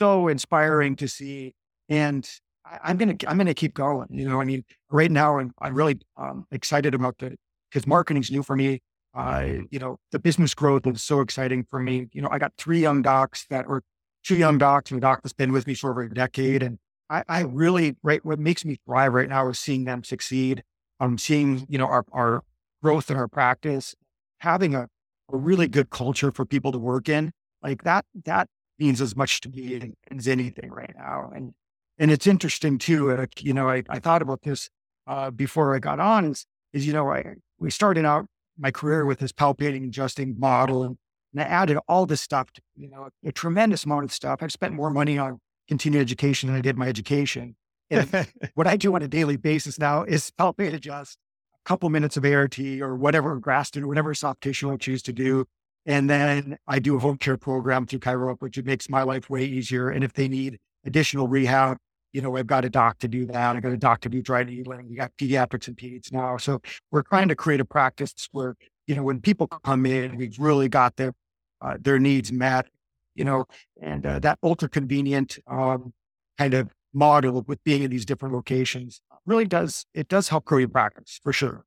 so 0.00 0.28
inspiring 0.28 0.96
to 0.96 1.08
see. 1.08 1.54
And 1.88 2.28
I, 2.64 2.90
am 2.90 2.96
gonna 2.96 3.16
I'm 3.26 3.38
gonna 3.38 3.54
keep 3.54 3.74
going. 3.74 4.08
You 4.10 4.28
know, 4.28 4.40
I 4.40 4.44
mean, 4.44 4.64
right 4.90 5.10
now 5.10 5.38
I'm 5.38 5.52
I'm 5.60 5.74
really 5.74 5.98
um, 6.16 6.46
excited 6.50 6.94
about 6.94 7.18
the 7.18 7.36
because 7.70 7.86
marketing's 7.86 8.30
new 8.30 8.42
for 8.42 8.56
me. 8.56 8.80
Uh, 9.14 9.46
you 9.70 9.78
know, 9.78 9.98
the 10.10 10.18
business 10.18 10.54
growth 10.54 10.86
is 10.86 11.02
so 11.02 11.20
exciting 11.20 11.64
for 11.70 11.78
me. 11.78 12.08
You 12.12 12.22
know, 12.22 12.28
I 12.30 12.38
got 12.38 12.52
three 12.58 12.80
young 12.80 13.02
docs 13.02 13.46
that 13.50 13.66
are 13.66 13.82
two 14.24 14.36
young 14.36 14.58
docs 14.58 14.90
and 14.90 14.98
a 14.98 15.00
doc 15.00 15.22
that's 15.22 15.32
been 15.32 15.52
with 15.52 15.66
me 15.66 15.74
for 15.74 15.90
over 15.90 16.02
a 16.02 16.10
decade. 16.12 16.62
And 16.62 16.78
I, 17.08 17.22
I 17.28 17.40
really, 17.42 17.96
right, 18.02 18.24
what 18.24 18.38
makes 18.38 18.64
me 18.64 18.78
thrive 18.86 19.14
right 19.14 19.28
now 19.28 19.48
is 19.48 19.58
seeing 19.58 19.84
them 19.84 20.02
succeed. 20.02 20.64
I'm 20.98 21.18
seeing, 21.18 21.66
you 21.68 21.78
know, 21.78 21.86
our, 21.86 22.04
our 22.12 22.42
growth 22.82 23.10
in 23.10 23.16
our 23.16 23.28
practice, 23.28 23.94
having 24.38 24.74
a, 24.74 24.88
a 25.32 25.36
really 25.36 25.68
good 25.68 25.90
culture 25.90 26.32
for 26.32 26.44
people 26.44 26.72
to 26.72 26.78
work 26.78 27.08
in. 27.08 27.32
Like 27.62 27.84
that, 27.84 28.04
that 28.24 28.48
means 28.78 29.00
as 29.00 29.14
much 29.14 29.40
to 29.42 29.48
me 29.48 29.92
as 30.10 30.26
anything 30.28 30.70
right 30.70 30.94
now. 30.96 31.30
And 31.34 31.54
and 31.98 32.10
it's 32.10 32.26
interesting 32.26 32.78
too. 32.78 33.12
Uh, 33.12 33.26
you 33.38 33.52
know, 33.54 33.68
I, 33.68 33.84
I 33.88 33.98
thought 34.00 34.22
about 34.22 34.42
this 34.42 34.68
uh, 35.06 35.30
before 35.30 35.74
I 35.74 35.78
got 35.78 36.00
on. 36.00 36.24
Is 36.24 36.46
is 36.72 36.86
you 36.86 36.92
know, 36.92 37.10
I 37.10 37.36
we 37.58 37.70
started 37.70 38.04
out 38.04 38.26
my 38.58 38.70
career 38.70 39.04
with 39.04 39.18
this 39.18 39.32
palpating 39.32 39.86
adjusting 39.86 40.38
model, 40.38 40.84
and, 40.84 40.96
and 41.32 41.42
I 41.42 41.44
added 41.44 41.78
all 41.88 42.06
this 42.06 42.20
stuff. 42.20 42.52
To, 42.52 42.62
you 42.76 42.88
know, 42.88 43.08
a, 43.24 43.28
a 43.28 43.32
tremendous 43.32 43.84
amount 43.84 44.04
of 44.04 44.12
stuff. 44.12 44.42
I've 44.42 44.52
spent 44.52 44.74
more 44.74 44.90
money 44.90 45.18
on 45.18 45.40
continuing 45.68 46.02
education 46.02 46.48
than 46.48 46.56
I 46.56 46.60
did 46.60 46.76
my 46.76 46.88
education. 46.88 47.56
And 47.90 48.28
what 48.54 48.66
I 48.66 48.76
do 48.76 48.94
on 48.94 49.02
a 49.02 49.08
daily 49.08 49.36
basis 49.36 49.78
now 49.78 50.04
is 50.04 50.30
palpate 50.38 50.74
adjust 50.74 51.18
a 51.54 51.68
couple 51.68 51.88
minutes 51.90 52.16
of 52.16 52.24
ART 52.24 52.58
or 52.58 52.96
whatever 52.96 53.40
Graston 53.40 53.82
or 53.82 53.88
whatever 53.88 54.14
soft 54.14 54.42
tissue 54.42 54.72
I 54.72 54.76
choose 54.76 55.02
to 55.02 55.12
do 55.12 55.46
and 55.86 56.08
then 56.08 56.56
I 56.66 56.78
do 56.78 56.96
a 56.96 56.98
home 56.98 57.18
care 57.18 57.36
program 57.36 57.86
through 57.86 57.98
ChiroUp, 58.00 58.40
which 58.40 58.62
makes 58.62 58.88
my 58.88 59.02
life 59.02 59.28
way 59.28 59.44
easier. 59.44 59.90
And 59.90 60.02
if 60.02 60.14
they 60.14 60.28
need 60.28 60.58
additional 60.84 61.28
rehab, 61.28 61.76
you 62.14 62.22
know, 62.22 62.36
I've 62.36 62.46
got 62.46 62.64
a 62.64 62.70
doc 62.70 63.00
to 63.00 63.08
do 63.08 63.26
that. 63.26 63.56
I've 63.56 63.62
got 63.62 63.72
a 63.72 63.76
doc 63.76 64.00
to 64.02 64.08
do 64.08 64.22
dry 64.22 64.44
needling. 64.44 64.88
We 64.88 64.94
got 64.94 65.10
pediatrics 65.20 65.66
and 65.66 65.76
peds 65.76 66.12
now. 66.12 66.36
So 66.36 66.62
we're 66.92 67.02
trying 67.02 67.28
to 67.28 67.34
create 67.34 67.60
a 67.60 67.64
practice 67.64 68.28
where, 68.30 68.54
you 68.86 68.94
know, 68.94 69.02
when 69.02 69.20
people 69.20 69.48
come 69.48 69.84
in, 69.84 70.16
we've 70.16 70.38
really 70.38 70.68
got 70.68 70.94
their, 70.94 71.12
uh, 71.60 71.76
their 71.80 71.98
needs 71.98 72.30
met, 72.30 72.68
you 73.16 73.24
know, 73.24 73.46
and 73.82 74.06
uh, 74.06 74.20
that 74.20 74.38
ultra 74.44 74.68
convenient 74.68 75.38
um, 75.48 75.92
kind 76.38 76.54
of 76.54 76.70
model 76.92 77.42
with 77.48 77.62
being 77.64 77.82
in 77.82 77.90
these 77.90 78.04
different 78.04 78.32
locations 78.32 79.00
really 79.26 79.44
does, 79.44 79.84
it 79.92 80.06
does 80.06 80.28
help 80.28 80.44
grow 80.44 80.58
your 80.58 80.68
practice 80.68 81.18
for 81.20 81.32
sure. 81.32 81.64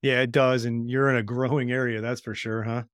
Yeah, 0.00 0.20
it 0.20 0.30
does. 0.30 0.64
And 0.64 0.88
you're 0.88 1.10
in 1.10 1.16
a 1.16 1.24
growing 1.24 1.72
area. 1.72 2.00
That's 2.00 2.20
for 2.20 2.36
sure, 2.36 2.62
huh? 2.62 2.84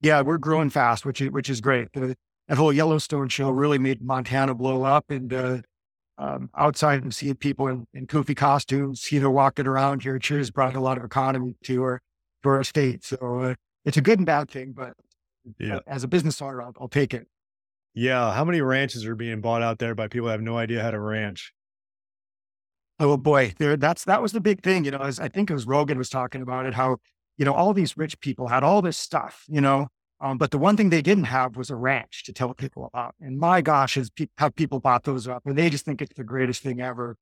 Yeah, 0.00 0.22
we're 0.22 0.38
growing 0.38 0.70
fast, 0.70 1.06
which 1.06 1.20
is 1.20 1.30
which 1.30 1.48
is 1.48 1.60
great. 1.60 1.88
The, 1.92 2.16
that 2.48 2.58
whole 2.58 2.72
Yellowstone 2.72 3.28
show 3.28 3.50
really 3.50 3.78
made 3.78 4.02
Montana 4.02 4.54
blow 4.54 4.82
up, 4.82 5.10
and 5.10 5.32
uh, 5.32 5.58
um, 6.18 6.50
outside 6.56 7.02
and 7.02 7.14
seeing 7.14 7.34
people 7.34 7.66
in, 7.66 7.86
in 7.92 8.04
goofy 8.06 8.34
costumes, 8.34 9.10
you 9.10 9.20
know, 9.20 9.30
walking 9.30 9.66
around 9.66 10.02
here, 10.02 10.18
cheers 10.18 10.50
brought 10.50 10.76
a 10.76 10.80
lot 10.80 10.98
of 10.98 11.04
economy 11.04 11.56
to 11.64 11.82
our 11.82 12.00
to 12.42 12.48
our 12.50 12.64
state. 12.64 13.04
So 13.04 13.40
uh, 13.40 13.54
it's 13.84 13.96
a 13.96 14.02
good 14.02 14.18
and 14.18 14.26
bad 14.26 14.50
thing, 14.50 14.72
but 14.72 14.94
yeah. 15.58 15.80
as 15.86 16.04
a 16.04 16.08
business 16.08 16.40
owner, 16.40 16.62
I'll, 16.62 16.74
I'll 16.80 16.88
take 16.88 17.14
it. 17.14 17.26
Yeah, 17.94 18.32
how 18.32 18.44
many 18.44 18.60
ranches 18.60 19.06
are 19.06 19.14
being 19.14 19.40
bought 19.40 19.62
out 19.62 19.78
there 19.78 19.94
by 19.94 20.08
people 20.08 20.26
who 20.26 20.32
have 20.32 20.42
no 20.42 20.58
idea 20.58 20.82
how 20.82 20.90
to 20.90 21.00
ranch? 21.00 21.52
Oh 22.98 23.16
boy, 23.16 23.54
there 23.58 23.76
that's 23.76 24.04
that 24.04 24.22
was 24.22 24.32
the 24.32 24.40
big 24.40 24.62
thing. 24.62 24.84
You 24.84 24.92
know, 24.92 24.98
as 24.98 25.18
I 25.18 25.28
think 25.28 25.50
it 25.50 25.54
was 25.54 25.66
Rogan 25.66 25.98
was 25.98 26.08
talking 26.08 26.42
about 26.42 26.66
it, 26.66 26.74
how 26.74 26.98
you 27.36 27.44
know 27.44 27.54
all 27.54 27.72
these 27.72 27.96
rich 27.96 28.20
people 28.20 28.48
had 28.48 28.62
all 28.62 28.82
this 28.82 28.96
stuff, 28.96 29.44
you 29.48 29.60
know, 29.60 29.88
um, 30.24 30.38
but 30.38 30.50
the 30.50 30.58
one 30.58 30.76
thing 30.76 30.88
they 30.88 31.02
didn't 31.02 31.24
have 31.24 31.54
was 31.54 31.68
a 31.68 31.76
ranch 31.76 32.24
to 32.24 32.32
tell 32.32 32.54
people 32.54 32.86
about. 32.86 33.14
And 33.20 33.38
my 33.38 33.60
gosh, 33.60 33.96
has 33.96 34.08
pe- 34.08 34.28
have 34.38 34.56
people 34.56 34.80
bought 34.80 35.04
those 35.04 35.28
up 35.28 35.42
and 35.44 35.56
they 35.56 35.68
just 35.68 35.84
think 35.84 36.00
it's 36.00 36.16
the 36.16 36.24
greatest 36.24 36.62
thing 36.62 36.80
ever. 36.80 37.16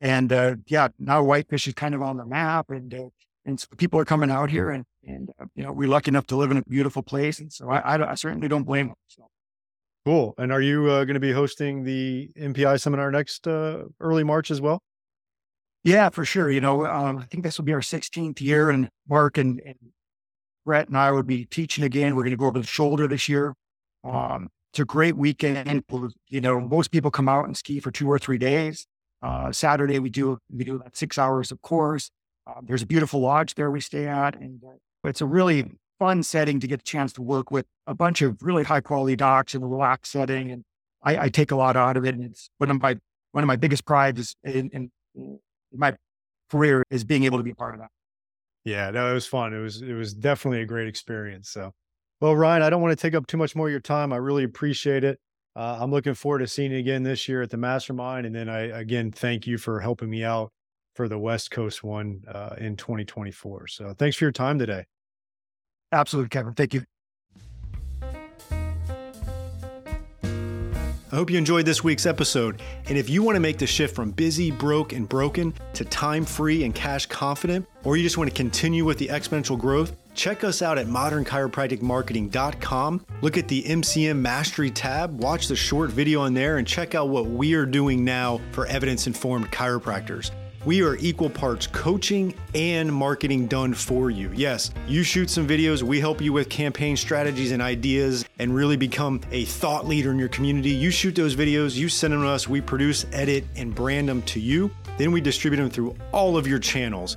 And 0.00 0.32
uh, 0.32 0.56
yeah, 0.66 0.88
now 0.98 1.22
Whitefish 1.22 1.68
is 1.68 1.74
kind 1.74 1.94
of 1.94 2.02
on 2.02 2.16
the 2.16 2.26
map, 2.26 2.70
and 2.70 2.92
uh, 2.94 3.08
and 3.44 3.58
so 3.58 3.66
people 3.76 3.98
are 3.98 4.04
coming 4.04 4.30
out 4.30 4.48
here, 4.48 4.70
and 4.70 4.84
and 5.04 5.30
uh, 5.40 5.46
you 5.56 5.62
know 5.64 5.72
we're 5.72 5.88
lucky 5.88 6.10
enough 6.10 6.26
to 6.28 6.36
live 6.36 6.52
in 6.52 6.56
a 6.56 6.62
beautiful 6.62 7.02
place, 7.02 7.40
and 7.40 7.52
so 7.52 7.68
I, 7.68 7.78
I, 7.78 8.12
I 8.12 8.14
certainly 8.14 8.46
don't 8.46 8.62
blame 8.62 8.88
them. 8.88 8.96
So. 9.08 9.28
Cool. 10.06 10.34
And 10.38 10.52
are 10.52 10.62
you 10.62 10.88
uh, 10.88 11.04
going 11.04 11.14
to 11.14 11.20
be 11.20 11.32
hosting 11.32 11.82
the 11.82 12.30
MPI 12.38 12.80
seminar 12.80 13.10
next 13.10 13.46
uh, 13.46 13.84
early 14.00 14.24
March 14.24 14.50
as 14.50 14.60
well? 14.60 14.80
Yeah, 15.84 16.08
for 16.10 16.24
sure. 16.24 16.50
You 16.50 16.60
know, 16.60 16.86
um, 16.86 17.18
I 17.18 17.24
think 17.24 17.42
this 17.42 17.58
will 17.58 17.64
be 17.64 17.72
our 17.72 17.80
16th 17.80 18.40
year, 18.40 18.70
and 18.70 18.88
Mark 19.08 19.36
and, 19.36 19.60
and 19.66 19.76
Brett 20.68 20.88
and 20.88 20.98
I 20.98 21.10
would 21.10 21.26
be 21.26 21.46
teaching 21.46 21.82
again. 21.82 22.14
We're 22.14 22.24
going 22.24 22.32
to 22.32 22.36
go 22.36 22.44
over 22.44 22.58
the 22.58 22.66
shoulder 22.66 23.08
this 23.08 23.26
year. 23.26 23.54
Um, 24.04 24.50
it's 24.70 24.78
a 24.78 24.84
great 24.84 25.16
weekend. 25.16 25.82
You 26.28 26.42
know, 26.42 26.60
most 26.60 26.90
people 26.90 27.10
come 27.10 27.26
out 27.26 27.46
and 27.46 27.56
ski 27.56 27.80
for 27.80 27.90
two 27.90 28.06
or 28.06 28.18
three 28.18 28.36
days. 28.36 28.86
Uh, 29.22 29.50
Saturday 29.50 29.98
we 29.98 30.10
do 30.10 30.36
we 30.54 30.64
do 30.64 30.76
about 30.76 30.94
six 30.94 31.16
hours 31.16 31.50
of 31.50 31.62
course. 31.62 32.10
Uh, 32.46 32.60
there's 32.62 32.82
a 32.82 32.86
beautiful 32.86 33.20
lodge 33.20 33.54
there 33.54 33.70
we 33.70 33.80
stay 33.80 34.06
at, 34.06 34.36
and 34.36 34.62
uh, 34.62 35.08
it's 35.08 35.22
a 35.22 35.26
really 35.26 35.70
fun 35.98 36.22
setting 36.22 36.60
to 36.60 36.66
get 36.66 36.80
a 36.80 36.84
chance 36.84 37.14
to 37.14 37.22
work 37.22 37.50
with 37.50 37.64
a 37.86 37.94
bunch 37.94 38.20
of 38.20 38.36
really 38.42 38.62
high 38.62 38.82
quality 38.82 39.16
docs 39.16 39.54
in 39.54 39.62
a 39.62 39.66
relaxed 39.66 40.12
setting. 40.12 40.50
And 40.50 40.64
I, 41.02 41.16
I, 41.24 41.28
take 41.30 41.50
a 41.50 41.56
lot 41.56 41.76
out 41.76 41.96
of 41.96 42.04
it. 42.04 42.14
And 42.14 42.24
it's 42.24 42.50
one 42.58 42.70
of 42.70 42.80
my, 42.80 42.96
one 43.32 43.42
of 43.42 43.48
my 43.48 43.56
biggest 43.56 43.84
prides 43.84 44.36
in, 44.44 44.70
in, 44.72 44.90
in 45.16 45.40
my 45.74 45.96
career 46.50 46.84
is 46.90 47.04
being 47.04 47.24
able 47.24 47.38
to 47.38 47.42
be 47.42 47.50
a 47.50 47.56
part 47.56 47.74
of 47.74 47.80
that. 47.80 47.90
Yeah, 48.68 48.90
no, 48.90 49.10
it 49.10 49.14
was 49.14 49.26
fun. 49.26 49.54
It 49.54 49.60
was, 49.60 49.80
it 49.80 49.94
was 49.94 50.12
definitely 50.12 50.60
a 50.60 50.66
great 50.66 50.88
experience. 50.88 51.48
So, 51.48 51.72
well, 52.20 52.36
Ryan, 52.36 52.60
I 52.60 52.68
don't 52.68 52.82
want 52.82 52.92
to 52.92 53.00
take 53.00 53.14
up 53.14 53.26
too 53.26 53.38
much 53.38 53.56
more 53.56 53.66
of 53.66 53.70
your 53.70 53.80
time. 53.80 54.12
I 54.12 54.16
really 54.16 54.44
appreciate 54.44 55.04
it. 55.04 55.18
Uh, 55.56 55.78
I'm 55.80 55.90
looking 55.90 56.12
forward 56.12 56.40
to 56.40 56.46
seeing 56.46 56.72
you 56.72 56.78
again 56.78 57.02
this 57.02 57.26
year 57.28 57.40
at 57.40 57.48
the 57.48 57.56
mastermind. 57.56 58.26
And 58.26 58.34
then 58.34 58.50
I, 58.50 58.64
again, 58.78 59.10
thank 59.10 59.46
you 59.46 59.56
for 59.56 59.80
helping 59.80 60.10
me 60.10 60.22
out 60.22 60.52
for 60.94 61.08
the 61.08 61.18
West 61.18 61.50
Coast 61.50 61.82
one 61.82 62.24
uh, 62.28 62.56
in 62.58 62.76
2024. 62.76 63.68
So 63.68 63.94
thanks 63.96 64.16
for 64.18 64.24
your 64.24 64.32
time 64.32 64.58
today. 64.58 64.84
Absolutely, 65.90 66.28
Kevin. 66.28 66.52
Thank 66.52 66.74
you. 66.74 66.84
I 71.10 71.16
hope 71.16 71.30
you 71.30 71.38
enjoyed 71.38 71.64
this 71.64 71.82
week's 71.82 72.04
episode. 72.04 72.60
And 72.86 72.98
if 72.98 73.08
you 73.08 73.22
want 73.22 73.36
to 73.36 73.40
make 73.40 73.56
the 73.56 73.66
shift 73.66 73.96
from 73.96 74.10
busy, 74.10 74.50
broke, 74.50 74.92
and 74.92 75.08
broken 75.08 75.54
to 75.72 75.86
time 75.86 76.26
free 76.26 76.64
and 76.64 76.74
cash 76.74 77.06
confident, 77.06 77.66
or 77.82 77.96
you 77.96 78.02
just 78.02 78.18
want 78.18 78.28
to 78.28 78.36
continue 78.36 78.84
with 78.84 78.98
the 78.98 79.08
exponential 79.08 79.58
growth, 79.58 79.96
check 80.14 80.44
us 80.44 80.60
out 80.60 80.76
at 80.76 80.86
modernchiropracticmarketing.com. 80.86 83.06
Look 83.22 83.38
at 83.38 83.48
the 83.48 83.62
MCM 83.62 84.18
Mastery 84.18 84.70
tab, 84.70 85.18
watch 85.18 85.48
the 85.48 85.56
short 85.56 85.88
video 85.90 86.20
on 86.20 86.34
there, 86.34 86.58
and 86.58 86.68
check 86.68 86.94
out 86.94 87.08
what 87.08 87.24
we 87.26 87.54
are 87.54 87.64
doing 87.64 88.04
now 88.04 88.38
for 88.52 88.66
evidence 88.66 89.06
informed 89.06 89.50
chiropractors. 89.50 90.30
We 90.64 90.82
are 90.82 90.96
equal 90.96 91.30
parts 91.30 91.68
coaching 91.68 92.34
and 92.52 92.92
marketing 92.92 93.46
done 93.46 93.74
for 93.74 94.10
you. 94.10 94.30
Yes, 94.34 94.72
you 94.88 95.04
shoot 95.04 95.30
some 95.30 95.46
videos, 95.46 95.82
we 95.82 96.00
help 96.00 96.20
you 96.20 96.32
with 96.32 96.48
campaign 96.48 96.96
strategies 96.96 97.52
and 97.52 97.62
ideas 97.62 98.24
and 98.40 98.54
really 98.54 98.76
become 98.76 99.20
a 99.30 99.44
thought 99.44 99.86
leader 99.86 100.10
in 100.10 100.18
your 100.18 100.28
community. 100.28 100.70
You 100.70 100.90
shoot 100.90 101.14
those 101.14 101.36
videos, 101.36 101.76
you 101.76 101.88
send 101.88 102.12
them 102.12 102.22
to 102.22 102.28
us, 102.28 102.48
we 102.48 102.60
produce, 102.60 103.06
edit, 103.12 103.44
and 103.54 103.72
brand 103.72 104.08
them 104.08 104.20
to 104.22 104.40
you. 104.40 104.70
Then 104.96 105.12
we 105.12 105.20
distribute 105.20 105.58
them 105.58 105.70
through 105.70 105.96
all 106.12 106.36
of 106.36 106.46
your 106.46 106.58
channels. 106.58 107.16